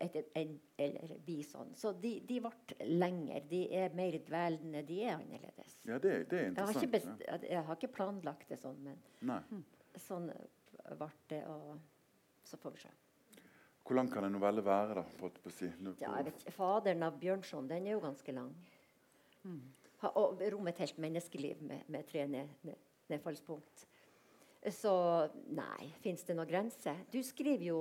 eller, 0.00 0.54
eller 0.80 1.18
blir 1.26 1.42
sånn. 1.44 1.74
Så 1.76 1.92
de, 2.00 2.14
de 2.24 2.38
ble 2.40 2.86
lenger. 2.88 3.44
De 3.50 3.60
er 3.76 3.92
mer 3.96 4.16
dvelende. 4.24 4.80
De 4.88 5.02
er 5.04 5.18
annerledes. 5.18 5.74
Ja, 5.84 5.98
det, 6.00 6.14
det 6.30 6.38
er 6.38 6.46
Jeg 6.46 6.56
har, 6.56 6.70
interessant. 6.70 6.82
ikke 6.86 6.92
best, 6.96 7.44
jeg 7.50 7.64
har 7.68 7.76
ikke 7.76 7.92
planlagt 7.92 8.48
det 8.48 8.56
sånn, 8.62 8.80
men. 8.86 8.96
Nei. 9.28 9.40
sånn 10.00 10.30
ble 10.32 11.10
det. 11.28 11.42
Og 11.52 11.76
så 12.48 12.56
får 12.62 12.78
vi 12.78 12.86
se. 12.86 12.94
Hvor 13.82 13.98
lang 13.98 14.08
kan 14.08 14.24
en 14.24 14.32
novelle 14.32 14.62
være, 14.64 14.94
da? 15.00 15.04
På, 15.18 15.28
på 15.42 15.52
si? 15.52 15.68
Ja, 16.00 16.14
jeg 16.16 16.30
vet, 16.30 16.40
ikke. 16.40 16.52
'Faderen 16.56 17.02
av 17.02 17.16
Bjørnson' 17.20 17.68
den 17.68 17.86
er 17.86 17.96
jo 17.96 18.00
ganske 18.00 18.32
lang. 18.32 18.52
ha- 20.02 20.12
og 20.16 20.40
rom 20.52 20.68
et 20.68 20.78
helt 20.78 20.98
menneskeliv 20.98 21.62
med, 21.62 21.82
med 21.88 22.06
tre 22.06 22.26
ned, 22.26 22.48
ned, 22.62 22.78
nedfallspunkt. 23.10 23.86
Så 24.70 24.92
nei, 25.50 25.88
fins 26.04 26.22
det 26.24 26.36
noen 26.38 26.46
grenser? 26.46 27.00
Du 27.10 27.18
skriver 27.26 27.64
jo 27.66 27.78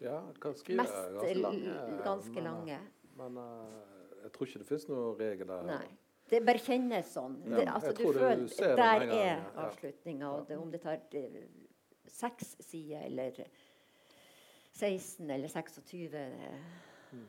Ja, 0.00 0.22
skrive 0.56 0.82
mest 0.82 0.94
ganske 0.94 1.34
lange. 1.42 1.74
ganske 2.04 2.40
lange. 2.44 2.78
Men 3.16 3.36
men, 3.36 3.72
jeg 4.22 4.32
tror 4.32 4.46
ikke 4.48 4.58
det 4.62 4.68
fins 4.68 4.88
noen 4.88 5.18
regel 5.18 5.48
der. 5.48 5.62
Nei. 5.68 5.86
Det 6.28 6.42
bare 6.44 6.60
kjennes 6.60 7.08
sånn. 7.14 7.38
Ja, 7.48 7.56
det, 7.56 7.68
altså, 7.72 7.92
du 7.92 8.02
tror 8.02 8.12
du 8.12 8.48
der 8.76 9.04
er 9.06 9.14
ja. 9.16 9.36
avslutninga. 9.64 10.32
Ja. 10.48 10.58
om 10.60 10.70
det 10.72 10.80
tar 10.82 11.00
eh, 11.16 11.38
seks 12.08 12.56
sider 12.60 13.06
eller 13.06 13.38
16 14.78 15.30
eller 15.30 15.48
26 15.48 16.14
eh, 16.14 16.60
Mm. 17.12 17.26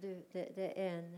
du, 0.00 0.06
det, 0.32 0.46
det 0.56 0.72
er 0.76 0.94
en 0.98 1.10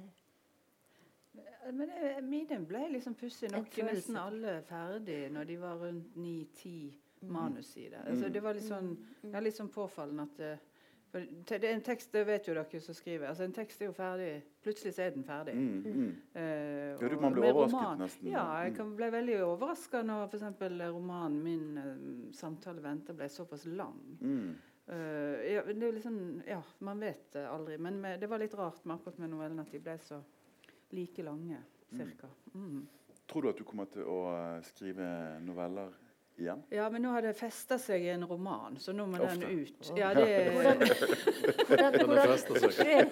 Men 1.73 1.89
det, 1.89 2.23
mine 2.25 2.59
ble 2.67 2.87
liksom 2.95 3.15
pussig 3.15 3.51
nok 3.53 3.77
nesten 3.85 4.17
alle 4.17 4.63
ferdig 4.63 5.31
når 5.33 5.45
de 5.47 5.57
var 5.61 5.77
rundt 5.83 6.17
ni-ti 6.17 6.95
Mm. 7.21 7.33
manussider. 7.35 7.99
Altså, 8.07 8.29
det 8.31 8.41
var 8.43 8.55
litt 8.55 8.63
sånn, 8.69 8.93
det 9.25 9.35
er 9.35 9.41
litt 9.43 9.57
sånn 9.57 9.69
påfallende 9.75 10.23
at 10.23 10.39
eh, 10.41 10.59
for 11.11 11.19
det 11.49 11.65
er 11.65 11.73
en 11.75 11.81
tekst, 11.83 12.13
det 12.13 12.25
vet 12.29 12.47
jo 12.47 12.55
dere 12.55 12.81
som 12.81 12.95
skriver. 12.95 13.27
altså 13.29 13.43
En 13.45 13.53
tekst 13.53 13.81
er 13.83 13.87
jo 13.87 13.93
ferdig. 13.97 14.43
Plutselig 14.63 14.93
så 14.95 15.03
er 15.07 15.11
den 15.17 15.25
ferdig. 15.25 15.55
Mm, 15.57 15.83
mm. 15.83 16.17
Uh, 16.37 17.01
Ja, 17.01 17.21
man 17.21 17.33
blir 17.33 17.49
overrasket 17.55 17.73
roman- 17.81 17.99
nesten. 17.99 18.29
Ja, 18.31 18.45
jeg 18.63 18.71
Mm. 18.73 18.77
kan, 18.77 18.97
ble 18.97 19.11
veldig 19.11 19.39
overraska 19.43 20.03
når 20.05 20.29
f.eks. 20.29 20.43
romanen 20.93 21.43
min 21.43 21.79
uh, 21.79 22.31
'Samtale 22.33 22.81
venter' 22.83 23.17
ble 23.17 23.29
såpass 23.29 23.65
lang. 23.67 24.19
Mm. 24.21 24.55
Uh, 24.89 25.53
ja, 25.55 25.63
det 25.63 25.83
er 25.83 25.93
liksom, 25.93 26.43
ja, 26.47 26.63
man 26.81 27.01
vet 27.01 27.33
det 27.33 27.47
aldri. 27.49 27.79
Men 27.79 28.01
med, 28.01 28.21
det 28.21 28.29
var 28.29 28.39
litt 28.39 28.55
rart 28.55 28.85
med 28.85 28.97
akkurat 29.01 29.19
med 29.19 29.31
novellen 29.31 29.59
at 29.61 29.73
de 29.73 29.79
ble 29.81 29.99
så 29.99 30.23
like 30.91 31.23
lange. 31.23 31.57
Cirka. 31.91 32.27
Mm. 32.55 32.87
Tror 33.27 33.43
du 33.43 33.49
at 33.49 33.59
du 33.59 33.65
kommer 33.65 33.85
til 33.93 34.03
å 34.09 34.19
eh, 34.33 34.61
skrive 34.69 35.07
noveller 35.45 35.93
igjen? 36.41 36.63
Ja, 36.73 36.89
men 36.93 37.03
nå 37.05 37.09
har 37.13 37.23
det 37.25 37.35
festa 37.37 37.77
seg 37.81 38.05
i 38.07 38.11
en 38.13 38.25
roman, 38.29 38.79
så 38.81 38.93
nå 38.97 39.07
må 39.09 39.17
Ofte. 39.21 39.37
den 39.43 39.65
ut. 39.65 39.91
Ja, 39.99 40.15
det, 40.17 40.29
skjer 42.79 43.05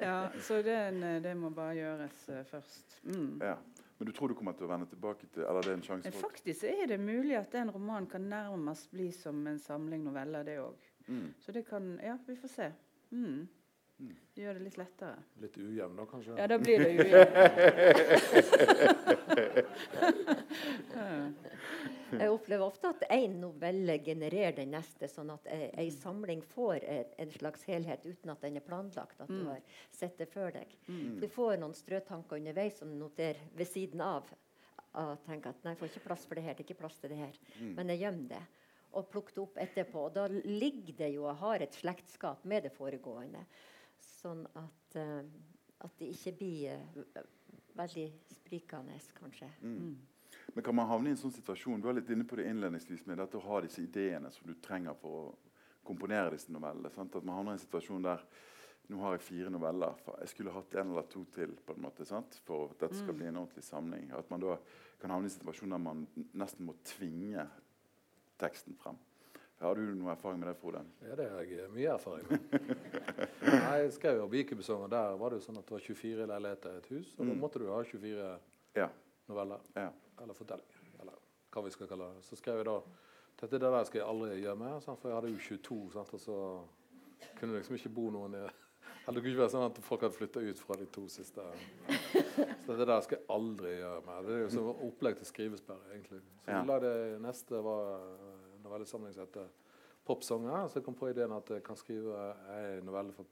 ja, 0.00 0.28
så 0.40 0.62
den, 0.62 1.02
eh, 1.02 1.22
det 1.24 1.34
må 1.40 1.50
bare 1.54 1.74
gjøres 1.78 2.28
eh, 2.28 2.44
først. 2.50 2.98
Mm. 3.04 3.38
Ja. 3.42 3.56
Men 3.98 4.10
du 4.10 4.12
tror 4.12 4.28
du 4.28 4.34
kommer 4.34 4.52
til 4.58 4.66
å 4.66 4.70
vende 4.72 4.88
tilbake 4.90 5.28
til 5.30 5.44
Eller 5.46 5.62
det 5.62 5.70
er 5.70 5.76
en 5.78 5.84
sjanse 5.86 6.10
for 6.10 6.26
faktisk 6.26 6.64
er 6.66 6.88
det 6.90 6.96
mulig 6.98 7.36
at 7.38 7.54
en 7.60 7.70
roman 7.70 8.08
kan 8.10 8.24
nærmest 8.26 8.90
bli 8.90 9.06
som 9.14 9.38
en 9.46 9.60
samling 9.62 10.02
noveller, 10.04 10.42
det 10.44 10.58
òg. 10.60 10.88
mm. 11.06 11.28
Så 11.40 11.52
det 11.54 11.62
kan 11.68 12.00
Ja, 12.02 12.18
vi 12.26 12.34
får 12.36 12.48
se. 12.56 12.72
Mm. 13.10 13.46
Mm. 14.00 14.14
Det 14.34 14.42
gjør 14.42 14.54
det 14.58 14.62
litt 14.64 14.78
lettere. 14.80 15.16
Litt 15.40 15.56
ujevn, 15.60 15.96
da, 15.96 16.04
kanskje? 16.10 16.34
Ja, 16.40 16.46
da 16.50 16.58
blir 16.58 16.78
det 16.82 16.90
ujevn. 16.98 17.14
Jeg 22.14 22.30
opplever 22.30 22.62
ofte 22.68 22.90
at 22.92 23.02
én 23.10 23.32
novelle 23.40 23.96
genererer 24.04 24.54
den 24.54 24.70
neste, 24.74 25.08
sånn 25.10 25.32
at 25.34 25.46
ei, 25.50 25.68
ei 25.82 25.88
samling 25.90 26.42
får 26.46 26.84
en, 27.18 27.30
slags 27.34 27.64
helhet 27.66 28.04
uten 28.06 28.30
at 28.34 28.44
den 28.44 28.56
er 28.60 28.64
planlagt. 28.66 29.18
At 29.20 29.28
du 29.30 29.34
Mm. 29.40 29.46
har 29.50 29.60
sett 29.90 30.18
det 30.18 30.28
før 30.30 30.52
deg. 30.54 30.76
Mm. 30.86 31.20
Du 31.20 31.26
får 31.28 31.56
noen 31.58 31.74
strøtanker 31.74 32.36
underveis 32.38 32.78
som 32.78 32.88
du 32.92 32.96
noterer 33.00 33.40
ved 33.56 33.66
siden 33.66 34.00
av. 34.00 34.22
Og 34.94 35.18
tenker 35.26 35.50
at 35.50 35.64
nei, 35.64 35.72
jeg 35.74 35.78
får 35.80 35.88
ikke 35.90 36.06
plass 36.06 36.24
for 36.26 36.34
det 36.38 36.44
her. 36.44 36.54
det 36.54 36.60
er 36.62 36.68
ikke 36.68 36.80
plass 36.82 36.98
til 37.00 37.10
det 37.10 37.16
her. 37.18 37.34
Mm. 37.60 37.74
Men 37.74 37.88
jeg 37.88 37.98
gjemmer 38.04 38.28
det. 38.28 38.42
Og 38.94 39.08
plukker 39.10 39.34
det 39.34 39.42
opp 39.42 39.56
etterpå. 39.58 39.98
Og 40.06 40.14
da 40.14 40.28
ligger 40.28 40.94
det 40.98 41.14
jo 41.16 41.24
og 41.26 41.36
har 41.36 41.58
et 41.62 41.74
slektskap 41.74 42.44
med 42.44 42.62
det 42.62 42.72
foregående. 42.72 43.42
Sånn 44.24 44.46
at, 44.56 44.96
eh, 44.96 45.20
at 45.84 45.96
det 46.00 46.10
ikke 46.14 46.32
blir 46.38 46.70
eh, 46.72 47.24
veldig 47.76 48.06
sprikende, 48.32 48.96
kanskje. 49.18 49.50
Mm. 49.60 49.94
Men 50.54 50.64
kan 50.64 50.76
man 50.76 50.88
havne 50.88 51.10
i 51.10 51.14
en 51.14 51.18
sånn 51.20 51.32
situasjon 51.32 51.80
Du 51.80 51.86
var 51.86 51.94
litt 51.96 52.08
inne 52.10 52.24
på 52.26 52.36
det 52.36 52.46
innledningsvis 52.50 53.04
med 53.06 53.18
dette 53.20 53.38
å 53.38 53.44
ha 53.46 53.60
disse 53.64 53.82
ideene 53.84 54.30
som 54.34 54.48
du 54.48 54.54
trenger 54.64 54.96
for 54.98 55.20
å 55.20 55.34
komponere 55.84 56.32
disse 56.34 56.52
novellene. 56.52 56.90
Sant? 56.94 57.14
At 57.16 57.24
man 57.24 57.36
havner 57.36 57.54
i 57.54 57.58
en 57.58 57.62
situasjon 57.66 58.04
der 58.06 58.24
nå 58.92 58.98
har 59.00 59.14
jeg 59.14 59.24
fire 59.24 59.50
noveller. 59.52 59.94
Jeg 60.20 60.28
skulle 60.32 60.52
hatt 60.52 60.74
en 60.76 60.90
eller 60.92 61.06
to 61.08 61.22
til 61.32 61.54
på 61.64 61.76
en 61.76 61.84
måte, 61.86 62.04
sant? 62.08 62.40
for 62.44 62.70
at 62.72 62.80
dette 62.82 62.98
skal 62.98 63.14
Mm. 63.14 63.18
bli 63.18 63.26
en 63.26 63.36
ordentlig 63.40 63.64
samling. 63.64 64.10
At 64.12 64.30
man 64.30 64.40
da 64.40 64.56
kan 65.00 65.10
havne 65.10 65.24
i 65.24 65.30
en 65.32 65.38
situasjon 65.38 65.70
der 65.70 65.78
man 65.78 66.06
nesten 66.34 66.66
må 66.66 66.74
tvinge 66.84 67.46
teksten 68.38 68.76
frem. 68.76 68.98
Har 69.64 69.74
du 69.78 69.82
noe 69.96 70.12
erfaring 70.12 70.40
med 70.42 70.48
det, 70.50 70.56
Frode? 70.60 70.80
Ja, 71.08 71.14
det 71.16 71.26
har 71.32 71.44
jeg 71.48 71.68
mye 71.72 71.92
erfaring 71.94 72.26
med. 72.28 72.40
Nei, 73.64 73.76
jeg 73.84 73.92
skrev 73.96 74.18
jo 74.20 74.26
Vikebesong, 74.32 74.82
og 74.86 74.90
der 74.92 75.14
var 75.20 75.32
det 75.32 75.38
jo 75.40 75.46
sånn 75.46 75.58
at 75.60 75.64
det 75.70 75.72
var 75.78 75.84
24 75.86 76.26
leiligheter 76.28 76.74
i 76.74 76.80
et 76.82 76.88
hus. 76.92 77.14
Og 77.18 77.24
da 77.26 77.32
Mm. 77.32 77.40
måtte 77.40 77.62
du 77.62 77.66
ha 77.72 77.78
24 77.82 78.38
Ja. 78.76 78.88
noveller. 79.28 79.60
ja. 79.76 79.88
Eller 80.22 80.34
fortellinger. 80.34 80.82
Eller 81.00 81.16
hva 81.52 81.62
vi 81.64 81.70
skal 81.70 81.88
kalle 81.88 82.10
det. 82.14 82.24
Så 82.24 82.36
skrev 82.36 82.56
jeg 82.62 82.66
da 82.66 82.80
Dette 83.40 83.58
det 83.58 83.66
der 83.72 83.84
skal 83.84 83.98
jeg 83.98 84.08
aldri 84.08 84.36
gjøre 84.44 84.56
mer, 84.58 84.80
sant? 84.80 85.00
for 85.00 85.08
jeg 85.10 85.16
hadde 85.16 85.32
jo 85.32 85.38
22, 85.58 85.90
sant? 85.92 86.12
og 86.14 86.20
så 86.20 86.36
kunne 87.40 87.52
det 87.52 87.64
liksom 87.64 87.74
ikke 87.80 87.94
bo 87.94 88.10
noen 88.10 88.34
i 88.34 88.42
Eller 89.08 89.20
det 89.20 89.22
kunne 89.24 89.32
ikke 89.34 89.42
være 89.42 89.52
sånn 89.56 89.66
at 89.66 89.78
folk 89.84 90.00
hadde 90.00 90.14
flytta 90.14 90.40
ut 90.40 90.58
fra 90.62 90.76
de 90.78 90.86
to 90.86 91.08
siste. 91.08 91.42
Så 92.64 92.72
dette 92.76 92.86
der 92.86 93.00
skal 93.04 93.18
jeg 93.18 93.26
aldri 93.28 93.72
gjøre 93.80 94.04
mer. 94.06 94.22
Det 94.22 94.32
er 94.36 94.42
jo 94.44 94.50
som 94.54 94.68
opplegg 94.86 95.16
til 95.18 95.26
skrivesperre, 95.26 95.82
egentlig. 95.92 96.20
Så 96.44 96.50
Ja. 96.54 96.62
lagde 96.64 97.18
neste 97.20 97.60
var 97.62 98.00
som 98.86 99.06
heter 99.06 99.48
Popsanger. 100.04 100.68
Så 100.68 100.78
jeg 100.78 100.84
kom 100.84 100.96
på 100.98 101.08
ideen 101.08 101.32
at 101.32 101.50
jeg 101.50 101.64
kan 101.64 101.76
skrive 101.76 102.32
en 102.58 102.84
novelle 102.84 103.12
for 103.12 103.24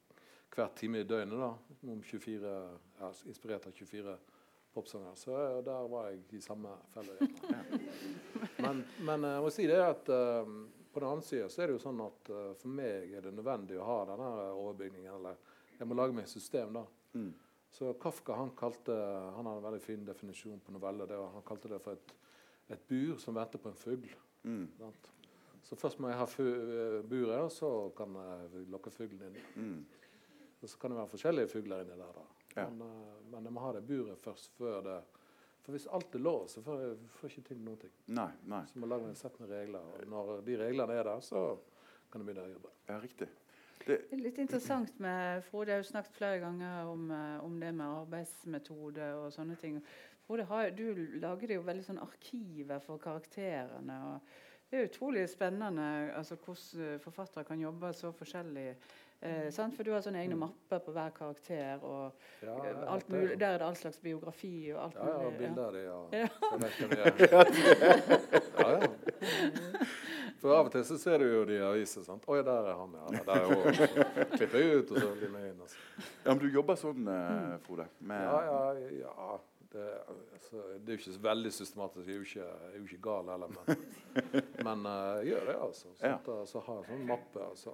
hver 0.52 0.68
time 0.76 1.00
i 1.00 1.08
døgnet. 1.08 1.38
da, 1.38 1.54
om 1.92 2.02
24, 2.02 2.54
ja, 3.00 3.12
Inspirert 3.26 3.66
av 3.66 3.72
24 3.72 4.16
popsanger. 4.72 5.14
Så 5.14 5.56
eh, 5.56 5.64
der 5.64 5.88
var 5.88 6.10
jeg 6.10 6.22
i 6.30 6.40
samme 6.40 6.76
felle. 6.92 7.16
Men, 8.62 8.84
men 9.00 9.24
eh, 9.24 9.34
jeg 9.36 9.42
må 9.42 9.50
si 9.52 9.66
det 9.68 9.78
at 9.82 10.08
eh, 10.12 10.50
på 10.92 11.00
den 11.00 11.08
andre 11.08 11.26
side 11.26 11.48
så 11.50 11.62
er 11.62 11.70
det 11.70 11.76
jo 11.76 11.82
sånn 11.82 12.00
at 12.04 12.30
for 12.60 12.68
meg 12.68 13.14
er 13.16 13.24
det 13.24 13.32
nødvendig 13.32 13.78
å 13.80 13.86
ha 13.86 13.94
denne 14.10 14.28
overbygningen. 14.52 15.14
Eller 15.14 15.38
jeg 15.78 15.88
må 15.88 15.96
lage 15.96 16.12
meg 16.16 16.26
et 16.28 16.32
system, 16.34 16.76
da. 16.76 16.82
Mm. 17.16 17.30
Så 17.72 17.94
Kafka 18.00 18.36
han 18.36 18.52
kalte 18.56 18.92
Han 18.92 19.46
hadde 19.48 19.62
en 19.62 19.64
veldig 19.64 19.80
fin 19.80 20.04
definisjon 20.04 20.60
på 20.60 20.74
novelle. 20.76 21.06
Det, 21.08 21.16
han 21.16 21.46
kalte 21.48 21.70
det 21.72 21.80
for 21.80 21.96
et, 21.96 22.12
et 22.76 22.84
bur 22.90 23.16
som 23.20 23.36
venter 23.38 23.62
på 23.62 23.72
en 23.72 23.80
fugl. 23.80 24.12
Mm. 24.44 24.66
Så 25.62 25.78
først 25.78 26.00
må 26.02 26.10
jeg 26.10 26.18
ha 26.18 26.26
eh, 26.26 27.00
buret, 27.06 27.38
og 27.46 27.52
så 27.54 27.72
kan 27.96 28.14
jeg 28.18 28.66
lokke 28.72 28.90
fuglen 28.90 29.28
inn. 29.30 29.42
Mm. 29.54 30.02
Og 30.62 30.70
så 30.70 30.78
kan 30.78 30.92
det 30.92 30.98
være 30.98 31.10
forskjellige 31.14 31.50
fugler 31.50 31.82
inni 31.84 31.98
der. 31.98 32.14
da. 32.18 32.24
Ja. 32.56 32.68
Men, 32.68 32.80
eh, 32.86 33.18
men 33.32 33.44
jeg 33.44 33.54
må 33.54 33.64
ha 33.64 33.72
det 33.76 33.84
buret 33.86 34.20
først 34.20 34.54
før 34.58 34.80
det 34.86 35.00
For 35.62 35.76
hvis 35.76 35.86
alt 35.94 36.14
er 36.14 36.18
låst, 36.18 36.56
så 36.56 36.60
får 36.66 36.80
jeg 36.80 36.94
får 37.14 37.28
jeg 37.28 37.38
ikke 37.38 37.48
til 37.48 37.58
noen 37.62 37.76
ting. 37.78 37.90
Nei. 38.10 38.30
nei. 38.50 38.64
Så 38.66 38.78
må 38.78 38.88
jeg 38.88 38.90
lage 38.90 39.04
en 39.06 39.12
et 39.14 39.18
sett 39.20 39.36
med 39.38 39.52
regler. 39.54 39.84
Og 39.94 40.08
når 40.10 40.40
de 40.48 40.56
reglene 40.58 40.96
er 40.98 41.06
der, 41.06 41.20
så 41.22 41.42
kan 42.10 42.18
jeg 42.18 42.26
begynne 42.26 42.46
å 42.48 42.50
jobbe. 42.50 42.72
Ja, 42.88 42.96
riktig. 42.98 43.28
Det 43.86 43.98
er 44.10 44.22
litt 44.22 44.38
interessant 44.42 44.98
med 45.02 45.44
Frode 45.46 45.70
Jeg 45.70 45.78
har 45.78 45.84
jo 45.84 45.88
snakket 45.88 46.16
flere 46.18 46.40
ganger 46.42 46.90
om, 46.90 47.10
eh, 47.10 47.44
om 47.44 47.60
det 47.60 47.70
med 47.74 47.86
arbeidsmetode 47.86 49.12
og 49.20 49.32
sånne 49.34 49.56
ting. 49.60 49.78
Frode, 50.26 50.46
har, 50.50 50.70
du 50.70 50.82
lagde 51.22 51.54
jo 51.54 51.62
veldig 51.66 51.86
sånn 51.86 52.02
arkiver 52.02 52.82
for 52.82 52.98
karakterene. 53.02 53.98
og 54.10 54.20
Det 54.72 54.80
er 54.80 54.86
utrolig 54.88 55.26
spennende 55.28 55.84
altså, 56.16 56.36
hvordan 56.40 57.00
forfattere 57.04 57.44
kan 57.44 57.60
jobbe 57.60 57.90
så 57.92 58.08
forskjellig. 58.16 58.70
Eh, 59.22 59.50
sant? 59.52 59.76
For 59.76 59.84
du 59.86 59.92
har 59.92 60.00
sånne 60.02 60.22
egne 60.24 60.34
mapper 60.40 60.80
på 60.82 60.94
hver 60.96 61.10
karakter. 61.14 61.82
og 61.84 62.14
Ja, 62.42 62.54
eh, 62.56 62.80
alt 62.94 63.08
mulig, 63.12 63.36
Der 63.40 63.46
er 63.52 63.58
det 63.60 63.66
all 63.66 63.76
slags 63.76 63.98
biografi 64.00 64.72
og 64.74 64.80
alt 64.84 64.94
Ja, 64.96 65.08
ja, 65.10 65.18
mulig. 65.18 65.38
bilder 65.38 65.68
av 65.68 65.74
ja. 65.76 65.98
Ja. 66.18 66.28
Ja, 68.58 68.70
ja. 68.72 68.88
For 70.42 70.56
av 70.56 70.66
og 70.66 70.72
til 70.74 70.82
så 70.88 70.96
ser 70.98 71.18
du 71.22 71.28
jo 71.28 71.44
de 71.46 71.54
i 71.54 71.62
aviser. 71.62 72.02
sant? 72.02 72.24
'Oi, 72.26 72.40
der 72.42 72.66
er 72.72 72.74
han, 72.80 72.94
ja.' 72.98 73.22
Der 73.28 73.32
er 73.32 73.46
hun. 73.46 73.74
Så 73.74 73.86
Klipper 74.38 74.58
jeg 74.58 74.76
ut, 74.80 74.90
og 74.90 74.98
så 74.98 75.12
blir 75.14 75.28
vi 75.28 75.48
inn. 75.50 75.60
Altså. 75.60 75.76
Ja, 76.24 76.34
men 76.34 76.38
du 76.42 76.48
jobber 76.48 76.74
sånn, 76.74 77.06
eh, 77.08 77.58
Frode? 77.66 77.86
Med, 78.00 78.22
Ja, 78.26 78.40
ja, 78.48 78.72
ja. 79.04 79.38
Det, 79.72 79.84
altså, 80.36 80.56
det 80.78 80.88
er 80.92 80.92
jo 80.96 80.98
ikke 81.00 81.14
så 81.16 81.22
veldig 81.24 81.52
systematisk. 81.56 82.06
Jeg 82.08 82.12
er 82.12 82.18
jo 82.18 82.26
ikke, 82.28 82.44
jeg 82.44 82.72
er 82.72 82.78
jo 82.78 82.84
ikke 82.90 83.02
gal 83.06 83.30
heller. 83.32 83.48
Men, 83.56 83.66
men 84.68 84.86
eh, 84.90 85.14
jeg 85.22 85.30
gjør 85.32 85.46
det, 85.48 85.56
altså. 85.68 85.88
Ja. 86.02 86.10
Sånt, 86.18 86.28
altså 86.42 86.60
har 86.66 86.76
en 86.82 86.88
sånn 86.90 87.06
mappe. 87.08 87.40
altså. 87.46 87.72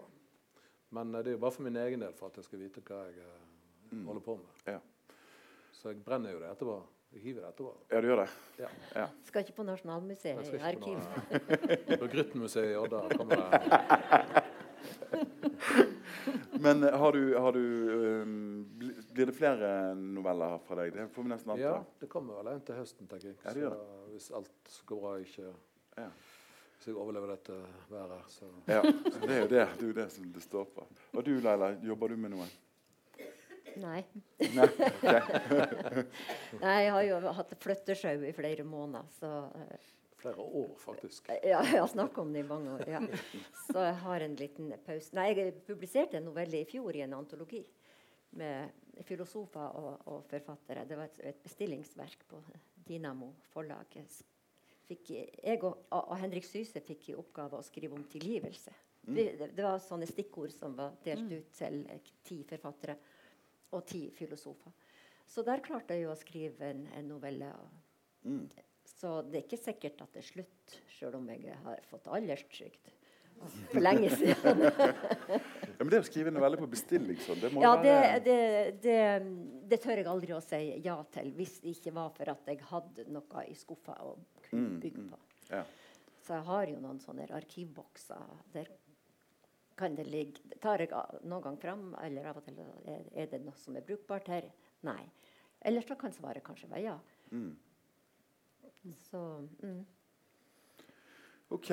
Men 0.94 1.14
eh, 1.14 1.22
det 1.26 1.32
er 1.32 1.38
jo 1.38 1.42
bare 1.46 1.56
for 1.58 1.66
min 1.66 1.76
egen 1.82 2.00
del, 2.06 2.12
for 2.16 2.30
at 2.30 2.38
jeg 2.38 2.46
skal 2.46 2.62
vite 2.66 2.84
hva 2.86 3.04
jeg 3.08 3.18
eh, 3.24 3.44
Mm. 3.88 4.02
holder 4.04 4.20
på 4.20 4.34
med. 4.36 4.48
Ja. 4.68 4.78
Så 5.72 5.88
jeg 5.94 6.02
brenner 6.04 6.34
jo 6.34 6.40
det 6.42 6.48
etterpå. 6.50 6.74
Jeg 7.14 7.22
hiver 7.22 7.40
det 7.46 7.48
etterpå. 7.54 7.70
Ja, 7.88 8.00
du 8.04 8.06
gjør 8.10 8.18
det? 8.20 8.26
Ja. 8.60 8.68
Ja. 9.00 9.06
Skal 9.24 9.40
ikke 9.46 9.54
på 9.56 9.64
Nasjonalmuseet 9.64 10.50
i 10.52 10.58
arkivet. 10.60 11.06
på 11.88 11.96
På 12.02 12.08
Gryttenmuseet 12.12 12.74
i 12.74 12.76
Odda 12.76 13.00
kommer 13.16 13.40
det 13.40 13.48
Men 16.60 16.84
eh, 16.84 16.98
har 17.00 17.12
du, 17.16 17.22
har 17.38 17.52
du 17.56 17.64
um, 18.22 18.68
bli- 18.78 18.97
Blir 19.18 19.26
det 19.26 19.32
flere 19.34 19.68
noveller 19.98 20.60
fra 20.62 20.76
deg? 20.78 20.92
Det 20.94 21.04
får 21.10 21.24
vi 21.24 21.30
nesten 21.32 21.50
anta. 21.50 21.62
Ja, 21.64 21.78
det 21.98 22.06
kommer 22.06 22.36
vel 22.38 22.52
en 22.52 22.60
til 22.62 22.76
høsten, 22.78 23.06
tenker 23.10 23.32
jeg. 23.32 23.38
Ja, 23.42 23.50
det 23.56 23.64
gjør 23.64 23.72
Så 23.74 24.10
hvis 24.12 24.26
alt 24.38 24.74
går 24.86 25.00
bra, 25.02 25.14
ikke 25.24 25.46
Ja. 25.96 26.04
Hvis 26.76 26.86
jeg 26.86 26.94
overlever 26.94 27.32
dette 27.32 27.56
været, 27.90 28.28
så 28.30 28.46
Ja, 28.68 28.76
det 28.84 29.32
er 29.34 29.40
jo 29.40 29.48
det, 29.50 29.64
det, 29.80 29.88
er 29.88 29.96
det 29.96 30.04
som 30.14 30.28
det 30.36 30.42
står 30.44 30.68
på. 30.76 30.86
Og 31.18 31.26
du, 31.26 31.32
Leila, 31.42 31.72
jobber 31.82 32.14
du 32.14 32.16
med 32.16 32.30
noe? 32.36 32.46
Nei. 33.82 34.04
Nei, 34.54 34.68
okay. 34.68 36.04
Nei, 36.62 36.76
jeg 36.84 36.92
har 36.94 37.08
jo 37.08 37.32
hatt 37.40 37.56
flyttesjau 37.66 38.22
i 38.22 38.30
flere 38.36 38.62
måneder, 38.62 39.10
så 39.18 39.32
eh, 39.64 39.90
Flere 40.22 40.46
år, 40.46 40.70
faktisk. 40.78 41.26
Ja, 41.42 41.58
jeg 41.66 41.80
har 41.80 41.90
snakket 41.90 42.22
om 42.22 42.30
det 42.34 42.44
i 42.44 42.46
mange 42.46 42.70
år. 42.76 42.86
ja. 42.86 43.02
Så 43.66 43.82
jeg 43.82 43.98
har 44.04 44.26
en 44.28 44.38
liten 44.38 44.70
pause. 44.86 45.10
Nei, 45.18 45.28
jeg 45.34 45.58
publiserte 45.66 46.22
en 46.22 46.30
novelle 46.30 46.62
i 46.62 46.70
fjor 46.70 46.94
i 46.94 47.02
en 47.02 47.18
antologi 47.18 47.64
med 48.38 49.04
filosofer 49.06 49.76
og, 49.78 50.02
og 50.10 50.24
forfattere. 50.30 50.86
Det 50.88 50.98
var 50.98 51.10
et, 51.10 51.20
et 51.32 51.40
bestillingsverk 51.44 52.24
på 52.30 52.40
Dinamo 52.88 53.32
forlag. 53.52 53.94
Fikk, 54.88 55.10
jeg 55.12 55.62
og, 55.68 55.84
og 55.92 56.14
Henrik 56.22 56.46
Syse 56.48 56.80
fikk 56.84 57.10
i 57.12 57.16
oppgave 57.18 57.58
å 57.60 57.66
skrive 57.66 57.98
om 57.98 58.06
tilgivelse. 58.08 58.72
Det, 59.08 59.24
det, 59.40 59.50
det 59.56 59.64
var 59.64 59.78
sånne 59.80 60.08
stikkord 60.08 60.52
som 60.52 60.74
var 60.76 60.96
delt 61.04 61.30
ut 61.32 61.52
til 61.56 61.78
eh, 61.88 62.08
ti 62.26 62.42
forfattere 62.48 62.96
og 63.76 63.84
ti 63.88 64.02
filosofer. 64.12 64.72
Så 65.28 65.44
der 65.44 65.62
klarte 65.64 65.96
jeg 65.96 66.06
jo 66.06 66.12
å 66.12 66.18
skrive 66.18 66.72
en, 66.72 66.86
en 66.96 67.12
novelle. 67.14 67.52
Og, 67.60 67.84
Mm. 68.26 68.48
så 68.82 69.20
det 69.22 69.36
er 69.38 69.44
ikke 69.44 69.56
sikkert 69.62 70.00
at 70.02 70.10
det 70.12 70.18
er 70.24 70.26
slutt, 70.26 70.72
sjøl 70.90 71.14
om 71.20 71.28
jeg 71.30 71.54
har 71.62 71.84
fått 71.86 72.08
alderstrygd 72.10 72.88
for 73.72 73.84
lenge 73.84 74.10
siden. 74.16 74.66
Ja, 75.78 75.84
men 75.84 75.92
det 75.92 75.98
å 76.02 76.06
skrive 76.08 76.32
noe 76.34 76.42
veldig 76.42 76.58
på 76.58 76.66
bestilling 76.72 77.18
sånn, 77.22 77.38
det 77.38 77.52
må 77.54 77.60
Ja, 77.62 77.76
det, 77.78 77.92
være 77.94 78.22
det, 78.24 78.38
det, 78.82 78.96
det 79.70 79.76
tør 79.78 80.00
jeg 80.00 80.08
aldri 80.10 80.34
å 80.34 80.40
si 80.42 80.58
ja 80.82 80.96
til, 81.14 81.28
hvis 81.36 81.52
det 81.62 81.76
ikke 81.76 81.92
var 81.94 82.08
for 82.16 82.32
at 82.32 82.50
jeg 82.50 82.58
hadde 82.66 83.04
noe 83.14 83.44
i 83.46 83.54
skuffa 83.54 83.94
å 84.02 84.16
kunne 84.48 84.58
Mm, 84.58 84.80
bygge 84.80 85.04
mm. 85.04 85.08
på. 85.08 85.18
Ja. 85.50 85.62
Så 86.26 86.36
jeg 86.36 86.46
har 86.48 86.68
jo 86.68 86.80
noen 86.82 87.00
sånne 87.00 87.26
arkivbokser. 87.38 88.34
Der 88.52 88.70
kan 89.78 89.94
det 89.94 90.08
ligge 90.10 90.58
tar 90.60 90.82
jeg 90.82 90.90
noen 91.22 91.44
gang 91.44 91.58
fram, 91.60 91.84
eller 92.02 92.26
av 92.30 92.40
og 92.40 92.48
til 92.48 92.58
er, 92.58 93.06
er 93.14 93.30
det 93.30 93.40
noe 93.44 93.56
som 93.58 93.76
er 93.78 93.86
brukbart 93.86 94.28
her? 94.32 94.50
Nei. 94.86 95.00
Ellers 95.66 95.86
så 95.88 95.96
kan 95.98 96.14
svaret 96.14 96.44
kanskje 96.46 96.70
være 96.70 96.84
ja. 96.84 96.96
Mm. 97.30 97.54
Så 99.08 99.22
mm. 99.62 99.80
OK, 101.48 101.70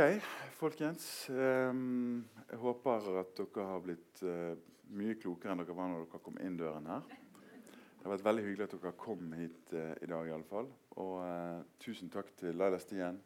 folkens. 0.55 1.28
Um, 1.28 2.23
jeg 2.47 2.59
håper 2.61 3.07
at 3.19 3.32
dere 3.36 3.63
har 3.67 3.82
blitt 3.84 4.21
uh, 4.23 4.53
mye 4.95 5.17
klokere 5.19 5.51
enn 5.51 5.59
dere 5.59 5.76
var 5.76 5.89
når 5.91 6.05
dere 6.05 6.21
kom 6.23 6.38
inn 6.39 6.55
døren 6.55 6.88
her. 6.88 7.03
Det 7.09 8.05
har 8.05 8.13
vært 8.13 8.23
veldig 8.23 8.45
hyggelig 8.45 8.69
at 8.69 8.76
dere 8.78 8.93
kom 9.01 9.34
hit 9.36 9.73
uh, 9.76 9.91
i 9.99 10.07
dag. 10.07 10.30
I 10.30 10.32
alle 10.38 10.47
fall. 10.47 10.69
Og 10.95 11.17
uh, 11.19 11.59
tusen 11.84 12.07
takk 12.13 12.32
til 12.39 12.55
Laila 12.55 12.80
Stien, 12.80 13.19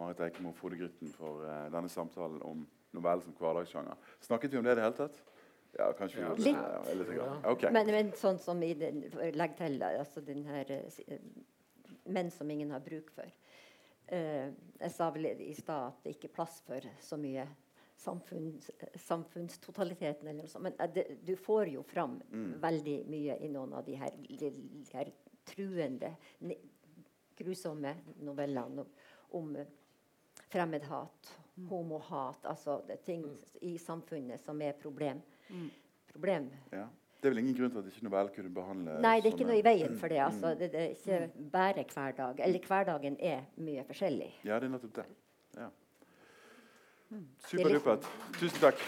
Marit 0.00 0.22
Eikemo 0.24 0.54
og 0.54 0.56
Frode 0.56 0.80
Grytten 0.80 1.12
for 1.12 1.44
denne 1.74 1.92
samtalen 1.92 2.40
om 2.48 2.64
novellen 2.96 3.26
som 3.26 3.36
hverdagssjanger. 3.36 4.00
Snakket 4.24 4.56
vi 4.56 4.62
om 4.62 4.64
det 4.64 4.72
i 4.72 4.80
det 4.80 4.86
hele 4.86 4.98
tatt? 5.02 5.20
Ja, 5.76 5.92
kanskje 6.00 6.22
vi 6.22 6.24
Ja. 6.24 6.32
Litt. 6.40 6.64
Ja, 6.64 6.96
litt 6.96 7.44
okay. 7.52 7.74
Men, 7.76 7.92
men 7.92 8.16
sånn 8.16 8.40
som 8.40 8.64
i 8.64 8.72
den, 8.72 9.04
legg 9.36 9.52
til 9.60 9.76
altså 9.84 10.24
den 10.24 10.48
her 10.48 10.72
Menn 12.08 12.32
som 12.32 12.48
ingen 12.50 12.72
har 12.72 12.80
bruk 12.80 13.12
for. 13.12 13.28
Eh, 14.10 14.50
jeg 14.80 14.90
sa 14.90 15.10
vel 15.14 15.26
i 15.40 15.52
stad 15.54 15.86
at 15.92 15.98
det 16.04 16.16
ikke 16.16 16.28
er 16.30 16.34
plass 16.34 16.60
for 16.66 16.86
så 17.00 17.16
mye 17.20 17.44
samfunns, 18.00 18.70
samfunnstotaliteten 18.98 20.26
eller 20.28 20.42
noe 20.42 20.50
sånt. 20.50 20.64
Men 20.66 20.74
eh, 20.80 20.90
det, 20.94 21.04
du 21.26 21.34
får 21.38 21.68
jo 21.76 21.82
fram 21.86 22.18
Mm. 22.30 22.54
veldig 22.62 22.96
mye 23.10 23.36
i 23.44 23.48
noen 23.48 23.72
av 23.78 23.84
de 23.86 23.94
her, 24.00 24.10
de, 24.28 24.50
de 24.50 24.84
her 24.96 25.12
truende, 25.46 26.14
ne- 26.40 26.58
grusomme 27.38 27.94
novellene 28.20 28.82
om, 28.82 28.88
om 29.38 29.52
fremmedhat, 30.50 30.50
fremmedhat, 30.50 31.36
homohat, 31.68 32.44
altså 32.48 32.78
det 32.88 33.02
ting 33.04 33.24
i 33.62 33.74
samfunnet 33.78 34.40
som 34.40 34.60
er 34.62 34.72
problem. 34.72 35.20
problem. 36.08 36.50
Ja. 36.72 36.86
Det 37.20 37.28
er 37.28 37.34
vel 37.34 37.38
ingen 37.42 37.56
grunn 37.56 37.70
til 37.70 37.78
at 37.82 37.88
ikke 37.92 38.04
novellen 38.06 38.32
kunne 38.34 38.50
behandle 38.54 38.94
Nei, 39.04 39.16
det 39.20 39.26
er 39.28 39.34
ikke 39.34 39.44
sånne- 39.44 39.52
noe 39.52 39.58
i 39.60 39.64
veien 39.66 39.98
for 40.00 40.08
det. 40.08 40.20
Altså. 40.24 40.54
Det, 40.58 40.70
det 40.72 40.80
er 40.80 40.94
ikke 40.94 41.50
bare 41.52 41.84
hverdag. 41.84 42.40
Eller 42.46 42.58
hverdagen 42.70 43.16
er 43.20 43.42
mye 43.56 43.84
forskjellig. 43.84 44.30
Ja, 44.44 44.58
det 44.58 44.70
er 44.70 44.72
nettopp 44.78 44.94
det. 44.94 45.04
Ja. 45.56 45.68
Er 47.12 47.24
Superdupert. 47.50 48.06
Tusen 48.38 48.60
takk. 48.62 48.80